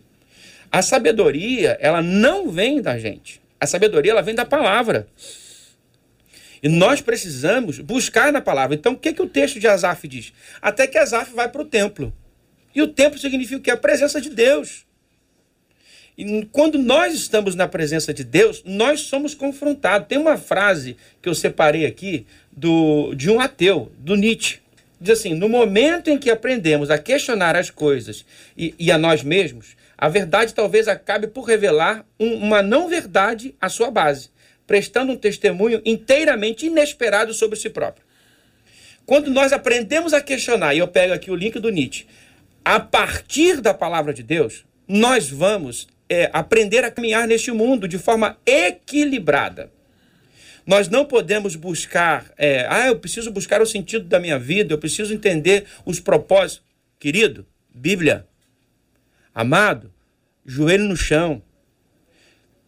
A 0.72 0.82
sabedoria, 0.82 1.78
ela 1.80 2.02
não 2.02 2.50
vem 2.50 2.82
da 2.82 2.98
gente. 2.98 3.42
A 3.60 3.66
sabedoria, 3.66 4.12
ela 4.12 4.22
vem 4.22 4.36
da 4.36 4.46
palavra. 4.46 5.08
E 6.62 6.70
nós 6.70 7.02
precisamos 7.02 7.80
buscar 7.80 8.32
na 8.32 8.42
palavra. 8.42 8.76
Então, 8.76 8.94
o 8.94 8.98
que, 8.98 9.14
que 9.14 9.22
o 9.22 9.28
texto 9.28 9.60
de 9.60 9.68
Asaf 9.68 10.08
diz? 10.08 10.34
Até 10.62 10.86
que 10.86 10.98
Asaf 10.98 11.34
vai 11.34 11.50
para 11.50 11.62
o 11.62 11.66
templo. 11.66 12.14
E 12.76 12.82
o 12.82 12.88
templo 12.88 13.20
significa 13.20 13.60
que? 13.60 13.72
A 13.72 13.78
presença 13.78 14.22
de 14.22 14.30
Deus. 14.30 14.86
E 16.18 16.46
quando 16.52 16.78
nós 16.78 17.14
estamos 17.14 17.56
na 17.56 17.66
presença 17.68 18.14
de 18.14 18.26
Deus, 18.26 18.62
nós 18.66 19.02
somos 19.02 19.34
confrontados. 19.34 20.08
Tem 20.08 20.18
uma 20.18 20.38
frase 20.38 20.98
que 21.22 21.30
eu 21.30 21.34
separei 21.34 21.86
aqui 21.86 22.28
do, 22.52 23.14
de 23.16 23.32
um 23.32 23.40
ateu, 23.40 23.90
do 23.98 24.16
Nietzsche. 24.16 24.60
Diz 25.00 25.18
assim: 25.18 25.34
no 25.34 25.48
momento 25.48 26.10
em 26.10 26.18
que 26.18 26.30
aprendemos 26.30 26.90
a 26.90 26.98
questionar 26.98 27.56
as 27.56 27.70
coisas 27.70 28.26
e, 28.58 28.76
e 28.78 28.92
a 28.92 28.98
nós 28.98 29.24
mesmos, 29.24 29.78
a 30.02 30.08
verdade 30.08 30.54
talvez 30.54 30.88
acabe 30.88 31.28
por 31.28 31.44
revelar 31.44 32.06
um, 32.18 32.36
uma 32.36 32.64
não-verdade 32.64 33.54
à 33.60 33.68
sua 33.68 33.92
base, 33.92 34.30
prestando 34.66 35.12
um 35.12 35.18
testemunho 35.18 35.82
inteiramente 35.84 36.68
inesperado 36.68 37.34
sobre 37.34 37.60
si 37.60 37.70
próprio. 37.70 38.06
Quando 39.06 39.30
nós 39.30 39.52
aprendemos 39.52 40.14
a 40.14 40.22
questionar, 40.22 40.74
e 40.74 40.78
eu 40.78 40.88
pego 40.88 41.14
aqui 41.14 41.30
o 41.30 41.36
link 41.36 41.60
do 41.60 41.70
Nietzsche, 41.70 42.08
a 42.64 42.80
partir 42.80 43.60
da 43.60 43.74
palavra 43.74 44.14
de 44.14 44.24
Deus, 44.24 44.64
nós 44.88 45.30
vamos 45.30 45.86
é, 46.08 46.30
aprender 46.32 46.86
a 46.86 46.92
caminhar 46.92 47.28
neste 47.28 47.52
mundo 47.52 47.86
de 47.86 47.98
forma 47.98 48.38
equilibrada. 48.46 49.70
Nós 50.66 50.88
não 50.88 51.04
podemos 51.04 51.58
buscar, 51.58 52.32
é, 52.38 52.66
ah, 52.70 52.88
eu 52.88 53.00
preciso 53.00 53.32
buscar 53.32 53.62
o 53.62 53.66
sentido 53.66 54.06
da 54.06 54.20
minha 54.20 54.40
vida, 54.40 54.74
eu 54.74 54.78
preciso 54.78 55.14
entender 55.14 55.66
os 55.86 56.00
propósitos. 56.00 56.64
Querido, 56.98 57.46
Bíblia, 57.74 58.29
Amado, 59.34 59.94
joelho 60.46 60.86
no 60.86 60.98
chão, 60.98 61.42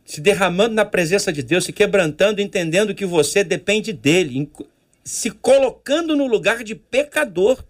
se 0.06 0.22
derramando 0.22 0.76
na 0.76 0.86
presença 0.86 1.32
de 1.32 1.42
Deus, 1.42 1.66
se 1.66 1.74
quebrantando, 1.74 2.42
entendendo 2.42 2.94
que 2.94 3.06
você 3.06 3.44
depende 3.44 3.94
dele, 3.94 4.50
se 5.04 5.32
colocando 5.32 6.16
no 6.16 6.28
lugar 6.28 6.64
de 6.64 6.76
pecador. 6.76 7.64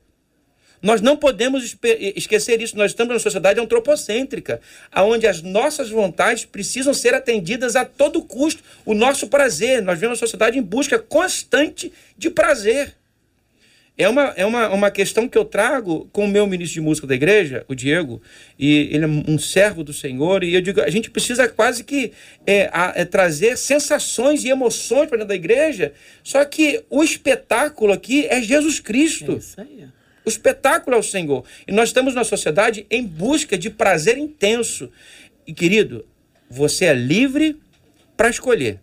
Nós 0.81 0.99
não 0.99 1.15
podemos 1.15 1.77
esquecer 2.15 2.59
isso. 2.59 2.75
Nós 2.75 2.91
estamos 2.91 3.11
numa 3.11 3.19
sociedade 3.19 3.59
antropocêntrica, 3.59 4.59
onde 4.95 5.27
as 5.27 5.41
nossas 5.43 5.89
vontades 5.91 6.45
precisam 6.45 6.93
ser 6.93 7.13
atendidas 7.13 7.75
a 7.75 7.85
todo 7.85 8.23
custo. 8.23 8.63
O 8.83 8.95
nosso 8.95 9.27
prazer. 9.27 9.81
Nós 9.83 9.99
vemos 9.99 10.17
uma 10.17 10.25
sociedade 10.25 10.57
em 10.57 10.63
busca 10.63 10.97
constante 10.97 11.93
de 12.17 12.31
prazer. 12.31 12.95
É 14.01 14.09
uma, 14.09 14.33
é 14.35 14.43
uma, 14.43 14.67
uma 14.69 14.89
questão 14.89 15.29
que 15.29 15.37
eu 15.37 15.45
trago 15.45 16.09
com 16.11 16.25
o 16.25 16.27
meu 16.27 16.47
ministro 16.47 16.73
de 16.73 16.81
música 16.81 17.05
da 17.05 17.13
igreja, 17.13 17.63
o 17.67 17.75
Diego, 17.75 18.19
e 18.57 18.89
ele 18.91 19.05
é 19.05 19.07
um 19.07 19.37
servo 19.37 19.83
do 19.83 19.93
Senhor, 19.93 20.43
e 20.43 20.55
eu 20.55 20.61
digo, 20.61 20.81
a 20.81 20.89
gente 20.89 21.11
precisa 21.11 21.47
quase 21.47 21.83
que 21.83 22.11
é, 22.43 22.67
a, 22.73 22.93
é, 22.95 23.05
trazer 23.05 23.55
sensações 23.59 24.43
e 24.43 24.49
emoções 24.49 25.07
para 25.07 25.19
dentro 25.19 25.27
da 25.27 25.35
igreja, 25.35 25.93
só 26.23 26.43
que 26.43 26.83
o 26.89 27.03
espetáculo 27.03 27.93
aqui 27.93 28.25
é 28.25 28.41
Jesus 28.41 28.79
Cristo. 28.79 29.33
É 29.33 29.35
isso 29.35 29.61
aí. 29.61 29.87
O 30.25 30.29
espetáculo 30.29 30.95
é 30.95 30.99
o 30.99 31.03
Senhor. 31.03 31.45
E 31.67 31.71
nós 31.71 31.89
estamos 31.89 32.15
na 32.15 32.23
sociedade 32.23 32.87
em 32.89 33.05
busca 33.05 33.55
de 33.55 33.69
prazer 33.69 34.17
intenso. 34.17 34.89
E, 35.45 35.53
querido, 35.53 36.07
você 36.49 36.85
é 36.85 36.93
livre 36.95 37.55
para 38.17 38.29
escolher, 38.31 38.79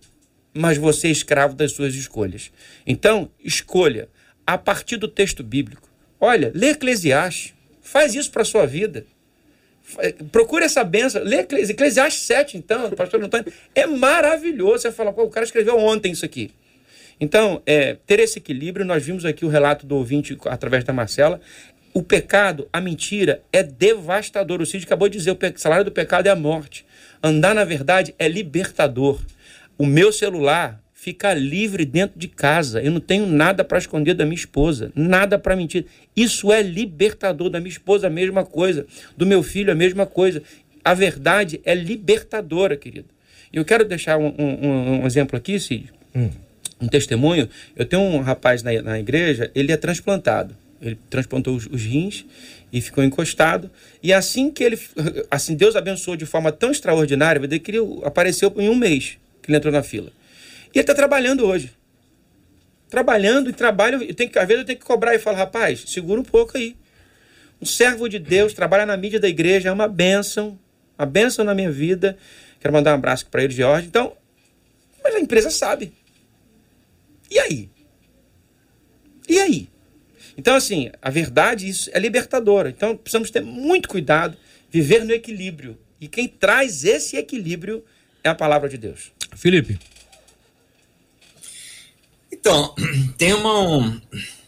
mas 0.55 0.79
você 0.79 1.09
é 1.09 1.11
escravo 1.11 1.57
das 1.57 1.73
suas 1.73 1.97
escolhas. 1.97 2.53
Então, 2.87 3.29
escolha 3.43 4.09
a 4.49 4.57
partir 4.57 4.97
do 4.97 5.07
texto 5.07 5.45
bíblico. 5.45 5.87
Olha, 6.19 6.51
lê 6.55 6.71
Eclesiastes, 6.71 7.53
faz 7.83 8.15
isso 8.15 8.31
para 8.31 8.41
a 8.41 8.47
sua 8.47 8.67
vida. 8.67 9.05
Procure 10.33 10.65
essa 10.65 10.83
benção. 10.83 11.23
Lê 11.23 11.41
Eclesiastes 11.41 12.23
7, 12.23 12.57
então, 12.57 12.91
pastor 12.93 13.23
Antônio. 13.23 13.53
É 13.75 13.87
maravilhoso. 13.87 14.79
Você 14.79 14.91
fala, 14.91 15.11
o 15.11 15.29
cara 15.29 15.45
escreveu 15.45 15.77
ontem 15.77 16.13
isso 16.13 16.25
aqui. 16.25 16.51
Então, 17.21 17.61
é, 17.67 17.99
ter 18.07 18.21
esse 18.21 18.39
equilíbrio, 18.39 18.87
nós 18.87 19.05
vimos 19.05 19.27
aqui 19.27 19.45
o 19.45 19.49
relato 19.49 19.87
do 19.87 19.97
ouvinte 19.97 20.39
através 20.47 20.83
da 20.83 20.95
Marcela. 20.95 21.43
O 21.93 22.03
pecado, 22.03 22.67
a 22.73 22.81
mentira, 22.81 23.43
é 23.53 23.63
devastador. 23.63 24.63
O 24.63 24.67
Cid 24.67 24.87
acabou 24.87 25.11
de 25.11 25.19
dizer: 25.19 25.33
o 25.33 25.39
salário 25.57 25.85
do 25.85 25.93
pecado 25.93 26.27
é 26.27 26.31
a 26.31 26.37
morte. 26.37 26.87
Andar 27.23 27.55
na 27.55 27.65
verdade 27.65 28.15
é 28.19 28.27
libertador. 28.27 29.21
O 29.77 29.85
meu 29.85 30.11
celular, 30.11 30.81
ficar 30.99 31.35
livre 31.35 31.85
dentro 31.85 32.19
de 32.19 32.27
casa. 32.27 32.83
Eu 32.83 32.91
não 32.91 32.99
tenho 32.99 33.25
nada 33.25 33.63
para 33.63 33.79
esconder 33.79 34.15
da 34.15 34.25
minha 34.25 34.35
esposa, 34.35 34.91
nada 34.97 35.39
para 35.39 35.55
mentir. 35.55 35.87
Isso 36.17 36.53
é 36.53 36.61
libertador. 36.61 37.49
Da 37.49 37.61
minha 37.61 37.71
esposa, 37.71 38.09
a 38.09 38.11
mesma 38.11 38.45
coisa. 38.45 38.85
Do 39.17 39.25
meu 39.25 39.43
filho, 39.45 39.71
a 39.71 39.77
mesma 39.77 40.05
coisa. 40.05 40.43
A 40.85 40.95
verdade 40.95 41.61
é 41.65 41.73
libertadora, 41.73 42.77
querido. 42.77 43.07
Eu 43.53 43.65
quero 43.65 43.85
deixar 43.85 44.19
um, 44.19 44.35
um, 44.37 45.03
um 45.03 45.07
exemplo 45.07 45.39
aqui, 45.39 45.61
Cid. 45.61 45.93
Hum. 46.15 46.31
Um 46.81 46.89
testemunho. 46.89 47.49
Eu 47.77 47.87
tenho 47.87 48.03
um 48.03 48.19
rapaz 48.19 48.65
na, 48.65 48.83
na 48.83 48.99
igreja, 48.99 49.53
ele 49.55 49.71
é 49.71 49.77
transplantado. 49.77 50.55
Ele 50.83 50.99
transplantou 51.09 51.55
os, 51.55 51.67
os 51.67 51.85
rins 51.85 52.27
e 52.73 52.81
ficou 52.81 53.05
encostado. 53.05 53.71
E 54.03 54.13
assim 54.13 54.51
que 54.51 54.65
ele, 54.65 54.79
assim 55.31 55.55
Deus 55.55 55.77
abençoou 55.77 56.17
de 56.17 56.27
forma 56.27 56.51
tão 56.51 56.73
extraordinária, 56.73 57.41
que 57.61 57.71
ele 57.71 58.01
apareceu 58.03 58.53
em 58.59 58.69
um 58.69 58.75
mês 58.75 59.17
que 59.41 59.51
ele 59.51 59.59
entrou 59.59 59.73
na 59.73 59.83
fila. 59.83 60.18
E 60.75 60.79
ele 60.79 60.81
está 60.81 60.95
trabalhando 60.95 61.45
hoje. 61.45 61.73
Trabalhando 62.89 63.51
e 63.51 63.53
trabalho. 63.53 64.03
Eu 64.03 64.15
tenho 64.15 64.31
que, 64.31 64.39
às 64.39 64.47
vezes 64.47 64.61
eu 64.61 64.67
tenho 64.67 64.79
que 64.79 64.85
cobrar 64.85 65.15
e 65.15 65.19
falar, 65.19 65.39
rapaz, 65.39 65.85
segura 65.87 66.21
um 66.21 66.25
pouco 66.25 66.57
aí. 66.57 66.77
Um 67.61 67.67
servo 67.67 68.09
de 68.09 68.19
Deus, 68.19 68.53
trabalha 68.53 68.87
na 68.87 68.97
mídia 68.97 69.19
da 69.19 69.29
igreja, 69.29 69.69
é 69.69 69.73
uma 69.73 69.89
bênção. 69.89 70.59
Uma 70.99 71.07
bênção 71.07 71.45
na 71.45 71.55
minha 71.55 71.71
vida. 71.71 72.17
Quero 72.61 72.73
mandar 72.73 72.93
um 72.93 72.97
abraço 72.97 73.27
para 73.27 73.43
ele, 73.43 73.53
Jorge. 73.53 73.87
Então, 73.87 74.17
mas 75.03 75.15
a 75.15 75.21
empresa 75.21 75.51
sabe. 75.51 75.93
E 77.31 77.39
aí? 77.39 77.71
E 79.29 79.39
aí? 79.39 79.69
Então, 80.37 80.55
assim, 80.55 80.91
a 81.03 81.11
verdade 81.11 81.69
isso 81.69 81.91
é 81.93 81.99
libertadora. 81.99 82.71
Então, 82.71 82.97
precisamos 82.97 83.31
ter 83.31 83.43
muito 83.43 83.89
cuidado, 83.89 84.37
viver 84.71 85.05
no 85.05 85.13
equilíbrio. 85.13 85.79
E 86.01 86.07
quem 86.07 86.29
traz 86.29 86.85
esse 86.85 87.17
equilíbrio 87.17 87.85
é 88.23 88.29
a 88.29 88.35
palavra 88.35 88.69
de 88.69 88.79
Deus. 88.79 89.13
Felipe. 89.37 89.79
Então, 92.41 92.75
tem 93.19 93.35
uma, 93.35 94.01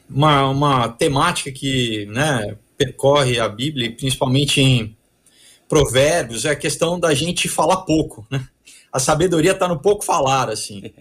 uma, 0.08 0.48
uma 0.48 0.88
temática 0.88 1.50
que 1.50 2.06
né, 2.06 2.56
percorre 2.76 3.38
a 3.38 3.48
Bíblia, 3.48 3.94
principalmente 3.94 4.60
em 4.60 4.96
Provérbios, 5.68 6.44
é 6.44 6.50
a 6.50 6.56
questão 6.56 6.98
da 6.98 7.14
gente 7.14 7.48
falar 7.48 7.78
pouco. 7.78 8.26
Né? 8.30 8.46
A 8.92 8.98
sabedoria 8.98 9.52
está 9.52 9.68
no 9.68 9.78
pouco 9.78 10.04
falar, 10.04 10.48
assim. 10.48 10.92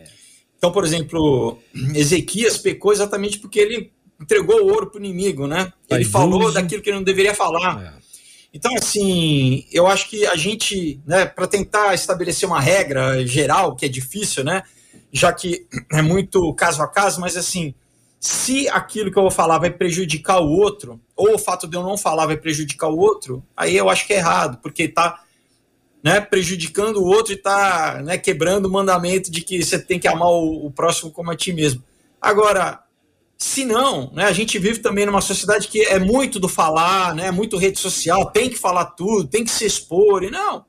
Então, 0.57 0.71
por 0.71 0.83
exemplo, 0.83 1.57
Ezequias 1.95 2.57
pecou 2.57 2.91
exatamente 2.91 3.39
porque 3.39 3.59
ele 3.59 3.91
entregou 4.19 4.61
o 4.61 4.67
ouro 4.67 4.87
para 4.91 5.01
o 5.01 5.03
inimigo, 5.03 5.47
né? 5.47 5.71
Ele 5.89 6.03
falou 6.03 6.51
daquilo 6.51 6.81
que 6.81 6.89
ele 6.89 6.97
não 6.97 7.03
deveria 7.03 7.33
falar. 7.33 7.95
É. 7.95 7.99
Então, 8.53 8.75
assim, 8.75 9.65
eu 9.71 9.87
acho 9.87 10.09
que 10.09 10.25
a 10.25 10.35
gente, 10.35 10.99
né, 11.05 11.25
para 11.25 11.47
tentar 11.47 11.93
estabelecer 11.93 12.47
uma 12.47 12.59
regra 12.59 13.25
geral, 13.25 13.75
que 13.75 13.85
é 13.85 13.89
difícil, 13.89 14.43
né? 14.43 14.63
Já 15.11 15.33
que 15.33 15.67
é 15.91 16.01
muito 16.01 16.53
caso 16.53 16.81
a 16.81 16.87
caso, 16.87 17.19
mas 17.19 17.35
assim, 17.35 17.73
se 18.19 18.67
aquilo 18.69 19.11
que 19.11 19.17
eu 19.17 19.23
vou 19.23 19.31
falar 19.31 19.57
vai 19.59 19.69
prejudicar 19.69 20.41
o 20.41 20.49
outro, 20.49 20.99
ou 21.15 21.35
o 21.35 21.39
fato 21.39 21.67
de 21.67 21.77
eu 21.77 21.83
não 21.83 21.97
falar 21.97 22.25
vai 22.25 22.37
prejudicar 22.37 22.89
o 22.89 22.97
outro, 22.97 23.43
aí 23.55 23.75
eu 23.75 23.89
acho 23.89 24.05
que 24.05 24.13
é 24.13 24.17
errado, 24.17 24.59
porque 24.61 24.83
está 24.83 25.23
né, 26.03 26.19
prejudicando 26.19 26.97
o 26.97 27.05
outro 27.05 27.33
e 27.33 27.35
está 27.35 28.01
né, 28.03 28.17
quebrando 28.17 28.65
o 28.65 28.71
mandamento 28.71 29.31
de 29.31 29.41
que 29.41 29.63
você 29.63 29.79
tem 29.79 29.99
que 29.99 30.07
amar 30.07 30.29
o, 30.29 30.65
o, 30.65 30.71
próximo 30.71 31.11
como 31.11 31.31
a 31.31 31.35
ti 31.35 31.51
mesmo. 31.53 31.83
Agora, 32.21 32.81
se 33.37 33.63
não, 33.63 34.11
né, 34.13 34.25
a 34.25 34.33
gente 34.33 34.59
vive 34.59 34.79
também 34.79 35.05
numa 35.05 35.21
sociedade 35.21 35.67
que 35.67 35.81
é 35.81 35.99
muito 35.99 36.39
do 36.39 36.49
falar, 36.49 37.15
né, 37.15 37.31
muito 37.31 37.57
rede 37.57 37.79
social, 37.79 38.31
tem 38.31 38.49
que 38.49 38.57
falar 38.57 38.85
tudo, 38.85 39.27
tem 39.27 39.43
que 39.43 39.51
se 39.51 39.65
expor, 39.65 40.23
e 40.23 40.29
não, 40.29 40.65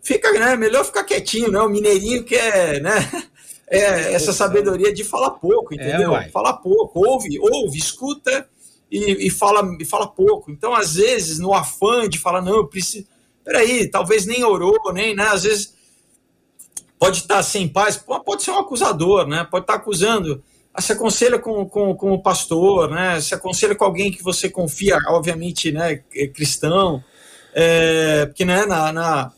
fica, 0.00 0.32
né, 0.32 0.56
melhor 0.56 0.84
ficar 0.84 1.04
quietinho, 1.04 1.50
né, 1.50 1.60
o 1.60 1.68
mineirinho 1.68 2.24
que 2.24 2.34
é, 2.34 2.80
né, 2.80 3.30
é 3.78 4.12
essa 4.12 4.32
sabedoria 4.32 4.92
de 4.92 5.02
falar 5.02 5.30
pouco, 5.30 5.72
é, 5.72 5.76
entendeu? 5.76 6.14
É, 6.14 6.28
falar 6.28 6.54
pouco, 6.54 7.06
ouve, 7.06 7.38
ouve, 7.40 7.78
escuta 7.78 8.46
e, 8.90 9.26
e, 9.26 9.30
fala, 9.30 9.76
e 9.80 9.84
fala 9.84 10.06
pouco. 10.06 10.50
Então, 10.50 10.74
às 10.74 10.96
vezes, 10.96 11.38
no 11.38 11.54
afã 11.54 12.08
de 12.08 12.18
falar, 12.18 12.42
não, 12.42 12.56
eu 12.56 12.66
preciso. 12.66 13.06
Peraí, 13.42 13.88
talvez 13.88 14.26
nem 14.26 14.44
orou, 14.44 14.92
nem, 14.92 15.16
né? 15.16 15.24
Às 15.24 15.44
vezes 15.44 15.74
pode 16.98 17.18
estar 17.18 17.42
sem 17.42 17.66
paz, 17.66 17.96
pode 17.96 18.42
ser 18.42 18.52
um 18.52 18.58
acusador, 18.58 19.26
né? 19.26 19.46
Pode 19.50 19.64
estar 19.64 19.74
acusando. 19.74 20.42
Ah, 20.74 20.80
se 20.80 20.92
aconselha 20.92 21.38
com, 21.38 21.68
com, 21.68 21.94
com 21.94 22.12
o 22.12 22.22
pastor, 22.22 22.90
né? 22.90 23.20
Se 23.20 23.34
aconselha 23.34 23.74
com 23.74 23.84
alguém 23.84 24.12
que 24.12 24.22
você 24.22 24.48
confia, 24.48 24.96
obviamente, 25.08 25.72
né? 25.72 26.02
É 26.14 26.26
cristão. 26.28 27.02
É, 27.54 28.26
porque 28.26 28.44
né, 28.44 28.64
na, 28.64 28.92
na, 28.92 29.32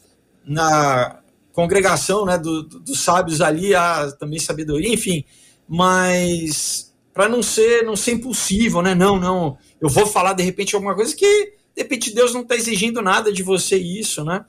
na 0.45 1.24
congregação 1.55 2.27
né, 2.27 2.37
do, 2.37 2.65
do, 2.65 2.81
dos 2.81 3.01
sábios 3.01 3.41
ali 3.41 3.75
há 3.75 4.13
também 4.13 4.39
sabedoria, 4.39 4.93
enfim. 4.93 5.25
Mas 5.67 6.93
para 7.15 7.29
não 7.29 7.43
ser 7.43 7.85
não 7.85 7.97
ser 7.97 8.13
impulsivo, 8.13 8.83
né? 8.83 8.95
Não, 8.95 9.19
não. 9.19 9.57
Eu 9.81 9.89
vou 9.89 10.07
falar 10.07 10.35
de 10.35 10.43
repente 10.43 10.75
alguma 10.75 10.95
coisa 10.95 11.15
que 11.17 11.55
de 11.75 11.83
repente 11.83 12.15
Deus 12.15 12.35
não 12.35 12.43
está 12.43 12.57
exigindo 12.57 13.01
nada 13.01 13.33
de 13.33 13.43
você 13.43 13.77
isso, 13.77 14.25
né? 14.25 14.45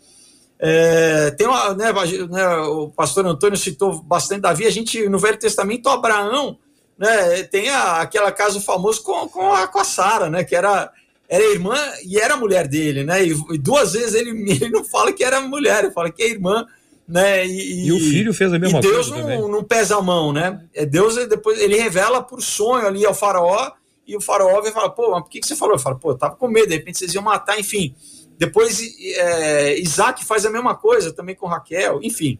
É, 0.57 1.31
tem 1.31 1.47
uma, 1.47 1.73
né, 1.75 1.91
né, 2.29 2.47
o 2.59 2.89
pastor 2.89 3.25
Antônio 3.25 3.57
citou 3.57 4.01
bastante 4.01 4.41
Davi, 4.41 4.65
a 4.65 4.71
gente 4.71 5.07
no 5.09 5.19
Velho 5.19 5.37
Testamento 5.37 5.89
Abraão, 5.89 6.57
né, 6.97 7.43
tem 7.43 7.69
a, 7.69 7.99
aquela 7.99 8.31
caso 8.31 8.61
famoso 8.61 9.03
com, 9.03 9.27
com 9.27 9.51
a, 9.51 9.67
com 9.67 9.79
a 9.79 9.83
Sara, 9.83 10.29
né, 10.29 10.45
que 10.45 10.55
era 10.55 10.91
era 11.27 11.43
irmã 11.43 11.75
e 12.05 12.19
era 12.19 12.37
mulher 12.37 12.67
dele, 12.67 13.03
né? 13.03 13.25
E, 13.25 13.33
duas 13.57 13.93
vezes 13.93 14.13
ele, 14.13 14.29
ele 14.49 14.69
não 14.69 14.83
fala 14.83 15.11
que 15.11 15.23
era 15.23 15.41
mulher, 15.41 15.83
ele 15.83 15.93
fala 15.93 16.11
que 16.11 16.23
é 16.23 16.29
irmã, 16.29 16.65
né? 17.07 17.45
E, 17.45 17.87
e 17.87 17.91
o 17.91 17.99
filho 17.99 18.33
fez 18.33 18.51
a 18.53 18.59
mesma 18.59 18.79
e 18.79 18.81
Deus 18.81 19.09
coisa. 19.09 19.27
Deus 19.27 19.41
não, 19.41 19.47
não 19.49 19.63
pesa 19.63 19.97
a 19.97 20.01
mão, 20.01 20.33
né? 20.33 20.65
É 20.73 20.85
Deus 20.85 21.15
depois 21.27 21.59
ele 21.59 21.77
revela 21.77 22.21
por 22.21 22.41
sonho 22.41 22.87
ali 22.87 23.05
ao 23.05 23.13
faraó 23.13 23.71
e 24.07 24.15
o 24.15 24.21
faraó 24.21 24.61
vai 24.61 24.71
falar, 24.71 24.89
pô, 24.89 25.11
mas 25.11 25.23
por 25.23 25.29
que, 25.29 25.39
que 25.39 25.47
você 25.47 25.55
falou? 25.55 25.75
Eu 25.75 25.79
falo, 25.79 25.97
pô, 25.97 26.11
eu 26.11 26.17
tava 26.17 26.35
com 26.35 26.47
medo, 26.47 26.67
de 26.67 26.75
repente 26.75 26.99
vocês 26.99 27.13
iam 27.13 27.23
matar, 27.23 27.59
enfim. 27.59 27.95
Depois 28.37 28.81
é, 29.17 29.79
Isaac 29.79 30.25
faz 30.25 30.45
a 30.45 30.49
mesma 30.49 30.75
coisa 30.75 31.11
também 31.13 31.35
com 31.35 31.47
Raquel, 31.47 31.99
enfim. 32.03 32.37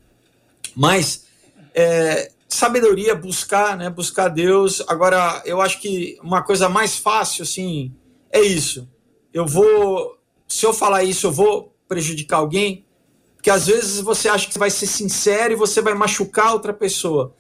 Mas 0.76 1.26
é, 1.74 2.32
sabedoria, 2.48 3.16
buscar, 3.16 3.78
né? 3.78 3.90
Buscar 3.90 4.30
Deus. 4.30 4.84
Agora, 4.88 5.42
eu 5.46 5.62
acho 5.62 5.80
que 5.82 6.18
uma 6.22 6.42
coisa 6.42 6.70
mais 6.70 6.98
fácil, 6.98 7.44
assim, 7.44 7.94
é 8.32 8.42
isso. 8.42 8.88
Eu 9.34 9.46
vou, 9.46 10.18
se 10.48 10.66
eu 10.66 10.74
falar 10.74 11.04
isso, 11.04 11.28
eu 11.28 11.32
vou 11.32 11.74
prejudicar 11.88 12.38
alguém, 12.38 12.86
porque 13.46 13.52
às 13.52 13.68
vezes 13.68 14.00
você 14.00 14.28
acha 14.28 14.50
que 14.50 14.58
vai 14.58 14.72
ser 14.72 14.88
sincero 14.88 15.54
e 15.54 15.56
você 15.56 15.80
vai 15.80 15.94
machucar 15.94 16.52
outra 16.52 16.74
pessoa. 16.74 17.32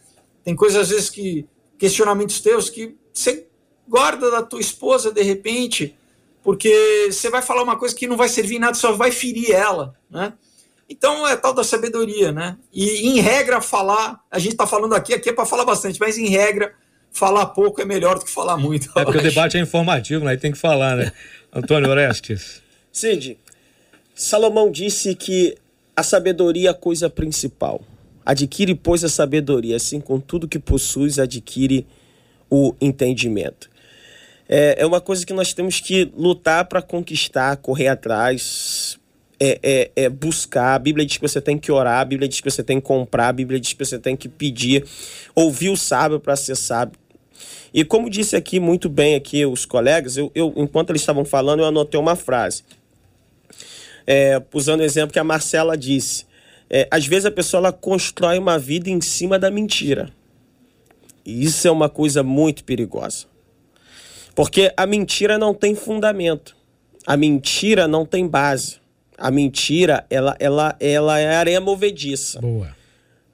Tem 0.44 0.56
coisas 0.56 0.80
às 0.80 0.90
vezes 0.90 1.10
que 1.10 1.48
questionamentos 1.80 2.40
teus 2.42 2.70
que 2.70 2.96
você 3.12 3.48
guarda 3.88 4.30
da 4.30 4.44
tua 4.44 4.62
esposa 4.62 5.12
de 5.12 5.24
repente, 5.24 5.96
porque 6.44 7.10
você 7.10 7.28
vai 7.28 7.42
falar 7.42 7.64
uma 7.64 7.76
coisa 7.76 7.96
que 7.96 8.06
não 8.06 8.16
vai 8.16 8.30
servir 8.30 8.60
nada, 8.60 8.76
só 8.76 8.92
vai 8.92 9.12
ferir 9.12 9.50
ela, 9.50 9.96
né? 10.08 10.34
Então 10.88 11.28
é 11.28 11.36
tal 11.36 11.56
da 11.56 11.64
sabedoria, 11.64 12.32
né? 12.32 12.56
E 12.72 13.08
em 13.08 13.20
regra 13.20 13.60
falar, 13.60 14.20
a 14.30 14.38
gente 14.38 14.52
está 14.52 14.68
falando 14.68 14.94
aqui, 14.94 15.12
aqui 15.12 15.30
é 15.30 15.34
para 15.34 15.48
falar 15.48 15.66
bastante, 15.66 16.00
mas 16.00 16.20
em 16.20 16.28
regra 16.28 16.76
falar 17.12 17.48
pouco 17.48 17.82
é 17.82 17.86
melhor 17.86 18.20
do 18.20 18.26
que 18.26 18.32
falar 18.32 18.58
muito. 18.58 18.90
É 18.96 19.04
porque 19.04 19.18
acho. 19.18 19.28
o 19.28 19.30
debate 19.32 19.58
é 19.58 19.60
informativo, 19.60 20.24
né? 20.24 20.38
Tem 20.38 20.52
que 20.52 20.60
falar, 20.60 20.98
né? 20.98 21.12
Antônio 21.52 21.90
Orestes. 21.90 22.62
Cid, 22.92 23.40
Salomão 24.14 24.70
disse 24.70 25.16
que 25.16 25.58
a 25.96 26.04
sabedoria 26.04 26.70
é 26.70 26.72
a 26.72 26.74
coisa 26.74 27.10
principal. 27.10 27.82
Adquire, 28.26 28.74
pois, 28.76 29.04
a 29.04 29.10
sabedoria, 29.10 29.76
assim 29.76 30.00
com 30.00 30.20
tudo 30.20 30.48
que 30.48 30.60
possuis, 30.60 31.20
adquire 31.20 31.86
o 32.50 32.76
entendimento 32.82 33.70
é, 34.48 34.76
é 34.80 34.86
uma 34.86 35.02
coisa 35.02 35.26
que 35.26 35.34
nós 35.34 35.54
temos 35.54 35.80
que 35.80 36.12
lutar 36.16 36.66
para 36.66 36.82
conquistar, 36.82 37.58
correr 37.58 37.88
atrás, 37.88 38.98
é, 39.40 39.60
é, 39.62 39.92
é, 39.96 40.10
buscar. 40.10 40.76
A 40.76 40.80
Bíblia 40.80 41.06
diz 41.06 41.18
que 41.18 41.28
você 41.28 41.42
tem 41.42 41.58
que 41.58 41.72
orar, 41.72 42.00
a 42.00 42.06
Bíblia 42.06 42.28
diz 42.28 42.40
que 42.40 42.50
você 42.50 42.64
tem 42.64 42.80
que 42.80 42.86
comprar, 42.86 43.30
a 43.30 43.34
Bíblia 43.34 43.60
diz 43.60 43.74
que 43.74 43.84
você 43.84 44.00
tem 44.00 44.16
que 44.16 44.30
pedir, 44.30 44.86
ouvir 45.34 45.70
o 45.70 45.78
sábio 45.78 46.20
para 46.20 46.36
ser 46.36 46.56
sábio. 46.56 46.98
E 47.74 47.84
como 47.84 48.10
disse 48.10 48.36
aqui 48.36 48.60
muito 48.60 48.88
bem 48.88 49.16
aqui 49.16 49.46
os 49.46 49.66
colegas, 49.66 50.16
eu, 50.16 50.32
eu 50.34 50.54
enquanto 50.56 50.92
eles 50.92 51.02
estavam 51.02 51.26
falando, 51.26 51.60
eu 51.60 51.66
anotei 51.66 52.00
uma 52.00 52.16
frase. 52.16 52.64
É, 54.08 54.42
usando 54.54 54.82
o 54.82 54.84
exemplo 54.84 55.14
que 55.14 55.20
a 55.20 55.24
Marcela 55.24 55.78
disse. 55.78 56.26
É, 56.70 56.88
às 56.92 57.06
vezes 57.06 57.26
a 57.26 57.32
pessoa 57.32 57.60
ela 57.60 57.74
constrói 57.74 58.38
uma 58.38 58.58
vida 58.58 58.90
em 58.90 59.02
cima 59.02 59.38
da 59.38 59.50
mentira. 59.50 60.12
E 61.26 61.44
isso 61.44 61.68
é 61.68 61.72
uma 61.72 61.90
coisa 61.90 62.22
muito 62.22 62.64
perigosa. 62.64 63.26
Porque 64.36 64.72
a 64.76 64.86
mentira 64.86 65.38
não 65.38 65.54
tem 65.54 65.74
fundamento. 65.74 66.56
A 67.08 67.16
mentira 67.16 67.88
não 67.88 68.06
tem 68.06 68.28
base. 68.28 68.78
A 69.18 69.32
mentira, 69.32 70.06
ela, 70.10 70.36
ela, 70.40 70.76
ela 70.80 71.20
é 71.20 71.36
areia 71.36 71.62
movediça. 71.62 72.42
Boa. 72.42 72.76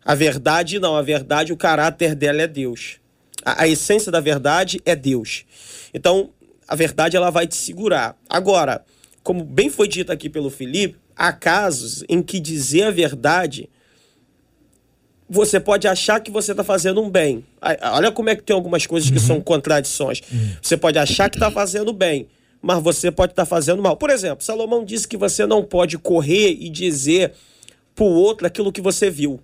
A 0.06 0.14
verdade 0.14 0.80
não. 0.80 0.96
A 0.96 1.02
verdade, 1.02 1.52
o 1.52 1.58
caráter 1.58 2.16
dela 2.16 2.44
é 2.44 2.48
Deus. 2.48 3.00
A, 3.44 3.64
a 3.64 3.68
essência 3.68 4.12
da 4.12 4.20
verdade 4.20 4.82
é 4.86 4.96
Deus. 4.96 5.46
Então, 5.94 6.30
a 6.68 6.76
verdade 6.76 7.18
ela 7.18 7.30
vai 7.30 7.48
te 7.48 7.56
segurar. 7.56 8.16
Agora, 8.30 8.86
como 9.24 9.44
bem 9.44 9.70
foi 9.70 9.88
dito 9.88 10.12
aqui 10.12 10.30
pelo 10.30 10.50
Felipe, 10.50 10.98
há 11.16 11.32
casos 11.32 12.04
em 12.10 12.22
que 12.22 12.40
dizer 12.40 12.84
a 12.84 12.92
verdade 12.92 13.70
você 15.34 15.62
pode 15.62 15.88
achar 15.88 16.20
que 16.20 16.30
você 16.30 16.52
está 16.52 16.62
fazendo 16.62 17.02
um 17.02 17.10
bem. 17.10 17.46
Olha 17.94 18.12
como 18.12 18.30
é 18.30 18.36
que 18.36 18.44
tem 18.44 18.54
algumas 18.54 18.86
coisas 18.86 19.10
que 19.10 19.18
uhum. 19.18 19.26
são 19.26 19.42
contradições. 19.42 20.20
Uhum. 20.30 20.56
Você 20.62 20.76
pode 20.76 21.00
achar 21.00 21.30
que 21.30 21.38
está 21.38 21.50
fazendo 21.50 21.94
bem, 21.94 22.28
mas 22.62 22.84
você 22.84 23.10
pode 23.10 23.32
estar 23.32 23.44
tá 23.44 23.46
fazendo 23.46 23.82
mal. 23.82 23.96
Por 23.96 24.10
exemplo, 24.10 24.44
Salomão 24.44 24.84
disse 24.84 25.08
que 25.08 25.16
você 25.16 25.46
não 25.46 25.64
pode 25.64 25.98
correr 25.98 26.58
e 26.60 26.70
dizer 26.70 27.32
para 27.96 28.04
o 28.04 28.10
outro 28.10 28.46
aquilo 28.46 28.74
que 28.74 28.82
você 28.82 29.10
viu. 29.10 29.40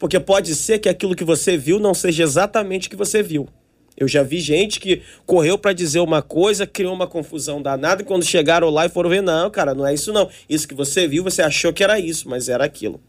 Porque 0.00 0.18
pode 0.18 0.52
ser 0.56 0.80
que 0.80 0.88
aquilo 0.88 1.14
que 1.14 1.22
você 1.22 1.56
viu 1.56 1.78
não 1.78 1.94
seja 1.94 2.24
exatamente 2.24 2.88
o 2.88 2.90
que 2.90 2.96
você 2.96 3.22
viu. 3.22 3.48
Eu 3.96 4.08
já 4.08 4.22
vi 4.22 4.40
gente 4.40 4.80
que 4.80 5.02
correu 5.24 5.56
para 5.56 5.72
dizer 5.72 6.00
uma 6.00 6.20
coisa, 6.20 6.66
criou 6.66 6.92
uma 6.92 7.06
confusão 7.06 7.62
danada, 7.62 8.02
e 8.02 8.04
quando 8.04 8.24
chegaram 8.24 8.68
lá 8.70 8.86
e 8.86 8.88
foram 8.88 9.10
ver, 9.10 9.22
não, 9.22 9.50
cara, 9.50 9.74
não 9.74 9.86
é 9.86 9.94
isso 9.94 10.12
não. 10.12 10.28
Isso 10.48 10.66
que 10.66 10.74
você 10.74 11.06
viu, 11.06 11.22
você 11.22 11.42
achou 11.42 11.72
que 11.72 11.84
era 11.84 11.98
isso, 11.98 12.28
mas 12.28 12.48
era 12.48 12.64
aquilo. 12.64 13.00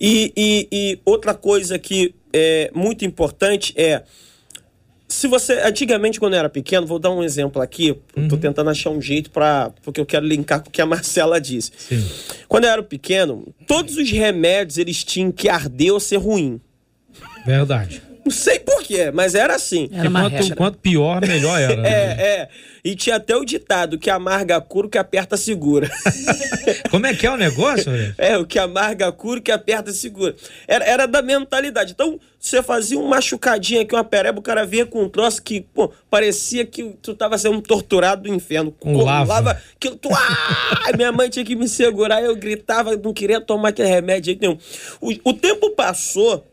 E, 0.00 0.32
e, 0.36 0.68
e 0.72 0.98
outra 1.04 1.34
coisa 1.34 1.78
que 1.78 2.14
é 2.32 2.70
muito 2.74 3.04
importante 3.04 3.72
é 3.76 4.02
se 5.06 5.28
você 5.28 5.60
antigamente 5.60 6.18
quando 6.18 6.32
eu 6.32 6.40
era 6.40 6.48
pequeno, 6.48 6.86
vou 6.86 6.98
dar 6.98 7.10
um 7.10 7.22
exemplo 7.22 7.62
aqui, 7.62 7.96
uhum. 8.16 8.26
tô 8.26 8.36
tentando 8.36 8.70
achar 8.70 8.90
um 8.90 9.00
jeito 9.00 9.30
para 9.30 9.70
porque 9.82 10.00
eu 10.00 10.06
quero 10.06 10.26
linkar 10.26 10.60
com 10.60 10.68
o 10.68 10.72
que 10.72 10.82
a 10.82 10.86
Marcela 10.86 11.40
disse. 11.40 11.70
Sim. 11.76 12.04
Quando 12.48 12.64
eu 12.64 12.70
era 12.70 12.82
pequeno, 12.82 13.54
todos 13.66 13.96
os 13.96 14.10
remédios 14.10 14.78
eles 14.78 15.04
tinham 15.04 15.30
que 15.30 15.48
arder 15.48 15.92
ou 15.92 16.00
ser 16.00 16.16
ruim. 16.16 16.60
Verdade. 17.46 18.02
Não 18.24 18.32
sei 18.32 18.58
porquê, 18.58 19.10
mas 19.10 19.34
era 19.34 19.54
assim. 19.54 19.88
Era 19.92 20.10
quanto, 20.10 20.56
quanto, 20.56 20.78
pior, 20.78 21.20
melhor 21.26 21.60
era. 21.60 21.76
Né? 21.76 21.88
é, 21.92 22.26
é. 22.40 22.48
E 22.82 22.94
tinha 22.94 23.16
até 23.16 23.36
o 23.36 23.44
ditado 23.44 23.98
que 23.98 24.10
amarga 24.10 24.60
cura, 24.60 24.88
que 24.88 24.98
aperta 24.98 25.36
segura. 25.36 25.90
Como 26.90 27.06
é 27.06 27.14
que 27.14 27.26
é 27.26 27.30
o 27.30 27.36
negócio? 27.36 27.90
Né? 27.90 28.14
É, 28.16 28.36
o 28.38 28.46
que 28.46 28.58
amarga 28.58 29.10
cura, 29.12 29.40
que 29.40 29.52
aperta 29.52 29.92
segura. 29.92 30.34
Era, 30.66 30.84
era 30.84 31.06
da 31.06 31.20
mentalidade. 31.22 31.92
Então, 31.92 32.18
você 32.38 32.62
fazia 32.62 32.98
um 32.98 33.06
machucadinho 33.06 33.82
aqui, 33.82 33.94
uma 33.94 34.04
pereba, 34.04 34.38
o 34.38 34.42
cara 34.42 34.66
vinha 34.66 34.84
com 34.84 35.02
um 35.02 35.08
troço 35.08 35.42
que, 35.42 35.62
pô, 35.62 35.90
parecia 36.10 36.64
que 36.66 36.94
tu 37.00 37.14
tava 37.14 37.38
sendo 37.38 37.60
torturado 37.62 38.22
do 38.22 38.28
inferno. 38.28 38.70
Com 38.72 39.02
lava. 39.02 39.34
lava 39.34 39.62
aquilo, 39.74 39.96
tu, 39.96 40.10
ah! 40.12 40.92
Minha 40.94 41.10
mãe 41.10 41.30
tinha 41.30 41.44
que 41.44 41.56
me 41.56 41.68
segurar, 41.68 42.22
eu 42.22 42.36
gritava, 42.36 42.96
não 42.96 43.14
queria 43.14 43.40
tomar 43.40 43.70
aquele 43.70 43.88
remédio 43.88 44.36
nenhum. 44.38 44.58
O, 45.00 45.30
o 45.30 45.32
tempo 45.32 45.70
passou 45.70 46.46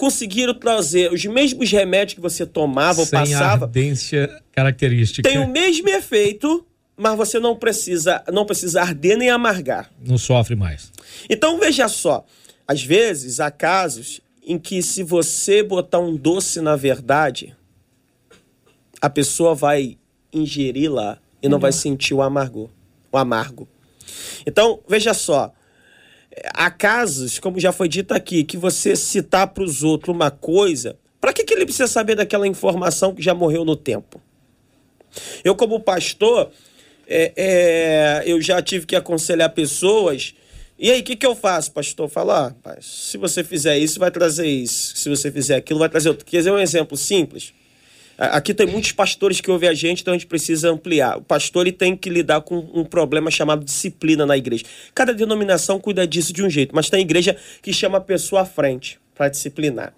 conseguiram 0.00 0.54
trazer 0.54 1.12
os 1.12 1.22
mesmos 1.26 1.70
remédios 1.70 2.14
que 2.14 2.22
você 2.22 2.46
tomava 2.46 3.04
Sem 3.04 3.18
ou 3.18 3.26
passava. 3.26 3.66
ardência 3.66 4.42
característica. 4.50 5.28
Tem 5.28 5.38
o 5.38 5.46
mesmo 5.46 5.90
efeito, 5.90 6.66
mas 6.96 7.14
você 7.18 7.38
não 7.38 7.54
precisa, 7.54 8.24
não 8.32 8.46
precisa 8.46 8.80
arder 8.80 9.18
nem 9.18 9.28
amargar. 9.28 9.90
Não 10.02 10.16
sofre 10.16 10.56
mais. 10.56 10.90
Então 11.28 11.60
veja 11.60 11.86
só, 11.86 12.24
às 12.66 12.82
vezes 12.82 13.40
há 13.40 13.50
casos 13.50 14.22
em 14.42 14.58
que 14.58 14.82
se 14.82 15.02
você 15.02 15.62
botar 15.62 15.98
um 15.98 16.16
doce 16.16 16.62
na 16.62 16.76
verdade, 16.76 17.54
a 19.02 19.10
pessoa 19.10 19.54
vai 19.54 19.98
ingerir 20.32 20.90
lá 20.90 21.18
e 21.42 21.48
não 21.48 21.58
uhum. 21.58 21.60
vai 21.60 21.72
sentir 21.72 22.14
o 22.14 22.22
amargo, 22.22 22.70
o 23.12 23.18
amargo. 23.18 23.68
Então, 24.46 24.80
veja 24.88 25.12
só, 25.12 25.52
há 26.54 26.70
casos, 26.70 27.38
como 27.38 27.58
já 27.58 27.72
foi 27.72 27.88
dito 27.88 28.12
aqui, 28.12 28.44
que 28.44 28.56
você 28.56 28.94
citar 28.94 29.48
para 29.48 29.64
os 29.64 29.82
outros 29.82 30.14
uma 30.14 30.30
coisa, 30.30 30.96
para 31.20 31.32
que, 31.32 31.44
que 31.44 31.52
ele 31.52 31.64
precisa 31.64 31.86
saber 31.86 32.14
daquela 32.14 32.46
informação 32.46 33.14
que 33.14 33.22
já 33.22 33.34
morreu 33.34 33.64
no 33.64 33.76
tempo? 33.76 34.20
Eu, 35.44 35.54
como 35.54 35.80
pastor, 35.80 36.50
é, 37.06 37.32
é, 37.36 38.22
eu 38.24 38.40
já 38.40 38.62
tive 38.62 38.86
que 38.86 38.94
aconselhar 38.94 39.50
pessoas. 39.50 40.34
E 40.78 40.90
aí, 40.90 41.00
o 41.00 41.04
que, 41.04 41.16
que 41.16 41.26
eu 41.26 41.34
faço, 41.34 41.72
pastor? 41.72 42.08
Falar, 42.08 42.54
ah, 42.64 42.78
se 42.80 43.18
você 43.18 43.42
fizer 43.42 43.76
isso, 43.76 43.98
vai 43.98 44.10
trazer 44.10 44.46
isso. 44.46 44.96
Se 44.96 45.08
você 45.08 45.30
fizer 45.30 45.56
aquilo, 45.56 45.80
vai 45.80 45.88
trazer 45.88 46.08
outro. 46.08 46.24
Quer 46.24 46.38
dizer, 46.38 46.52
um 46.52 46.58
exemplo 46.58 46.96
simples. 46.96 47.52
Aqui 48.20 48.52
tem 48.52 48.66
muitos 48.66 48.92
pastores 48.92 49.40
que 49.40 49.50
ouvem 49.50 49.68
a 49.68 49.74
gente, 49.74 50.02
então 50.02 50.12
a 50.12 50.16
gente 50.16 50.26
precisa 50.26 50.70
ampliar. 50.70 51.18
O 51.18 51.22
pastor 51.22 51.66
ele 51.66 51.76
tem 51.76 51.96
que 51.96 52.10
lidar 52.10 52.42
com 52.42 52.58
um 52.74 52.84
problema 52.84 53.30
chamado 53.30 53.64
disciplina 53.64 54.26
na 54.26 54.36
igreja. 54.36 54.64
Cada 54.94 55.14
denominação 55.14 55.80
cuida 55.80 56.06
disso 56.06 56.32
de 56.32 56.42
um 56.42 56.50
jeito, 56.50 56.74
mas 56.74 56.90
tem 56.90 57.00
igreja 57.00 57.36
que 57.62 57.72
chama 57.72 57.98
a 57.98 58.00
pessoa 58.00 58.42
à 58.42 58.44
frente 58.44 58.98
para 59.14 59.28
disciplinar. 59.28 59.94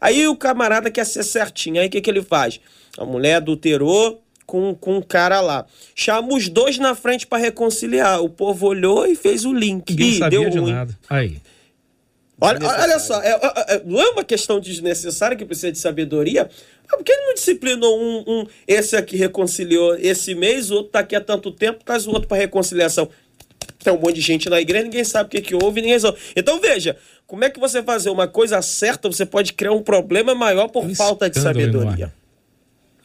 Aí 0.00 0.26
o 0.26 0.36
camarada 0.36 0.90
quer 0.90 1.04
ser 1.04 1.22
certinho, 1.22 1.80
aí 1.80 1.88
o 1.88 1.90
que, 1.90 2.00
que 2.00 2.10
ele 2.10 2.22
faz? 2.22 2.60
A 2.98 3.04
mulher 3.04 3.36
adulterou 3.36 4.22
com, 4.46 4.74
com 4.74 4.98
um 4.98 5.02
cara 5.02 5.40
lá. 5.40 5.66
Chama 5.94 6.34
os 6.34 6.48
dois 6.48 6.78
na 6.78 6.94
frente 6.94 7.26
para 7.26 7.38
reconciliar. 7.38 8.22
O 8.22 8.28
povo 8.28 8.66
olhou 8.66 9.06
e 9.06 9.16
fez 9.16 9.44
o 9.44 9.52
link. 9.52 9.90
Ninguém 9.90 10.10
Ih, 10.10 10.18
sabia 10.18 10.40
deu 10.40 10.50
de 10.50 10.58
ruim. 10.58 10.72
nada. 10.72 10.98
Aí. 11.10 11.38
Olha, 12.40 12.58
olha 12.66 12.98
só, 12.98 13.20
é- 13.22 13.30
é- 13.30 13.74
é- 13.76 13.82
não 13.84 14.00
é 14.00 14.10
uma 14.10 14.22
questão 14.24 14.60
desnecessária 14.60 15.36
que 15.36 15.44
precisa 15.44 15.72
de 15.72 15.78
sabedoria. 15.78 16.48
Ah, 16.88 16.96
Por 16.96 17.02
que 17.04 17.10
ele 17.12 17.26
não 17.26 17.34
disciplinou 17.34 17.98
um, 17.98 18.24
um- 18.26 18.46
esse 18.68 18.94
aqui 18.94 19.16
reconciliou 19.16 19.94
esse 19.96 20.34
mês, 20.34 20.70
o 20.70 20.74
outro 20.76 20.92
tá 20.92 20.98
aqui 21.00 21.16
há 21.16 21.20
tanto 21.20 21.50
tempo, 21.50 21.82
traz 21.84 22.06
o 22.06 22.10
outro 22.10 22.28
para 22.28 22.36
reconciliação? 22.36 23.08
Tem 23.82 23.92
um 23.92 23.98
monte 23.98 24.16
de 24.16 24.20
gente 24.20 24.48
na 24.50 24.60
igreja, 24.60 24.84
ninguém 24.84 25.02
sabe 25.04 25.28
o 25.28 25.30
que, 25.30 25.40
que 25.40 25.54
houve, 25.54 25.80
ninguém 25.80 25.98
sabe. 25.98 26.18
Então 26.36 26.60
veja, 26.60 26.96
como 27.26 27.42
é 27.44 27.50
que 27.50 27.58
você 27.58 27.82
fazer 27.82 28.10
uma 28.10 28.28
coisa 28.28 28.60
certa, 28.60 29.08
você 29.10 29.24
pode 29.24 29.52
criar 29.54 29.72
um 29.72 29.82
problema 29.82 30.34
maior 30.34 30.68
por 30.68 30.84
falta 30.96 31.30
de 31.30 31.38
sabedoria. 31.40 32.12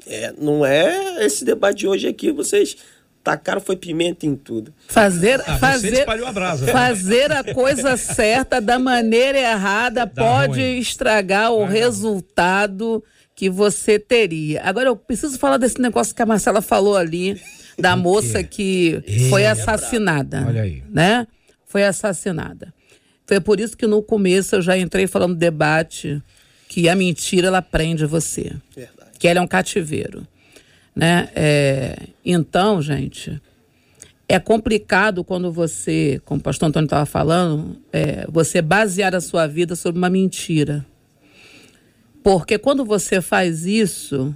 É, 0.08 0.34
não 0.38 0.66
é 0.66 1.24
esse 1.26 1.46
debate 1.46 1.78
de 1.80 1.88
hoje 1.88 2.08
aqui, 2.08 2.32
vocês 2.32 2.76
tacaram 3.24 3.62
foi 3.62 3.76
pimenta 3.76 4.26
em 4.26 4.36
tudo. 4.36 4.74
Fazer, 4.88 5.42
Ah, 5.42 5.54
você 5.54 5.60
fazer, 5.60 5.94
espalhou 6.00 6.28
a 6.28 6.32
brasa. 6.34 6.68
fazer 6.72 7.32
a 7.32 7.44
coisa 7.54 7.96
certa 7.98 8.60
da 8.60 8.78
maneira 8.80 9.38
errada 9.40 10.06
pode 10.08 10.60
ruim. 10.60 10.80
estragar 10.80 11.52
o 11.52 11.66
resultado 11.66 13.04
que 13.36 13.50
você 13.50 13.98
teria. 14.00 14.62
Agora 14.64 14.90
eu 14.90 14.96
preciso 14.96 15.38
falar 15.40 15.58
desse 15.58 15.80
negócio 15.80 16.14
que 16.16 16.22
a 16.22 16.26
Marcela 16.26 16.62
falou 16.62 16.96
ali 16.98 17.40
da 17.80 17.96
moça 17.96 18.44
que 18.44 19.02
foi 19.30 19.46
assassinada, 19.46 20.44
Olha 20.48 20.62
aí. 20.64 20.84
né? 20.90 21.26
Foi 21.66 21.84
assassinada. 21.84 22.74
Foi 23.26 23.40
por 23.40 23.60
isso 23.60 23.78
que 23.78 23.88
no 23.88 24.04
começo 24.04 24.56
eu 24.58 24.62
já 24.62 24.78
entrei 24.78 25.08
falando 25.08 25.32
no 25.32 25.38
debate 25.38 26.22
que 26.68 26.88
a 26.90 26.96
mentira 26.96 27.48
ela 27.48 27.62
prende 27.62 28.06
você 28.06 28.52
Verdade. 28.76 29.12
que 29.18 29.28
ela 29.28 29.40
é 29.40 29.42
um 29.42 29.48
cativeiro. 29.48 30.28
Né? 30.96 31.30
É, 31.36 32.08
então, 32.24 32.82
gente, 32.82 33.42
é 34.28 34.39
complicado 34.39 35.24
quando 35.24 35.52
você, 35.52 36.22
como 36.26 36.39
o 36.39 36.44
pastor 36.44 36.70
Antônio 36.70 36.86
estava 36.86 37.06
falando, 37.06 37.78
é, 37.92 38.26
você 38.30 38.62
basear 38.62 39.14
a 39.16 39.22
sua 39.22 39.48
vida 39.48 39.76
sobre 39.76 39.98
uma 39.98 40.10
mentira. 40.10 40.86
Porque 42.24 42.58
quando 42.58 42.86
você 42.86 43.20
faz 43.22 43.66
isso, 43.66 44.34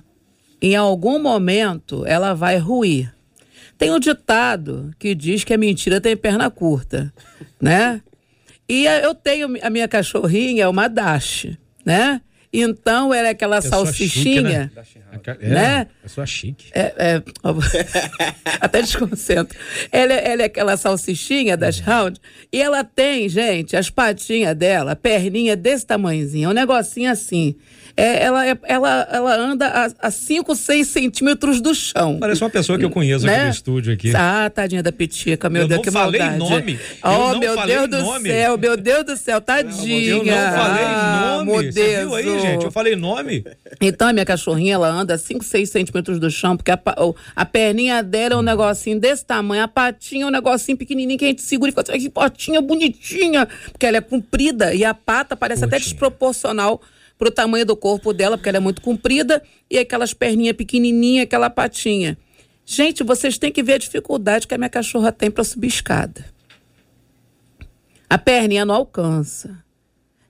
em 0.61 0.75
algum 0.75 1.17
momento 1.21 2.05
ela 2.05 2.33
vai 2.33 2.57
ruir. 2.57 3.13
Tem 3.77 3.91
um 3.91 3.99
ditado 3.99 4.91
que 4.97 5.13
diz 5.13 5.43
que 5.43 5.53
a 5.53 5.57
mentira 5.57 6.01
tem 6.01 6.15
perna 6.15 6.49
curta, 6.49 7.13
né? 7.61 8.01
E 8.67 8.85
eu 8.85 9.13
tenho 9.13 9.49
a 9.61 9.69
minha 9.69 9.87
cachorrinha, 9.87 10.63
é 10.63 10.67
uma 10.67 10.87
Dash, 10.87 11.47
né? 11.85 12.21
Então 12.61 13.13
ela 13.13 13.27
é 13.27 13.31
aquela 13.31 13.61
Pessoa 13.61 13.85
salsichinha. 13.85 14.71
chique, 14.73 14.99
né? 15.01 15.37
É, 15.41 15.49
Né? 15.49 15.87
Pessoa 16.03 16.25
chique. 16.25 16.65
É, 16.73 16.93
é, 16.97 17.21
até 18.59 18.81
desconcentro. 18.81 19.57
Ela, 19.91 20.13
é- 20.13 20.31
ela 20.31 20.41
é 20.43 20.45
aquela 20.45 20.77
salsichinha 20.77 21.55
das 21.57 21.79
round 21.79 22.19
e 22.51 22.61
ela 22.61 22.83
tem, 22.83 23.27
gente, 23.29 23.75
as 23.75 23.89
patinhas 23.89 24.55
dela, 24.55 24.95
perninha 24.95 25.55
desse 25.55 25.85
tamanhozinho, 25.85 26.47
é 26.47 26.51
um 26.51 26.53
negocinho 26.53 27.11
assim. 27.11 27.55
É, 27.97 28.23
ela, 28.23 28.45
é- 28.45 28.57
ela, 28.63 29.07
ela 29.09 29.35
anda 29.37 29.93
a 30.01 30.11
5, 30.11 30.53
6 30.53 30.85
centímetros 30.87 31.61
do 31.61 31.73
chão. 31.73 32.17
Parece 32.19 32.43
uma 32.43 32.49
pessoa 32.49 32.77
que 32.77 32.83
eu 32.83 32.89
conheço 32.89 33.25
aqui 33.25 33.35
Né? 33.37 33.45
no 33.45 33.49
estúdio 33.51 33.93
aqui. 33.93 34.11
Ah, 34.13 34.51
tadinha 34.53 34.83
da 34.83 34.91
Petica, 34.91 35.49
meu 35.49 35.61
Eu 35.61 35.67
Deus, 35.69 35.77
não 35.77 35.83
que 35.83 35.91
falei 35.91 36.19
maldade. 36.19 36.37
nome. 36.39 36.73
Eu 36.73 37.09
Oh, 37.11 37.39
meu 37.39 37.53
falei 37.55 37.75
Deus 37.77 37.89
do 37.89 37.97
nome. 38.01 38.29
céu, 38.29 38.57
meu 38.57 38.75
Deus 38.75 39.03
do 39.05 39.15
céu, 39.15 39.39
tadinha. 39.39 40.09
Eu 40.11 40.17
não 40.25 40.33
falei 40.33 40.83
Ah, 40.85 41.41
nome. 41.45 41.71
Você 41.71 41.99
viu 41.99 42.15
aí, 42.15 42.39
gente? 42.41 42.65
Eu 42.65 42.71
falei 42.71 42.97
nome. 42.97 43.45
Então, 43.79 44.09
a 44.09 44.13
minha 44.13 44.25
cachorrinha, 44.25 44.73
ela 44.73 44.89
anda 44.89 45.17
5, 45.17 45.45
6 45.45 45.69
centímetros 45.69 46.19
do 46.19 46.29
chão, 46.29 46.57
porque 46.57 46.71
a, 46.71 46.79
a 47.33 47.45
perninha 47.45 48.03
dela 48.03 48.33
é 48.35 48.37
um 48.37 48.41
negocinho 48.41 48.99
desse 48.99 49.25
tamanho, 49.25 49.63
a 49.63 49.67
patinha 49.69 50.25
é 50.25 50.27
um 50.27 50.31
negocinho 50.31 50.77
pequenininho 50.77 51.17
que 51.17 51.23
a 51.23 51.27
gente 51.29 51.41
segura 51.43 51.69
e 51.69 51.71
fica 51.71 51.81
assim, 51.89 52.01
que 52.01 52.09
patinha 52.09 52.59
bonitinha, 52.61 53.47
porque 53.71 53.85
ela 53.85 53.95
é 53.97 54.01
comprida 54.01 54.73
e 54.73 54.83
a 54.83 54.93
pata 54.93 55.33
parece 55.35 55.63
até 55.63 55.77
desproporcional 55.79 56.81
pro 57.17 57.31
tamanho 57.31 57.65
do 57.65 57.75
corpo 57.75 58.13
dela, 58.13 58.37
porque 58.37 58.49
ela 58.49 58.57
é 58.57 58.61
muito 58.61 58.81
comprida, 58.81 59.41
e 59.69 59.77
aquelas 59.77 60.13
perninhas 60.13 60.55
pequenininhas, 60.55 61.23
aquela 61.23 61.49
patinha. 61.49 62.17
Gente, 62.65 63.03
vocês 63.03 63.37
têm 63.37 63.51
que 63.51 63.63
ver 63.63 63.73
a 63.73 63.77
dificuldade 63.77 64.47
que 64.47 64.53
a 64.53 64.57
minha 64.57 64.69
cachorra 64.69 65.11
tem 65.11 65.29
para 65.29 65.43
subir 65.43 65.67
escada. 65.67 66.25
A 68.09 68.17
perninha 68.17 68.65
não 68.65 68.75
alcança. 68.75 69.63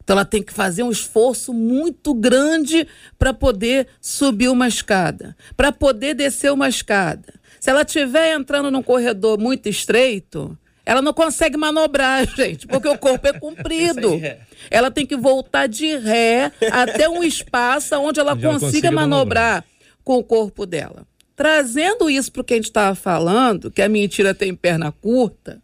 Então 0.03 0.15
ela 0.15 0.25
tem 0.25 0.43
que 0.43 0.53
fazer 0.53 0.83
um 0.83 0.91
esforço 0.91 1.51
muito 1.51 2.13
grande 2.13 2.87
para 3.17 3.33
poder 3.33 3.87
subir 3.99 4.49
uma 4.49 4.67
escada, 4.67 5.35
para 5.57 5.71
poder 5.71 6.13
descer 6.13 6.51
uma 6.51 6.69
escada. 6.69 7.33
Se 7.59 7.71
ela 7.71 7.81
estiver 7.81 8.35
entrando 8.35 8.69
num 8.69 8.83
corredor 8.83 9.39
muito 9.39 9.67
estreito, 9.67 10.55
ela 10.85 11.01
não 11.01 11.13
consegue 11.13 11.57
manobrar, 11.57 12.27
gente, 12.35 12.67
porque 12.67 12.87
o 12.87 12.97
corpo 12.97 13.27
é 13.27 13.33
comprido. 13.39 14.13
É. 14.15 14.39
Ela 14.69 14.91
tem 14.91 15.05
que 15.05 15.17
voltar 15.17 15.67
de 15.67 15.97
ré 15.97 16.51
até 16.71 17.09
um 17.09 17.23
espaço 17.23 17.95
onde 17.95 18.19
ela 18.19 18.33
Onde 18.33 18.45
ela 18.45 18.53
consiga 18.53 18.71
consiga 18.71 18.91
manobrar 18.91 19.65
com 20.03 20.17
o 20.17 20.23
corpo 20.23 20.65
dela. 20.65 21.07
Trazendo 21.35 22.09
isso 22.09 22.31
para 22.31 22.41
o 22.41 22.43
que 22.43 22.53
a 22.53 22.57
gente 22.57 22.65
estava 22.65 22.95
falando, 22.95 23.69
que 23.71 23.81
a 23.81 23.89
mentira 23.89 24.33
tem 24.33 24.55
perna 24.55 24.91
curta, 24.91 25.61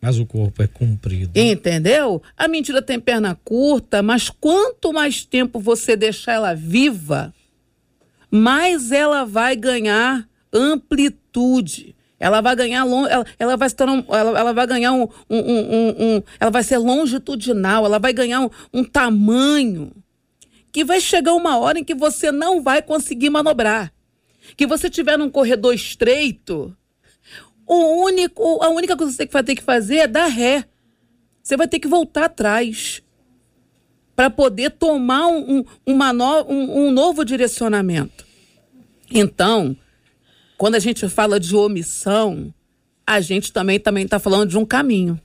Mas 0.00 0.18
o 0.18 0.26
corpo 0.26 0.60
é 0.62 0.66
comprido. 0.66 1.30
Entendeu? 1.34 2.20
A 2.36 2.48
mentira 2.48 2.82
tem 2.82 2.98
perna 2.98 3.38
curta, 3.44 4.02
mas 4.02 4.28
quanto 4.28 4.92
mais 4.92 5.24
tempo 5.24 5.60
você 5.60 5.96
deixar 5.96 6.32
ela 6.32 6.54
viva, 6.54 7.32
mais 8.28 8.90
ela 8.90 9.24
vai 9.24 9.54
ganhar 9.54 10.28
amplitude. 10.52 11.94
Ela 12.22 12.40
vai 12.40 12.54
ganhar 12.54 12.86
ela, 12.86 13.26
ela 13.36 13.56
vai 13.56 13.68
um- 13.88 14.14
ela, 14.14 14.38
ela 14.38 14.52
vai 14.52 14.64
ganhar 14.64 14.92
um- 14.92 15.08
um- 15.28 15.40
um- 15.40 15.88
um- 15.98 16.22
ela 16.38 16.52
vai 16.52 16.62
ser 16.62 16.78
longitudinal, 16.78 17.84
ela 17.84 17.98
vai 17.98 18.12
ganhar 18.12 18.40
um, 18.42 18.50
um 18.72 18.84
tamanho 18.84 19.90
que 20.70 20.84
vai 20.84 21.00
chegar 21.00 21.34
uma 21.34 21.58
hora 21.58 21.80
em 21.80 21.84
que 21.84 21.96
você 21.96 22.30
não 22.30 22.62
vai 22.62 22.80
conseguir 22.80 23.28
manobrar. 23.28 23.92
Que 24.56 24.68
você 24.68 24.88
tiver 24.88 25.18
num 25.18 25.28
corredor 25.28 25.74
estreito, 25.74 26.72
o 27.66 28.04
único, 28.04 28.62
a 28.62 28.68
única 28.68 28.96
coisa 28.96 29.10
que 29.12 29.24
você 29.24 29.28
vai 29.28 29.42
ter 29.42 29.56
que 29.56 29.62
fazer 29.62 29.96
é 29.96 30.06
dar 30.06 30.26
ré. 30.26 30.64
Você 31.42 31.56
vai 31.56 31.66
ter 31.66 31.80
que 31.80 31.88
voltar 31.88 32.26
atrás 32.26 33.02
para 34.14 34.30
poder 34.30 34.70
tomar 34.70 35.26
um, 35.26 35.58
um, 35.58 35.64
uma 35.84 36.12
no- 36.12 36.44
um- 36.48 36.86
um 36.86 36.90
novo 36.92 37.24
direcionamento. 37.24 38.24
Então, 39.10 39.76
quando 40.62 40.76
a 40.76 40.78
gente 40.78 41.08
fala 41.08 41.40
de 41.40 41.56
omissão, 41.56 42.54
a 43.04 43.20
gente 43.20 43.52
também 43.52 43.80
também 43.80 44.04
está 44.04 44.20
falando 44.20 44.48
de 44.48 44.56
um 44.56 44.64
caminho, 44.64 45.20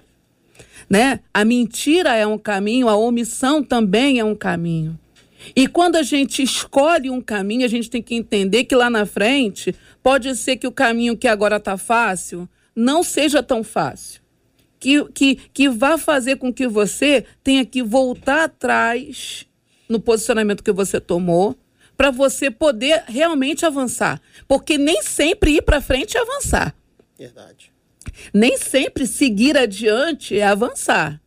né? 0.90 1.20
A 1.32 1.46
mentira 1.46 2.16
é 2.16 2.26
um 2.26 2.40
caminho, 2.40 2.90
a 2.90 2.98
omissão 2.98 3.62
também 3.62 4.18
é 4.18 4.26
um 4.26 4.34
caminho. 4.34 4.98
E 5.56 5.68
quando 5.68 5.96
a 5.96 6.02
gente 6.02 6.42
escolhe 6.42 7.12
um 7.12 7.22
caminho, 7.22 7.66
a 7.66 7.68
gente 7.68 7.88
tem 7.88 8.02
que 8.02 8.16
entender 8.16 8.64
que 8.64 8.76
lá 8.76 8.90
na 8.90 9.06
frente 9.06 9.76
pode 10.02 10.36
ser 10.36 10.58
que 10.58 10.66
o 10.66 10.72
caminho 10.72 11.16
que 11.16 11.28
agora 11.28 11.58
está 11.58 11.78
fácil 11.78 12.50
não 12.76 13.04
seja 13.04 13.44
tão 13.44 13.64
fácil. 13.64 14.20
Que, 14.80 15.06
que, 15.12 15.36
que 15.54 15.70
vá 15.70 16.00
fazer 16.00 16.38
com 16.38 16.52
que 16.52 16.68
você 16.68 17.24
tenha 17.44 17.64
que 17.64 17.84
voltar 17.84 18.46
atrás 18.46 19.46
no 19.88 20.00
posicionamento 20.00 20.64
que 20.64 20.72
você 20.72 21.00
tomou 21.00 21.56
para 21.98 22.12
você 22.12 22.52
poder 22.52 23.04
realmente 23.08 23.66
avançar. 23.66 24.22
Porque 24.48 24.78
nem 24.78 25.02
sempre 25.02 25.56
ir 25.58 25.64
para 25.64 25.82
frente 25.82 26.16
é 26.16 26.22
avançar. 26.22 26.76
Verdade. 27.18 27.74
Nem 28.34 28.58
sempre 28.58 29.08
seguir 29.08 29.58
adiante 29.58 30.38
é 30.38 30.44
avançar. 30.44 31.20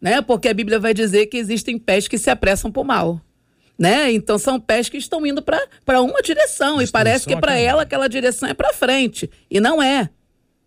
Né? 0.00 0.20
Porque 0.20 0.48
a 0.48 0.54
Bíblia 0.54 0.80
vai 0.80 0.92
dizer 0.92 1.26
que 1.26 1.36
existem 1.36 1.78
pés 1.78 2.08
que 2.08 2.18
se 2.18 2.28
apressam 2.28 2.70
para 2.70 2.82
o 2.82 2.84
mal. 2.84 3.20
Né? 3.78 4.10
Então 4.12 4.36
são 4.38 4.58
pés 4.58 4.88
que 4.88 4.96
estão 4.96 5.24
indo 5.24 5.40
para 5.40 6.00
uma 6.00 6.20
direção 6.20 6.82
e 6.82 6.86
parece 6.88 7.24
que 7.24 7.36
para 7.36 7.52
caminhando. 7.52 7.70
ela 7.70 7.82
aquela 7.82 8.08
direção 8.08 8.48
é 8.48 8.54
para 8.54 8.72
frente 8.72 9.30
e 9.48 9.60
não 9.60 9.80
é. 9.80 10.10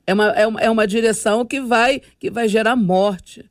É 0.08 0.14
uma, 0.14 0.30
é, 0.30 0.48
uma, 0.48 0.60
é 0.62 0.70
uma 0.70 0.88
direção 0.88 1.46
que 1.46 1.60
vai 1.60 2.02
que 2.18 2.32
vai 2.32 2.48
gerar 2.48 2.78
morte. 2.78 3.50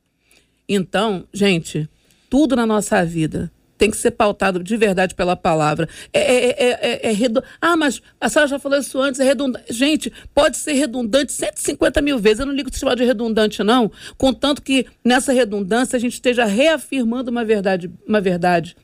Então, 0.67 1.27
gente, 1.31 1.87
tudo 2.29 2.55
na 2.55 2.65
nossa 2.65 3.05
vida 3.05 3.51
tem 3.81 3.89
que 3.89 3.97
ser 3.97 4.11
pautado 4.11 4.63
de 4.63 4.77
verdade 4.77 5.15
pela 5.15 5.35
palavra. 5.35 5.89
É, 6.13 6.19
é, 6.19 6.49
é, 6.49 6.69
é, 6.81 7.09
é 7.09 7.11
redu- 7.11 7.41
Ah, 7.59 7.75
mas 7.75 7.99
a 8.19 8.29
senhora 8.29 8.47
já 8.47 8.59
falou 8.59 8.77
isso 8.77 9.01
antes, 9.01 9.19
é 9.19 9.23
redundante. 9.23 9.73
Gente, 9.73 10.13
pode 10.35 10.57
ser 10.57 10.73
redundante 10.73 11.31
150 11.31 11.99
mil 11.99 12.19
vezes. 12.19 12.41
Eu 12.41 12.45
não 12.45 12.53
ligo 12.53 12.69
de 12.69 12.77
chamar 12.77 12.93
de 12.95 13.03
redundante, 13.03 13.63
não. 13.63 13.91
Contanto 14.19 14.61
que 14.61 14.85
nessa 15.03 15.33
redundância 15.33 15.97
a 15.97 15.99
gente 15.99 16.13
esteja 16.13 16.45
reafirmando 16.45 17.31
uma 17.31 17.43
verdade. 17.43 17.89
Uma 18.07 18.21
verdade. 18.21 18.75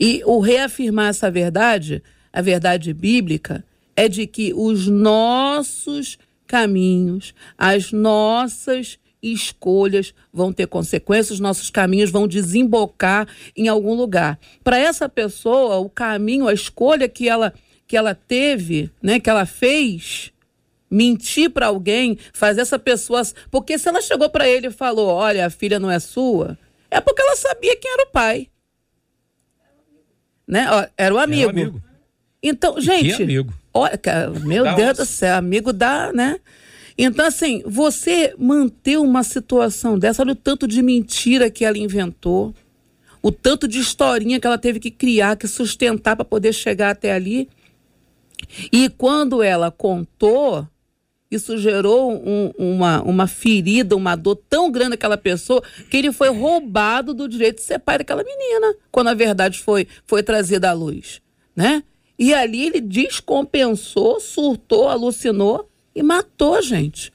E 0.00 0.22
o 0.24 0.40
reafirmar 0.40 1.08
essa 1.10 1.30
verdade 1.30 2.02
a 2.32 2.40
verdade 2.40 2.94
bíblica 2.94 3.62
é 3.94 4.08
de 4.08 4.26
que 4.26 4.54
os 4.54 4.86
nossos 4.88 6.16
caminhos, 6.46 7.34
as 7.58 7.92
nossas 7.92 8.98
escolhas 9.22 10.12
vão 10.32 10.52
ter 10.52 10.66
consequências, 10.66 11.38
nossos 11.38 11.70
caminhos 11.70 12.10
vão 12.10 12.26
desembocar 12.26 13.28
em 13.56 13.68
algum 13.68 13.94
lugar. 13.94 14.38
Para 14.64 14.78
essa 14.78 15.08
pessoa, 15.08 15.76
o 15.78 15.88
caminho, 15.88 16.48
a 16.48 16.52
escolha 16.52 17.08
que 17.08 17.28
ela 17.28 17.52
que 17.86 17.96
ela 17.96 18.14
teve, 18.14 18.90
né, 19.02 19.20
que 19.20 19.28
ela 19.28 19.44
fez, 19.44 20.32
mentir 20.90 21.50
para 21.50 21.66
alguém, 21.66 22.16
fazer 22.32 22.62
essa 22.62 22.78
pessoa, 22.78 23.22
porque 23.50 23.78
se 23.78 23.86
ela 23.86 24.00
chegou 24.00 24.30
para 24.30 24.48
ele 24.48 24.68
e 24.68 24.70
falou, 24.70 25.08
olha, 25.08 25.44
a 25.44 25.50
filha 25.50 25.78
não 25.78 25.90
é 25.90 25.98
sua, 25.98 26.56
é 26.90 27.02
porque 27.02 27.20
ela 27.20 27.36
sabia 27.36 27.76
quem 27.76 27.92
era 27.92 28.04
o 28.04 28.10
pai. 28.10 28.48
Né? 30.46 30.66
Ó, 30.70 30.86
era 30.96 31.14
o 31.14 31.18
amigo. 31.18 31.50
Era 31.50 31.58
o 31.58 31.60
amigo. 31.60 31.82
Então, 32.42 32.80
gente, 32.80 33.16
que 33.16 33.22
amigo. 33.22 33.52
olha, 33.74 33.98
cara, 33.98 34.30
meu 34.30 34.64
Dá 34.64 34.74
Deus 34.74 34.96
do 34.96 35.06
céu, 35.06 35.36
amigo 35.36 35.70
dá, 35.70 36.12
né? 36.12 36.40
Então, 36.96 37.26
assim, 37.26 37.62
você 37.66 38.34
manter 38.38 38.98
uma 38.98 39.22
situação 39.22 39.98
dessa, 39.98 40.22
olha 40.22 40.32
o 40.32 40.36
tanto 40.36 40.66
de 40.66 40.82
mentira 40.82 41.50
que 41.50 41.64
ela 41.64 41.78
inventou, 41.78 42.54
o 43.22 43.30
tanto 43.30 43.66
de 43.66 43.78
historinha 43.78 44.38
que 44.40 44.46
ela 44.46 44.58
teve 44.58 44.78
que 44.80 44.90
criar, 44.90 45.36
que 45.36 45.46
sustentar 45.48 46.16
para 46.16 46.24
poder 46.24 46.52
chegar 46.52 46.90
até 46.90 47.12
ali. 47.12 47.48
E 48.72 48.88
quando 48.90 49.42
ela 49.42 49.70
contou, 49.70 50.66
isso 51.30 51.56
gerou 51.56 52.12
um- 52.12 52.52
uma, 52.58 53.00
uma 53.02 53.26
ferida, 53.26 53.96
uma 53.96 54.16
dor 54.16 54.36
tão 54.50 54.70
grande 54.70 54.90
naquela 54.90 55.16
pessoa 55.16 55.62
que 55.88 55.96
ele 55.96 56.12
foi 56.12 56.28
roubado 56.28 57.14
do 57.14 57.28
direito 57.28 57.56
de 57.56 57.62
ser 57.62 57.78
pai 57.78 57.98
daquela 57.98 58.22
menina, 58.24 58.74
quando 58.90 59.08
a 59.08 59.14
verdade 59.14 59.58
foi, 59.58 59.86
foi 60.04 60.22
trazida 60.22 60.70
à 60.70 60.72
luz, 60.72 61.22
né? 61.56 61.82
E 62.18 62.34
ali 62.34 62.66
ele 62.66 62.80
descompensou, 62.80 64.20
surtou, 64.20 64.88
alucinou 64.88 65.68
e 65.94 66.02
matou 66.02 66.60
gente. 66.62 67.12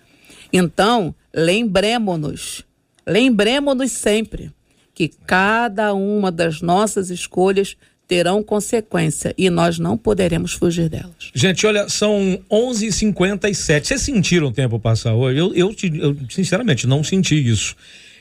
Então, 0.52 1.14
lembremos-nos, 1.34 2.64
lembremos-nos 3.06 3.92
sempre 3.92 4.52
que 4.94 5.12
cada 5.26 5.94
uma 5.94 6.32
das 6.32 6.62
nossas 6.62 7.10
escolhas 7.10 7.78
terão 8.08 8.42
consequência 8.42 9.34
e 9.38 9.50
nós 9.50 9.78
não 9.78 9.98
poderemos 9.98 10.54
fugir 10.54 10.90
delas. 10.90 11.30
Gente, 11.36 11.68
olha, 11.68 11.90
são 11.90 12.40
11h57. 12.50 13.86
Vocês 13.86 14.02
sentiram 14.02 14.48
o 14.48 14.52
tempo 14.52 14.80
passar 14.80 15.14
hoje? 15.14 15.40
Eu, 15.40 15.54
eu, 15.54 15.76
eu, 15.94 16.18
sinceramente, 16.30 16.88
não 16.88 17.04
senti 17.04 17.36
isso. 17.36 17.76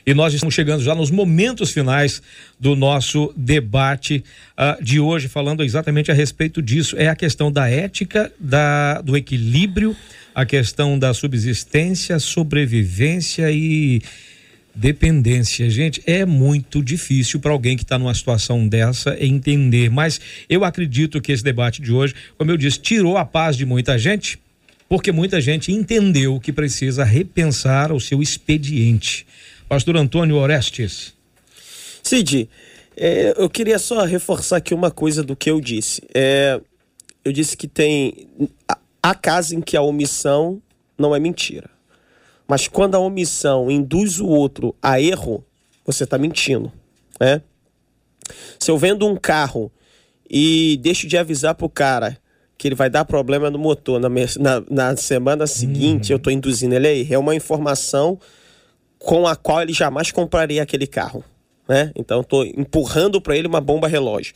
E 0.07 0.13
nós 0.13 0.33
estamos 0.33 0.55
chegando 0.55 0.81
já 0.81 0.95
nos 0.95 1.11
momentos 1.11 1.71
finais 1.71 2.21
do 2.57 2.77
nosso 2.77 3.33
debate 3.35 4.23
ah, 4.55 4.77
de 4.81 5.01
hoje, 5.01 5.27
falando 5.27 5.65
exatamente 5.65 6.09
a 6.09 6.13
respeito 6.13 6.61
disso. 6.61 6.95
É 6.97 7.09
a 7.09 7.15
questão 7.15 7.51
da 7.51 7.69
ética, 7.69 8.31
da, 8.39 9.01
do 9.01 9.17
equilíbrio, 9.17 9.93
a 10.33 10.45
questão 10.45 10.97
da 10.97 11.13
subsistência, 11.13 12.19
sobrevivência 12.19 13.51
e 13.51 14.01
dependência. 14.73 15.69
Gente, 15.69 16.01
é 16.07 16.25
muito 16.25 16.81
difícil 16.81 17.41
para 17.41 17.51
alguém 17.51 17.75
que 17.75 17.83
está 17.83 17.99
numa 17.99 18.13
situação 18.13 18.65
dessa 18.65 19.17
entender. 19.19 19.89
Mas 19.89 20.21
eu 20.47 20.63
acredito 20.63 21.19
que 21.19 21.33
esse 21.33 21.43
debate 21.43 21.81
de 21.81 21.91
hoje, 21.91 22.15
como 22.37 22.49
eu 22.49 22.55
disse, 22.55 22.79
tirou 22.79 23.17
a 23.17 23.25
paz 23.25 23.57
de 23.57 23.65
muita 23.65 23.99
gente, 23.99 24.39
porque 24.87 25.11
muita 25.11 25.41
gente 25.41 25.69
entendeu 25.73 26.39
que 26.39 26.53
precisa 26.53 27.03
repensar 27.03 27.91
o 27.91 27.99
seu 27.99 28.21
expediente. 28.21 29.27
Pastor 29.67 29.97
Antônio 29.97 30.37
Orestes. 30.37 31.13
Cid, 32.01 32.49
é, 32.95 33.33
eu 33.37 33.49
queria 33.49 33.77
só 33.77 34.05
reforçar 34.05 34.57
aqui 34.57 34.73
uma 34.73 34.89
coisa 34.89 35.21
do 35.21 35.35
que 35.35 35.51
eu 35.51 35.59
disse. 35.59 36.01
É, 36.13 36.59
eu 37.23 37.33
disse 37.33 37.57
que 37.57 37.67
tem. 37.67 38.27
há- 39.03 39.15
casos 39.15 39.51
em 39.51 39.61
que 39.61 39.75
a 39.75 39.81
omissão 39.81 40.61
não 40.97 41.15
é 41.15 41.19
mentira. 41.19 41.69
Mas 42.47 42.67
quando 42.67 42.95
a 42.95 42.99
omissão 42.99 43.69
induz 43.69 44.19
o 44.21 44.27
outro 44.27 44.73
a 44.81 45.01
erro, 45.01 45.43
você 45.85 46.05
está 46.05 46.17
mentindo. 46.17 46.71
Né? 47.19 47.41
Se 48.57 48.71
eu 48.71 48.77
vendo 48.77 49.05
um 49.05 49.17
carro 49.17 49.69
e 50.29 50.79
deixo 50.81 51.07
de 51.07 51.17
avisar 51.17 51.55
pro 51.55 51.69
cara 51.69 52.17
que 52.57 52.67
ele 52.67 52.75
vai 52.75 52.89
dar 52.89 53.05
problema 53.05 53.49
no 53.49 53.59
motor 53.59 53.99
na, 53.99 54.09
na, 54.09 54.63
na 54.69 54.97
semana 54.97 55.45
seguinte, 55.45 56.11
eu 56.11 56.17
estou 56.17 56.31
induzindo 56.31 56.73
ele 56.73 56.87
a 56.87 56.93
erro. 56.93 57.13
É 57.13 57.17
uma 57.17 57.35
informação 57.35 58.17
com 58.99 59.27
a 59.27 59.35
qual 59.35 59.61
ele 59.61 59.73
jamais 59.73 60.11
compraria 60.11 60.61
aquele 60.61 60.87
carro. 60.87 61.23
Né? 61.67 61.91
Então, 61.95 62.21
estou 62.21 62.45
empurrando 62.45 63.19
para 63.19 63.35
ele 63.37 63.47
uma 63.47 63.61
bomba 63.61 63.87
relógio. 63.87 64.33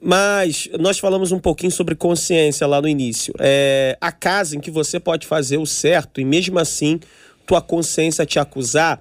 Mas 0.00 0.68
nós 0.80 0.98
falamos 0.98 1.30
um 1.30 1.38
pouquinho 1.38 1.70
sobre 1.70 1.94
consciência 1.94 2.66
lá 2.66 2.80
no 2.80 2.88
início. 2.88 3.32
É, 3.38 3.96
a 4.00 4.10
casa 4.10 4.56
em 4.56 4.60
que 4.60 4.70
você 4.70 4.98
pode 4.98 5.26
fazer 5.26 5.58
o 5.58 5.66
certo 5.66 6.20
e 6.20 6.24
mesmo 6.24 6.58
assim 6.58 6.98
tua 7.46 7.60
consciência 7.60 8.26
te 8.26 8.38
acusar 8.38 9.00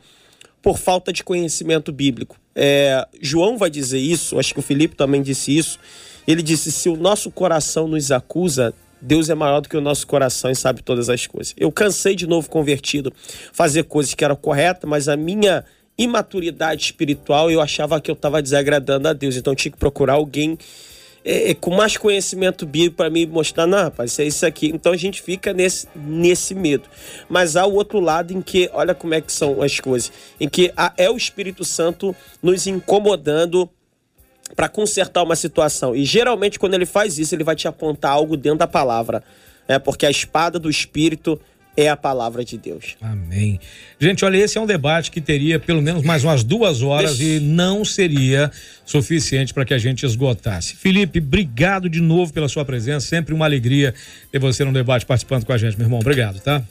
por 0.62 0.78
falta 0.78 1.12
de 1.12 1.24
conhecimento 1.24 1.92
bíblico. 1.92 2.38
É, 2.56 3.08
João 3.20 3.58
vai 3.58 3.70
dizer 3.70 3.98
isso, 3.98 4.38
acho 4.38 4.54
que 4.54 4.60
o 4.60 4.64
Felipe 4.64 4.96
também 4.96 5.22
disse 5.22 5.58
isso. 5.58 5.80
Ele 6.28 6.44
disse: 6.44 6.72
se 6.72 6.90
o 6.90 6.96
nosso 6.96 7.32
coração 7.32 7.88
nos 7.88 8.12
acusa, 8.12 8.74
Deus 9.02 9.30
é 9.30 9.36
maior 9.36 9.62
do 9.62 9.70
que 9.70 9.76
o 9.76 9.82
nosso 9.82 10.06
coração 10.06 10.52
e 10.52 10.56
sabe 10.56 10.84
todas 10.84 11.10
as 11.10 11.26
coisas. 11.26 11.54
Eu 11.58 11.72
cansei 11.72 12.16
de 12.16 12.28
novo 12.28 12.50
convertido, 12.50 13.12
fazer 13.52 13.84
coisas 13.84 14.14
que 14.14 14.24
eram 14.24 14.36
corretas, 14.36 14.90
mas 14.90 15.08
a 15.08 15.18
minha 15.18 15.66
imaturidade 15.98 16.84
espiritual 16.84 17.50
eu 17.52 17.62
achava 17.62 18.00
que 18.00 18.10
eu 18.10 18.14
estava 18.14 18.42
desagradando 18.42 19.08
a 19.08 19.14
Deus. 19.14 19.36
Então 19.36 19.54
eu 19.54 19.58
tinha 19.58 19.72
que 19.72 19.78
procurar 19.78 20.14
alguém 20.14 20.58
é, 21.24 21.52
é, 21.52 21.54
com 21.54 21.72
mais 21.76 21.98
conhecimento 21.98 22.66
bíblico 22.66 22.96
para 22.98 23.10
me 23.10 23.26
mostrar, 23.28 23.68
não, 23.68 23.78
rapaz, 23.78 24.18
é 24.18 24.26
isso 24.26 24.46
aqui. 24.46 24.68
Então 24.74 24.92
a 24.92 24.98
gente 24.98 25.22
fica 25.22 25.54
nesse, 25.54 25.88
nesse 25.96 26.56
medo. 26.56 26.90
Mas 27.30 27.56
há 27.56 27.66
o 27.66 27.74
outro 27.74 28.00
lado 28.00 28.34
em 28.34 28.42
que, 28.42 28.70
olha 28.74 28.96
como 28.96 29.14
é 29.14 29.22
que 29.22 29.32
são 29.32 29.62
as 29.62 29.80
coisas, 29.80 30.12
em 30.40 30.50
que 30.50 30.72
há- 30.76 30.94
é 30.98 31.10
o 31.10 31.18
Espírito 31.18 31.64
Santo 31.64 32.16
nos 32.42 32.66
incomodando 32.66 33.70
para 34.56 34.70
consertar 34.70 35.24
uma 35.24 35.36
situação. 35.36 35.96
E 35.96 36.04
geralmente 36.04 36.60
quando 36.60 36.74
ele 36.74 36.86
faz 36.86 37.18
isso, 37.18 37.36
ele 37.36 37.44
vai 37.44 37.56
te 37.56 37.68
apontar 37.68 38.12
algo 38.12 38.36
dentro 38.36 38.60
da 38.60 38.68
palavra, 38.68 39.24
é 39.68 39.80
porque 39.80 40.06
a 40.06 40.12
espada 40.12 40.60
do 40.60 40.70
Espírito 40.70 41.40
é 41.76 41.88
a 41.88 41.96
palavra 41.96 42.44
de 42.44 42.58
Deus. 42.58 42.96
Amém. 43.02 43.60
Gente, 44.00 44.26
olha, 44.26 44.38
esse 44.38 44.58
é 44.58 44.62
um 44.62 44.66
debate 44.66 45.10
que 45.10 45.22
teria 45.22 45.60
pelo 45.60 45.82
menos 45.82 46.04
mais 46.04 46.24
umas 46.24 46.44
duas 46.44 46.82
horas 46.82 47.20
e 47.20 47.40
não 47.40 47.86
seria 47.86 48.52
suficiente 48.86 49.54
para 49.54 49.64
que 49.64 49.74
a 49.74 49.78
gente 49.78 50.06
esgotasse. 50.06 50.76
Felipe, 50.76 51.20
obrigado 51.20 51.90
de 51.90 52.02
novo 52.02 52.34
pela 52.34 52.50
sua 52.50 52.66
presença. 52.66 53.08
Sempre 53.08 53.34
uma 53.34 53.46
alegria 53.46 53.94
ter 54.32 54.40
você 54.40 54.66
no 54.66 54.74
debate 54.74 55.06
participando 55.06 55.46
com 55.46 55.54
a 55.54 55.58
gente, 55.58 55.78
meu 55.78 55.86
irmão. 55.86 56.00
Obrigado, 56.00 56.40
tá? 56.42 56.62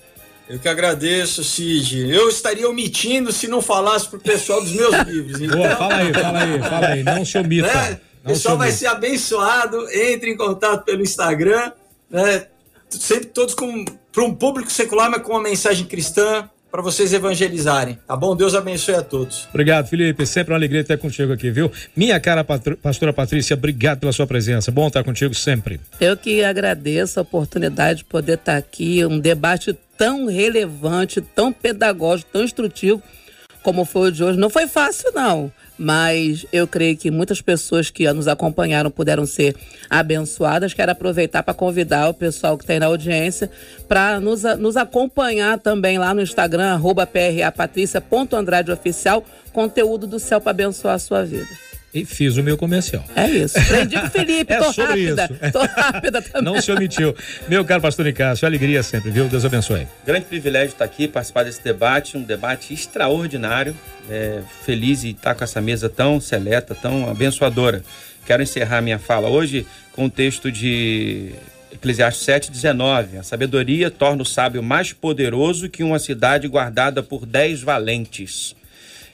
Eu 0.51 0.59
que 0.59 0.68
agradeço, 0.68 1.44
Cid. 1.44 2.11
Eu 2.11 2.28
estaria 2.28 2.68
omitindo 2.68 3.30
se 3.32 3.46
não 3.46 3.62
falasse 3.62 4.09
pro 4.09 4.18
pessoal 4.18 4.61
dos 4.61 4.72
meus 4.72 4.92
livros. 5.07 5.40
Então, 5.40 5.57
Boa, 5.57 5.76
fala 5.76 5.94
aí, 5.94 6.12
fala 6.12 6.38
aí, 6.40 6.59
fala 6.59 6.86
aí. 6.88 7.03
Não 7.05 7.24
se 7.24 7.38
omita. 7.38 7.72
né? 7.72 8.01
O 8.24 8.28
pessoal 8.30 8.59
vai 8.59 8.72
ser 8.72 8.88
abençoado. 8.88 9.88
Entre 9.92 10.28
em 10.28 10.36
contato 10.36 10.84
pelo 10.84 11.03
Instagram, 11.03 11.70
né? 12.11 12.48
Sempre 12.88 13.26
todos 13.26 13.55
com 13.55 13.84
para 14.12 14.24
um 14.24 14.34
público 14.34 14.72
secular, 14.72 15.09
mas 15.09 15.22
com 15.22 15.34
uma 15.34 15.42
mensagem 15.42 15.86
cristã 15.86 16.51
para 16.71 16.83
vocês 16.83 17.12
evangelizarem, 17.12 17.99
tá 18.07 18.16
bom? 18.16 18.37
Deus 18.37 18.55
abençoe 18.55 18.95
a 18.95 19.03
todos. 19.03 19.49
Obrigado, 19.51 19.89
Felipe. 19.89 20.25
Sempre 20.25 20.53
uma 20.53 20.59
alegria 20.59 20.81
estar 20.83 20.97
contigo 20.97 21.33
aqui, 21.33 21.51
viu? 21.51 21.71
Minha 21.97 22.21
cara 22.21 22.45
pastora 22.45 23.12
Patrícia, 23.12 23.55
obrigado 23.55 24.01
pela 24.01 24.12
sua 24.12 24.27
presença. 24.27 24.71
Bom 24.71 24.87
estar 24.87 25.03
contigo 25.03 25.35
sempre. 25.35 25.81
Eu 26.01 26.16
que 26.16 26.45
agradeço 26.45 27.18
a 27.18 27.23
oportunidade 27.23 27.99
de 27.99 28.05
poder 28.05 28.35
estar 28.35 28.57
aqui, 28.57 29.05
um 29.05 29.18
debate 29.18 29.77
tão 29.99 30.27
relevante, 30.27 31.21
tão 31.21 31.53
pedagógico, 31.53 32.31
tão 32.33 32.45
instrutivo 32.45 33.03
como 33.62 33.85
foi 33.85 34.09
o 34.09 34.12
de 34.12 34.25
hoje. 34.25 34.39
Não 34.39 34.51
foi 34.51 34.66
fácil, 34.66 35.12
não, 35.12 35.53
mas 35.83 36.45
eu 36.53 36.68
creio 36.68 36.95
que 36.95 37.11
muitas 37.11 37.41
pessoas 37.41 37.89
que 37.89 38.12
nos 38.12 38.28
acompanharam 38.28 38.91
puderam 38.91 39.24
ser 39.24 39.57
abençoadas. 39.89 40.74
Quero 40.74 40.93
aproveitar 40.93 41.43
para 41.43 41.55
convidar 41.55 42.11
o 42.11 42.14
pessoal 42.14 42.59
que 42.59 42.64
está 42.64 42.74
aí 42.74 42.78
na 42.78 42.85
audiência 42.85 43.51
para 43.89 44.20
nos, 44.20 44.43
nos 44.59 44.76
acompanhar 44.76 45.59
também 45.59 45.97
lá 45.97 46.12
no 46.12 46.20
Instagram, 46.20 46.74
arroba 46.74 47.07
pra.patrícia.andradeoficial, 47.07 49.24
conteúdo 49.55 50.07
do 50.07 50.18
céu 50.18 50.39
para 50.39 50.51
abençoar 50.51 50.97
a 50.97 50.99
sua 50.99 51.24
vida. 51.24 51.70
E 51.93 52.05
fiz 52.05 52.36
o 52.36 52.43
meu 52.43 52.57
comercial. 52.57 53.05
É 53.16 53.26
isso. 53.28 53.59
Aprendi 53.59 53.99
com 53.99 54.07
o 54.07 54.11
Felipe, 54.11 54.53
É 54.55 54.59
tô 54.59 54.72
sobre 54.72 55.12
rápida. 55.12 55.30
isso. 55.43 55.53
Tô 55.53 55.59
rápida 55.64 56.22
também. 56.22 56.43
Não 56.55 56.62
se 56.62 56.70
omitiu. 56.70 57.16
Meu 57.49 57.64
caro 57.64 57.82
pastor 57.82 58.05
Nicásio, 58.05 58.47
alegria 58.47 58.82
sempre, 58.82 59.11
viu? 59.11 59.28
Deus 59.28 59.45
abençoe. 59.45 59.88
Grande 60.07 60.26
privilégio 60.26 60.68
estar 60.72 60.84
aqui, 60.84 61.09
participar 61.09 61.43
desse 61.45 61.62
debate, 61.64 62.16
um 62.16 62.22
debate 62.22 62.72
extraordinário. 62.72 63.76
É, 64.09 64.41
feliz 64.64 65.05
em 65.05 65.11
estar 65.11 65.34
com 65.34 65.43
essa 65.45 65.61
mesa 65.61 65.88
tão 65.88 66.20
seleta, 66.20 66.74
tão 66.74 67.09
abençoadora. 67.11 67.82
Quero 68.24 68.43
encerrar 68.43 68.80
minha 68.80 68.99
fala 68.99 69.28
hoje 69.28 69.66
com 69.93 70.05
o 70.05 70.11
texto 70.11 70.51
de 70.53 71.30
Eclesiastes 71.72 72.24
7,19. 72.26 73.18
A 73.18 73.22
sabedoria 73.24 73.91
torna 73.91 74.22
o 74.22 74.26
sábio 74.26 74.62
mais 74.62 74.93
poderoso 74.93 75.68
que 75.68 75.82
uma 75.82 75.99
cidade 75.99 76.47
guardada 76.47 77.03
por 77.03 77.26
dez 77.26 77.61
valentes. 77.62 78.55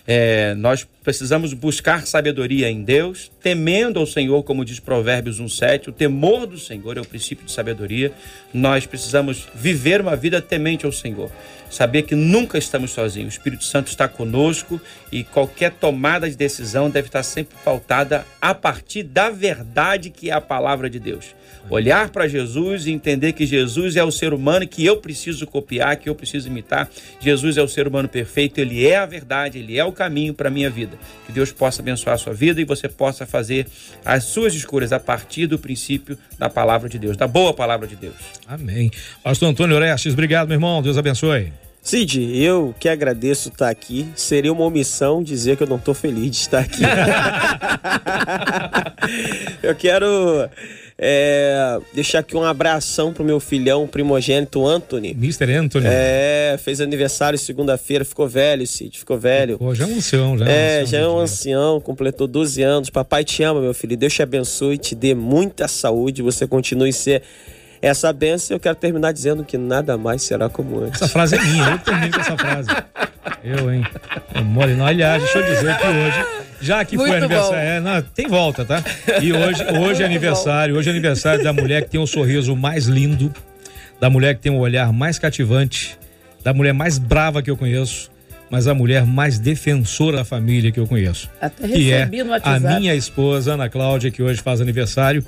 É, 0.07 0.55
nós 0.55 0.87
Precisamos 1.07 1.53
buscar 1.53 2.05
sabedoria 2.05 2.69
em 2.69 2.83
Deus, 2.83 3.31
temendo 3.41 4.01
ao 4.01 4.07
Senhor, 4.09 4.43
como 4.43 4.65
diz 4.65 4.81
Provérbios 4.81 5.41
1,7. 5.41 5.87
O 5.87 5.93
temor 5.93 6.49
do 6.49 6.59
Senhor 6.59 6.97
é 6.97 7.01
o 7.01 7.07
princípio 7.07 7.47
de 7.47 7.53
sabedoria. 7.53 8.11
Nós 8.53 8.87
precisamos 8.87 9.47
viver 9.55 10.01
uma 10.01 10.17
vida 10.17 10.43
temente 10.43 10.85
ao 10.85 10.91
Senhor. 10.91 11.31
Saber 11.71 12.03
que 12.03 12.17
nunca 12.17 12.59
estamos 12.59 12.91
sozinhos. 12.91 13.35
O 13.35 13.39
Espírito 13.39 13.63
Santo 13.63 13.87
está 13.87 14.09
conosco 14.09 14.81
e 15.13 15.23
qualquer 15.23 15.71
tomada 15.75 16.29
de 16.29 16.37
decisão 16.37 16.91
deve 16.91 17.07
estar 17.07 17.23
sempre 17.23 17.57
pautada 17.65 18.27
a 18.41 18.53
partir 18.53 19.05
da 19.05 19.31
verdade 19.31 20.11
que 20.11 20.31
é 20.31 20.33
a 20.33 20.41
palavra 20.41 20.91
de 20.91 20.99
Deus. 20.99 21.37
Olhar 21.69 22.11
para 22.11 22.29
Jesus 22.29 22.87
e 22.87 22.93
entender 22.93 23.33
que 23.33 23.45
Jesus 23.45 23.97
é 23.97 24.05
o 24.05 24.13
ser 24.13 24.33
humano 24.33 24.69
que 24.69 24.85
eu 24.85 24.99
preciso 24.99 25.47
copiar, 25.47 25.97
que 25.97 26.09
eu 26.09 26.15
preciso 26.15 26.49
imitar. 26.49 26.89
Jesus 27.21 27.57
é 27.57 27.63
o 27.63 27.69
ser 27.69 27.89
humano 27.89 28.09
perfeito, 28.09 28.61
ele 28.61 28.87
é 28.87 28.97
a 28.97 29.07
verdade, 29.07 29.59
ele 29.59 29.77
é 29.77 29.85
o 29.85 29.91
caminho 29.91 30.33
para 30.33 30.49
a 30.49 30.51
minha 30.51 30.71
vida. 30.71 30.96
Que 31.25 31.33
Deus 31.33 31.53
possa 31.53 31.83
abençoar 31.83 32.15
a 32.15 32.19
sua 32.19 32.35
vida 32.35 32.61
e 32.61 32.65
você 32.65 32.89
possa 32.89 33.27
fazer 33.27 33.67
as 34.05 34.25
suas 34.25 34.55
escolhas 34.55 34.93
a 34.93 35.01
partir 35.01 35.47
do 35.47 35.59
princípio 35.59 36.19
da 36.39 36.49
palavra 36.49 36.89
de 36.89 36.99
Deus, 36.99 37.17
da 37.17 37.27
boa 37.27 37.53
palavra 37.53 37.87
de 37.87 37.97
Deus. 37.97 38.15
Amém. 38.47 38.91
Pastor 39.23 39.49
Antônio 39.49 39.77
Orestes, 39.77 40.13
obrigado, 40.13 40.49
meu 40.49 40.57
irmão. 40.57 40.83
Deus 40.83 40.99
abençoe. 40.99 41.53
Cid, 41.87 42.37
eu 42.37 42.75
que 42.81 42.89
agradeço 42.89 43.49
estar 43.49 43.69
aqui. 43.69 44.09
Seria 44.17 44.53
uma 44.53 44.65
omissão 44.65 45.23
dizer 45.23 45.57
que 45.57 45.63
eu 45.63 45.69
não 45.69 45.77
estou 45.77 45.95
feliz 45.95 46.33
de 46.33 46.39
estar 46.39 46.59
aqui. 46.59 46.83
eu 49.63 49.73
quero 49.77 50.51
é, 50.99 51.79
deixar 51.93 52.21
aqui 52.21 52.35
um 52.37 52.43
abração 52.43 53.13
pro 53.13 53.23
meu 53.23 53.39
filhão 53.39 53.87
primogênito 53.87 54.67
Anthony. 54.67 55.11
Mr. 55.11 55.53
Anthony. 55.53 55.87
É, 55.89 56.59
fez 56.63 56.81
aniversário 56.81 57.39
segunda-feira, 57.39 58.05
ficou 58.05 58.27
velho, 58.27 58.67
Cid, 58.67 58.99
ficou 58.99 59.19
velho. 59.19 59.59
Pô, 59.59 59.75
já 59.75 59.85
é 59.85 59.89
um 59.89 59.97
ancião, 59.97 60.39
já. 60.39 60.49
É, 60.49 60.83
um 60.83 60.87
já 60.87 60.99
é 60.99 61.09
um 61.09 61.19
ancião, 61.19 61.81
completou 61.81 62.27
12 62.27 62.63
anos. 62.63 62.91
Papai 62.91 63.25
te 63.25 63.43
ama, 63.43 63.61
meu 63.61 63.75
filho. 63.75 63.97
Deus 63.97 64.15
te 64.15 64.23
abençoe, 64.23 64.79
te 64.79 64.95
dê 64.95 65.15
muita 65.15 65.69
saúde, 65.69 66.23
você 66.23 66.47
continue 66.47 66.91
a 66.91 66.93
ser 66.93 67.23
essa 67.83 68.11
benção. 68.13 68.57
Eu 68.57 68.61
quero 68.61 68.77
terminar 68.77 69.13
dizendo 69.13 69.45
que 69.45 69.59
nada 69.59 69.99
mais 69.99 70.23
será 70.23 70.49
como 70.49 70.81
antes. 70.81 71.03
Essa 71.03 71.09
frase 71.13 71.37
é 71.37 71.41
minha, 71.43 71.71
eu 71.73 71.79
termino 71.79 72.13
com 72.13 72.21
essa 72.21 72.37
frase. 72.39 72.69
Eu, 73.45 73.73
hein? 73.73 73.85
Eu 74.35 74.45
mole 74.45 74.75
não. 74.75 74.87
Aliás, 74.87 75.23
deixa 75.23 75.39
eu 75.39 75.45
dizer 75.45 75.77
que 75.77 75.87
hoje, 75.87 76.46
já 76.61 76.85
que 76.85 76.97
Muito 76.97 77.09
foi 77.09 77.19
aniversário. 77.19 77.53
bom. 77.53 77.57
É, 77.57 77.81
não, 77.81 78.03
tem 78.03 78.29
volta, 78.29 78.65
tá? 78.65 78.83
E 79.23 79.33
hoje, 79.33 79.65
hoje 79.79 80.03
é 80.03 80.07
aniversário, 80.07 80.77
hoje 80.77 80.89
é 80.89 80.93
aniversário 80.93 81.43
da 81.43 81.53
mulher 81.53 81.85
que 81.85 81.91
tem 81.91 82.01
o 82.01 82.07
sorriso 82.07 82.55
mais 82.57 82.87
lindo, 82.87 83.33
da 84.01 84.11
mulher 84.11 84.35
que 84.35 84.43
tem 84.43 84.53
o 84.53 84.59
olhar 84.59 84.93
mais 84.93 85.19
cativante, 85.19 85.99
da 86.43 86.53
mulher 86.53 86.73
mais 86.73 86.99
brava 86.99 87.43
que 87.43 87.51
eu 87.51 87.57
conheço, 87.57 88.11
mas 88.51 88.67
a 88.67 88.75
mulher 88.75 89.05
mais 89.05 89.39
defensora 89.39 90.19
da 90.19 90.25
família 90.25 90.71
que 90.71 90.79
eu 90.79 90.87
conheço. 90.87 91.29
Até 91.41 91.67
que 91.69 91.93
é 91.93 92.09
a 92.43 92.61
minha 92.61 92.95
esposa, 92.95 93.55
Ana 93.55 93.69
Cláudia, 93.69 94.11
que 94.11 94.23
hoje 94.23 94.41
faz 94.41 94.61
aniversário. 94.61 95.25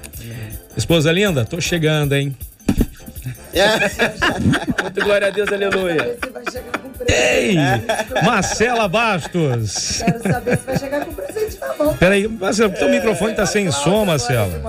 Esposa 0.77 1.11
linda, 1.11 1.45
tô 1.45 1.61
chegando, 1.61 2.15
hein? 2.15 2.37
Muito 4.83 5.05
glória 5.05 5.29
a 5.29 5.31
Deus, 5.31 5.49
aleluia. 5.53 6.19
Você 6.21 6.31
vai 6.31 6.43
chegar 6.51 6.79
com 6.79 6.89
presente. 6.91 7.19
Ei! 7.21 7.57
Marcela 8.25 8.89
Bastos! 8.89 10.03
Quero 10.05 10.23
saber 10.23 10.59
se 10.59 10.65
vai 10.65 10.79
chegar 10.79 11.05
com 11.05 11.15
presente 11.15 11.59
na 11.61 11.75
mão. 11.75 11.97
Peraí, 11.97 12.29
Marcela, 12.29 12.71
teu 12.71 12.89
microfone 12.89 13.35
tá 13.35 13.47
sem 13.47 13.71
som, 13.71 14.05
Marcela. 14.05 14.61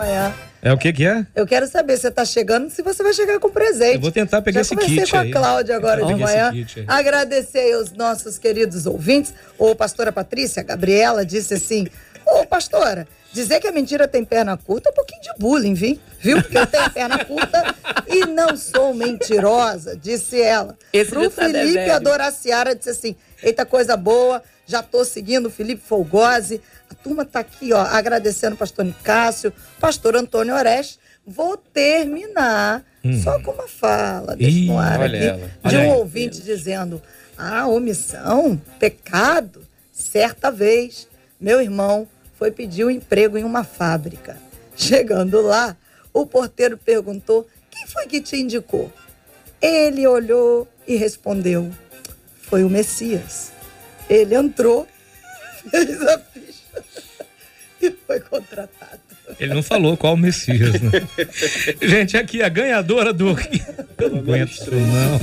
É 0.62 0.74
o 0.74 0.78
que 0.78 0.92
que 0.92 1.06
é? 1.06 1.26
Eu 1.36 1.48
quero 1.48 1.68
saber 1.68 1.96
se 1.96 2.02
você 2.02 2.12
tá 2.12 2.26
chegando, 2.26 2.70
se 2.70 2.82
você 2.82 3.02
vai 3.02 3.14
chegar 3.14 3.40
com 3.40 3.50
presente. 3.50 3.96
Eu 3.96 4.02
vou 4.02 4.12
tentar 4.12 4.42
pegar 4.42 4.58
Já 4.58 4.62
esse 4.62 4.76
conversei 4.76 4.98
kit 5.00 5.12
com 5.12 5.18
a 5.18 5.22
aí. 5.22 5.32
Cláudia 5.32 5.76
agora 5.76 6.06
de 6.06 6.16
manhã. 6.16 6.50
aí. 6.52 6.66
Agradecer 6.86 7.60
aí 7.60 7.74
aos 7.74 7.94
nossos 7.94 8.38
queridos 8.38 8.86
ouvintes. 8.86 9.34
Ô, 9.58 9.74
pastora 9.74 10.12
Patrícia, 10.12 10.60
a 10.62 10.64
Gabriela 10.64 11.26
disse 11.26 11.54
assim: 11.54 11.88
Ô, 12.26 12.46
pastora, 12.46 13.08
dizer 13.34 13.60
que 13.60 13.68
a 13.68 13.72
mentira 13.72 14.08
tem 14.08 14.24
perna 14.26 14.58
curta 14.58 14.90
é 14.90 14.92
um 14.92 14.96
pouquinho 14.96 15.22
de 15.22 15.30
bullying, 15.40 15.74
viu? 15.74 16.00
Viu? 16.20 16.42
Porque 16.42 16.58
eu 16.58 16.68
tenho 16.68 16.90
perna 16.92 17.24
curta 17.26 17.76
e 18.08 18.26
não 18.26 18.56
sou 18.58 18.94
mentirosa, 18.94 19.96
disse 19.96 20.42
ela. 20.42 20.78
Esse 20.92 21.12
Pro 21.12 21.24
é 21.26 21.30
Felipe 21.30 21.74
velho. 21.74 21.94
Adoraciara 21.94 22.76
disse 22.76 22.90
assim: 22.90 23.16
Eita, 23.42 23.66
coisa 23.66 23.96
boa, 23.96 24.42
já 24.66 24.82
tô 24.84 25.04
seguindo 25.06 25.48
o 25.48 25.50
Felipe 25.52 25.82
Folgose. 25.86 26.62
A 26.90 26.96
turma 26.96 27.24
tá 27.24 27.40
aqui, 27.40 27.72
ó, 27.72 27.82
agradecendo 27.82 28.56
o 28.56 28.58
pastor 28.58 28.84
Nicásio, 28.86 29.54
pastor 29.80 30.16
Antônio 30.16 30.56
Oreste. 30.56 31.00
Vou 31.26 31.56
terminar 31.56 32.84
só 33.24 33.40
com 33.42 33.52
uma 33.52 33.68
fala, 33.68 34.36
deixa 34.36 34.60
no 34.66 34.78
ar 34.80 35.02
aqui, 35.04 35.16
ela. 35.16 35.38
de 35.38 35.52
Olha 35.64 35.80
um 35.80 35.94
aí. 35.94 35.98
ouvinte 36.00 36.42
dizendo: 36.42 37.02
Ah, 37.38 37.68
omissão, 37.68 38.60
pecado. 38.80 39.62
Certa 39.94 40.50
vez, 40.50 41.08
meu 41.40 41.62
irmão 41.62 42.08
foi 42.40 42.50
pedir 42.52 42.86
um 42.86 42.90
emprego 42.90 43.38
em 43.38 43.44
uma 43.44 43.66
fábrica. 43.66 44.38
Chegando 44.76 45.42
lá, 45.42 45.76
o 46.14 46.26
porteiro 46.26 46.78
perguntou: 46.78 47.46
Quem 47.70 47.86
foi 47.86 48.08
que 48.08 48.22
te 48.22 48.38
indicou? 48.38 48.92
Ele 49.62 50.08
olhou 50.08 50.66
e 50.88 50.96
respondeu: 50.96 51.70
Foi 52.42 52.64
o 52.64 52.70
Messias. 52.70 53.52
Ele 54.10 54.34
entrou, 54.34 54.88
fez 55.70 56.02
a 56.02 56.18
ficha 56.18 56.84
e 57.82 57.92
foi 57.92 58.22
contratado. 58.22 59.02
Ele 59.40 59.54
não 59.54 59.62
falou 59.62 59.96
qual 59.96 60.16
o 60.16 60.18
Messias, 60.18 60.82
né? 60.82 60.92
Gente, 61.82 62.18
aqui 62.18 62.42
a 62.42 62.50
ganhadora 62.50 63.14
do. 63.14 63.38
Eu 63.98 64.10
não 64.10 64.20
aguento 64.20 64.50
isso, 64.50 64.72
não. 64.72 65.20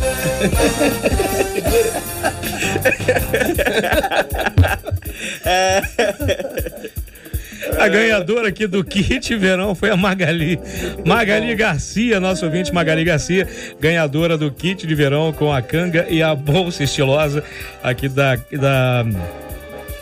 A 7.79 7.89
ganhadora 7.89 8.49
aqui 8.49 8.67
do 8.67 8.83
kit 8.83 9.35
verão 9.37 9.75
foi 9.75 9.91
a 9.91 9.97
Magali. 9.97 10.59
Magali 11.05 11.55
Garcia, 11.55 12.19
nosso 12.19 12.45
ouvinte 12.45 12.73
Magali 12.73 13.05
Garcia, 13.05 13.47
ganhadora 13.81 14.37
do 14.37 14.51
kit 14.51 14.87
de 14.87 14.95
verão 14.95 15.33
com 15.33 15.53
a 15.53 15.61
canga 15.61 16.07
e 16.09 16.23
a 16.23 16.35
bolsa 16.35 16.85
estilosa 16.85 17.45
aqui 17.83 18.09
da. 18.09 18.37
da... 18.37 19.05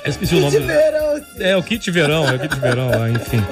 Eu 0.04 0.10
esqueci 0.10 0.34
o 0.34 0.40
nome. 0.40 0.58
De 0.58 0.64
verão, 0.66 1.20
É 1.40 1.56
o 1.56 1.62
kit 1.62 1.90
verão, 1.90 2.28
é 2.28 2.34
o 2.34 2.38
kit 2.38 2.60
verão, 2.60 2.90
lá, 2.90 3.10
enfim. 3.10 3.42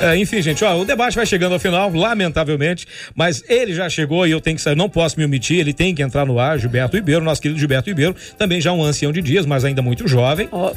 É, 0.00 0.16
enfim, 0.16 0.42
gente, 0.42 0.64
ó, 0.64 0.78
o 0.78 0.84
debate 0.84 1.14
vai 1.14 1.24
chegando 1.24 1.52
ao 1.52 1.60
final, 1.60 1.90
lamentavelmente, 1.92 2.86
mas 3.14 3.42
ele 3.48 3.72
já 3.72 3.88
chegou 3.88 4.26
e 4.26 4.30
eu 4.30 4.40
tenho 4.40 4.56
que 4.56 4.62
sair, 4.62 4.74
não 4.74 4.88
posso 4.88 5.18
me 5.18 5.24
omitir, 5.24 5.60
ele 5.60 5.72
tem 5.72 5.94
que 5.94 6.02
entrar 6.02 6.26
no 6.26 6.38
ar, 6.38 6.58
Gilberto 6.58 6.96
Ribeiro, 6.96 7.22
nosso 7.22 7.40
querido 7.40 7.60
Gilberto 7.60 7.88
Ribeiro, 7.88 8.16
também 8.36 8.60
já 8.60 8.72
um 8.72 8.82
ancião 8.82 9.12
de 9.12 9.22
dias, 9.22 9.46
mas 9.46 9.64
ainda 9.64 9.80
muito 9.80 10.08
jovem. 10.08 10.48
Ó, 10.50 10.72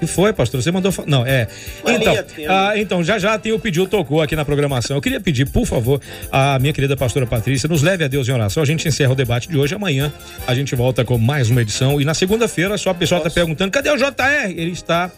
que 0.00 0.06
foi, 0.06 0.32
pastor? 0.32 0.62
Você 0.62 0.72
mandou. 0.72 0.92
Não, 1.06 1.26
é. 1.26 1.46
Então, 1.86 2.14
ah, 2.48 2.72
então, 2.76 3.04
já 3.04 3.18
já 3.18 3.38
tem 3.38 3.52
o 3.52 3.58
pedido 3.58 3.86
tocou 3.86 4.22
aqui 4.22 4.34
na 4.34 4.44
programação. 4.44 4.96
Eu 4.96 5.00
queria 5.00 5.20
pedir, 5.20 5.46
por 5.46 5.66
favor, 5.66 6.00
a 6.32 6.58
minha 6.58 6.72
querida 6.72 6.96
pastora 6.96 7.26
Patrícia, 7.26 7.68
nos 7.68 7.82
leve 7.82 8.04
a 8.04 8.08
Deus 8.08 8.28
em 8.28 8.32
oração. 8.32 8.62
A 8.62 8.66
gente 8.66 8.88
encerra 8.88 9.12
o 9.12 9.14
debate 9.14 9.48
de 9.48 9.58
hoje. 9.58 9.74
Amanhã 9.74 10.12
a 10.46 10.54
gente 10.54 10.74
volta 10.74 11.04
com 11.04 11.18
mais 11.18 11.50
uma 11.50 11.60
edição. 11.60 12.00
E 12.00 12.04
na 12.04 12.14
segunda-feira, 12.14 12.76
só 12.78 12.90
a 12.90 12.94
pessoa 12.94 13.18
está 13.18 13.30
perguntando: 13.30 13.70
cadê 13.70 13.90
o 13.90 13.96
JR? 13.96 14.48
Ele 14.48 14.72
está 14.72 15.10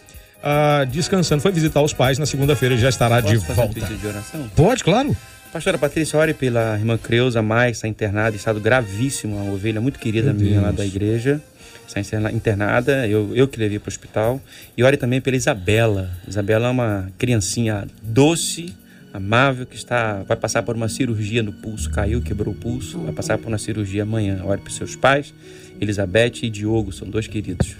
ah, 0.43 0.85
descansando. 0.91 1.41
Foi 1.41 1.53
visitar 1.53 1.81
os 1.81 1.93
pais. 1.93 2.19
Na 2.19 2.27
segunda-feira 2.27 2.75
ele 2.75 2.83
já 2.83 2.89
estará 2.89 3.21
de 3.21 3.39
Posso 3.39 3.53
um 3.53 3.55
volta. 3.55 3.75
pedido 3.75 3.97
de 3.97 4.07
oração? 4.07 4.51
Pode, 4.57 4.83
claro. 4.83 5.17
Pastora 5.53 5.77
Patrícia, 5.77 6.19
ore 6.19 6.33
pela 6.33 6.79
irmã 6.79 6.97
Creuza 6.97 7.43
Mais, 7.43 7.77
está 7.77 7.87
internada, 7.87 8.35
em 8.35 8.39
estado 8.39 8.59
gravíssimo, 8.59 9.37
uma 9.37 9.53
ovelha 9.53 9.83
muito 9.83 9.99
querida 9.99 10.33
Meu 10.33 10.47
minha 10.47 10.61
lá 10.63 10.69
Deus. 10.69 10.77
da 10.79 10.87
igreja. 10.87 11.43
Está 11.87 12.01
interna- 12.01 12.33
internada, 12.33 13.07
eu, 13.07 13.35
eu 13.35 13.47
que 13.47 13.59
levei 13.59 13.79
para 13.79 13.89
o 13.89 13.93
hospital. 13.93 14.41
E 14.77 14.83
ore 14.83 14.97
também 14.97 15.21
pela 15.21 15.37
Isabela. 15.37 16.11
Isabela 16.27 16.69
é 16.69 16.71
uma 16.71 17.13
criancinha 17.19 17.87
doce, 18.03 18.75
amável, 19.13 19.67
que 19.67 19.77
está 19.77 20.23
vai 20.23 20.37
passar 20.37 20.63
por 20.63 20.75
uma 20.75 20.89
cirurgia 20.89 21.43
no 21.43 21.53
pulso, 21.53 21.91
caiu, 21.91 22.23
quebrou 22.23 22.55
o 22.55 22.57
pulso, 22.57 22.99
vai 23.01 23.13
passar 23.13 23.37
por 23.37 23.49
uma 23.49 23.59
cirurgia 23.59 24.05
amanhã. 24.05 24.41
Ore 24.45 24.61
para 24.61 24.73
seus 24.73 24.97
pais, 24.97 25.35
Elizabeth 25.81 26.45
e 26.45 26.49
Diogo, 26.51 26.93
são 26.93 27.09
dois 27.09 27.27
queridos. 27.27 27.77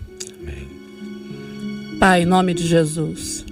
Pai, 1.99 2.23
em 2.23 2.27
nome 2.27 2.53
de 2.53 2.67
Jesus, 2.67 3.45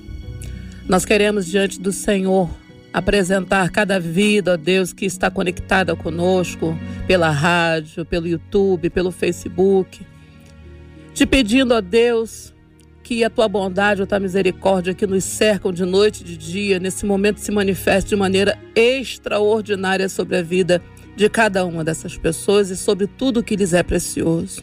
nós 0.88 1.04
queremos 1.04 1.46
diante 1.46 1.80
do 1.80 1.92
Senhor 1.92 2.50
apresentar 2.92 3.70
cada 3.70 4.00
vida, 4.00 4.54
ó 4.54 4.56
Deus, 4.56 4.92
que 4.92 5.06
está 5.06 5.30
conectada 5.30 5.94
conosco 5.94 6.76
pela 7.06 7.30
rádio, 7.30 8.04
pelo 8.04 8.26
YouTube, 8.26 8.90
pelo 8.90 9.12
Facebook, 9.12 10.04
te 11.14 11.26
pedindo, 11.26 11.74
ó 11.74 11.80
Deus, 11.80 12.54
que 13.02 13.24
a 13.24 13.30
tua 13.30 13.48
bondade, 13.48 14.02
a 14.02 14.06
tua 14.06 14.20
misericórdia 14.20 14.94
que 14.94 15.06
nos 15.06 15.24
cercam 15.24 15.72
de 15.72 15.84
noite 15.84 16.20
e 16.20 16.24
de 16.24 16.36
dia, 16.36 16.78
nesse 16.78 17.04
momento 17.04 17.40
se 17.40 17.50
manifeste 17.50 18.10
de 18.10 18.16
maneira 18.16 18.56
extraordinária 18.74 20.08
sobre 20.08 20.36
a 20.36 20.42
vida 20.42 20.82
de 21.16 21.28
cada 21.28 21.64
uma 21.64 21.82
dessas 21.82 22.16
pessoas 22.16 22.70
e 22.70 22.76
sobre 22.76 23.06
tudo 23.06 23.42
que 23.42 23.56
lhes 23.56 23.72
é 23.72 23.82
precioso. 23.82 24.62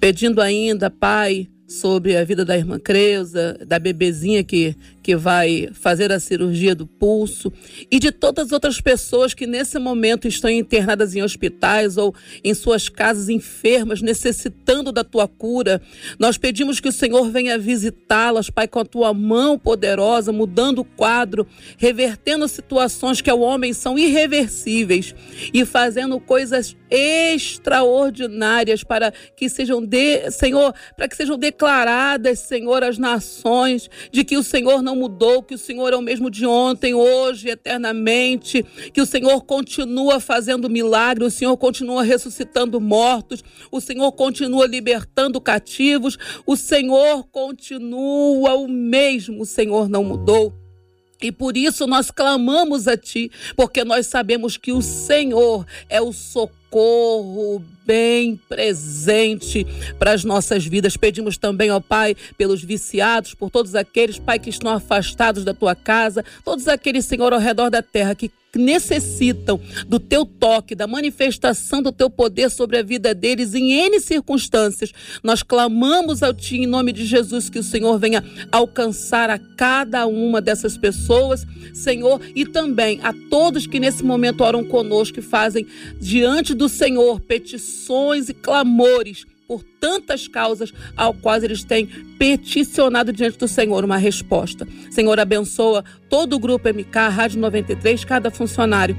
Pedindo 0.00 0.40
ainda, 0.40 0.90
Pai, 0.90 1.48
sobre 1.70 2.16
a 2.16 2.24
vida 2.24 2.44
da 2.44 2.58
irmã 2.58 2.80
Creuza, 2.80 3.56
da 3.64 3.78
bebezinha 3.78 4.42
que, 4.42 4.74
que 5.04 5.14
vai 5.14 5.68
fazer 5.72 6.10
a 6.10 6.18
cirurgia 6.18 6.74
do 6.74 6.84
pulso 6.84 7.52
e 7.88 8.00
de 8.00 8.10
todas 8.10 8.46
as 8.46 8.52
outras 8.52 8.80
pessoas 8.80 9.34
que 9.34 9.46
nesse 9.46 9.78
momento 9.78 10.26
estão 10.26 10.50
internadas 10.50 11.14
em 11.14 11.22
hospitais 11.22 11.96
ou 11.96 12.12
em 12.42 12.52
suas 12.54 12.88
casas 12.88 13.28
enfermas, 13.28 14.02
necessitando 14.02 14.90
da 14.90 15.04
tua 15.04 15.28
cura. 15.28 15.80
Nós 16.18 16.36
pedimos 16.36 16.80
que 16.80 16.88
o 16.88 16.92
Senhor 16.92 17.30
venha 17.30 17.56
visitá-las, 17.56 18.50
Pai, 18.50 18.66
com 18.66 18.80
a 18.80 18.84
tua 18.84 19.14
mão 19.14 19.56
poderosa, 19.56 20.32
mudando 20.32 20.80
o 20.80 20.84
quadro, 20.84 21.46
revertendo 21.78 22.48
situações 22.48 23.20
que 23.20 23.30
ao 23.30 23.38
homem 23.38 23.72
são 23.72 23.96
irreversíveis 23.96 25.14
e 25.54 25.64
fazendo 25.64 26.18
coisas 26.18 26.76
extraordinárias 26.90 28.82
para 28.82 29.12
que 29.36 29.48
sejam 29.48 29.80
de, 29.80 30.32
Senhor, 30.32 30.74
para 30.96 31.06
que 31.06 31.14
sejam 31.14 31.38
declaradas, 31.60 32.38
Senhor, 32.38 32.82
as 32.82 32.96
nações 32.96 33.90
de 34.10 34.24
que 34.24 34.38
o 34.38 34.42
Senhor 34.42 34.80
não 34.80 34.96
mudou, 34.96 35.42
que 35.42 35.54
o 35.54 35.58
Senhor 35.58 35.92
é 35.92 35.96
o 35.96 36.00
mesmo 36.00 36.30
de 36.30 36.46
ontem, 36.46 36.94
hoje, 36.94 37.50
eternamente, 37.50 38.64
que 38.94 39.00
o 39.00 39.04
Senhor 39.04 39.44
continua 39.44 40.20
fazendo 40.20 40.70
milagres, 40.70 41.34
o 41.34 41.36
Senhor 41.36 41.54
continua 41.58 42.02
ressuscitando 42.02 42.80
mortos, 42.80 43.44
o 43.70 43.78
Senhor 43.78 44.10
continua 44.12 44.66
libertando 44.66 45.38
cativos, 45.38 46.16
o 46.46 46.56
Senhor 46.56 47.24
continua 47.24 48.54
o 48.54 48.66
mesmo, 48.66 49.42
o 49.42 49.46
Senhor 49.46 49.86
não 49.86 50.02
mudou. 50.02 50.54
E 51.20 51.30
por 51.30 51.58
isso 51.58 51.86
nós 51.86 52.10
clamamos 52.10 52.88
a 52.88 52.96
Ti, 52.96 53.30
porque 53.54 53.84
nós 53.84 54.06
sabemos 54.06 54.56
que 54.56 54.72
o 54.72 54.80
Senhor 54.80 55.66
é 55.90 56.00
o 56.00 56.10
socorro 56.10 56.59
bem 57.84 58.40
presente 58.48 59.66
para 59.98 60.12
as 60.12 60.24
nossas 60.24 60.64
vidas. 60.64 60.96
Pedimos 60.96 61.36
também, 61.36 61.70
ó 61.70 61.80
Pai, 61.80 62.16
pelos 62.38 62.62
viciados, 62.62 63.34
por 63.34 63.50
todos 63.50 63.74
aqueles, 63.74 64.18
Pai, 64.18 64.38
que 64.38 64.50
estão 64.50 64.72
afastados 64.72 65.44
da 65.44 65.52
Tua 65.52 65.74
casa, 65.74 66.24
todos 66.44 66.68
aqueles, 66.68 67.04
Senhor, 67.04 67.32
ao 67.32 67.40
redor 67.40 67.70
da 67.70 67.82
terra 67.82 68.14
que 68.14 68.30
necessitam 68.58 69.60
do 69.86 70.00
teu 70.00 70.24
toque, 70.24 70.74
da 70.74 70.86
manifestação 70.86 71.82
do 71.82 71.92
teu 71.92 72.10
poder 72.10 72.50
sobre 72.50 72.78
a 72.78 72.82
vida 72.82 73.14
deles 73.14 73.54
em 73.54 73.72
N 73.72 74.00
circunstâncias. 74.00 74.92
Nós 75.22 75.42
clamamos 75.42 76.22
ao 76.22 76.34
Ti 76.34 76.56
em 76.56 76.66
nome 76.66 76.92
de 76.92 77.04
Jesus 77.04 77.48
que 77.48 77.58
o 77.58 77.64
Senhor 77.64 77.98
venha 77.98 78.24
alcançar 78.50 79.30
a 79.30 79.38
cada 79.38 80.06
uma 80.06 80.40
dessas 80.40 80.76
pessoas, 80.76 81.46
Senhor, 81.72 82.20
e 82.34 82.44
também 82.44 83.00
a 83.02 83.12
todos 83.30 83.66
que 83.66 83.80
nesse 83.80 84.02
momento 84.02 84.42
oram 84.42 84.64
conosco 84.64 85.18
e 85.18 85.22
fazem 85.22 85.66
diante 86.00 86.54
do 86.54 86.68
Senhor 86.68 87.20
petições 87.20 88.28
e 88.28 88.34
clamores 88.34 89.26
por 89.50 89.64
tantas 89.64 90.28
causas 90.28 90.72
ao 90.96 91.12
quais 91.12 91.42
eles 91.42 91.64
têm 91.64 91.84
peticionado 92.16 93.12
diante 93.12 93.36
do 93.36 93.48
Senhor 93.48 93.84
uma 93.84 93.96
resposta. 93.96 94.64
Senhor, 94.92 95.18
abençoa 95.18 95.84
todo 96.08 96.36
o 96.36 96.38
grupo 96.38 96.68
MK, 96.68 97.08
Rádio 97.10 97.40
93, 97.40 98.04
cada 98.04 98.30
funcionário 98.30 98.96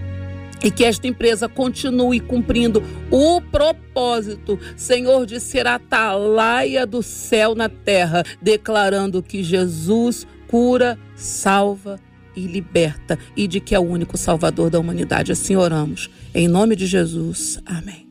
e 0.62 0.70
que 0.70 0.84
esta 0.84 1.08
empresa 1.08 1.48
continue 1.48 2.20
cumprindo 2.20 2.84
o 3.10 3.40
propósito, 3.40 4.60
Senhor, 4.76 5.26
de 5.26 5.40
ser 5.40 5.66
atalaia 5.66 6.86
do 6.86 7.02
céu 7.02 7.56
na 7.56 7.70
terra, 7.70 8.22
declarando 8.42 9.24
que 9.24 9.42
Jesus 9.42 10.28
cura, 10.50 11.00
salva 11.16 11.98
e 12.36 12.42
liberta 12.42 13.18
e 13.38 13.48
de 13.48 13.62
que 13.62 13.74
é 13.74 13.80
o 13.80 13.84
único 13.84 14.18
salvador 14.18 14.70
da 14.70 14.82
humanidade. 14.82 15.32
Assim 15.32 15.56
oramos. 15.56 16.10
Em 16.36 16.50
nome 16.50 16.76
de 16.76 16.86
Jesus. 16.88 17.58
Amém. 17.66 18.11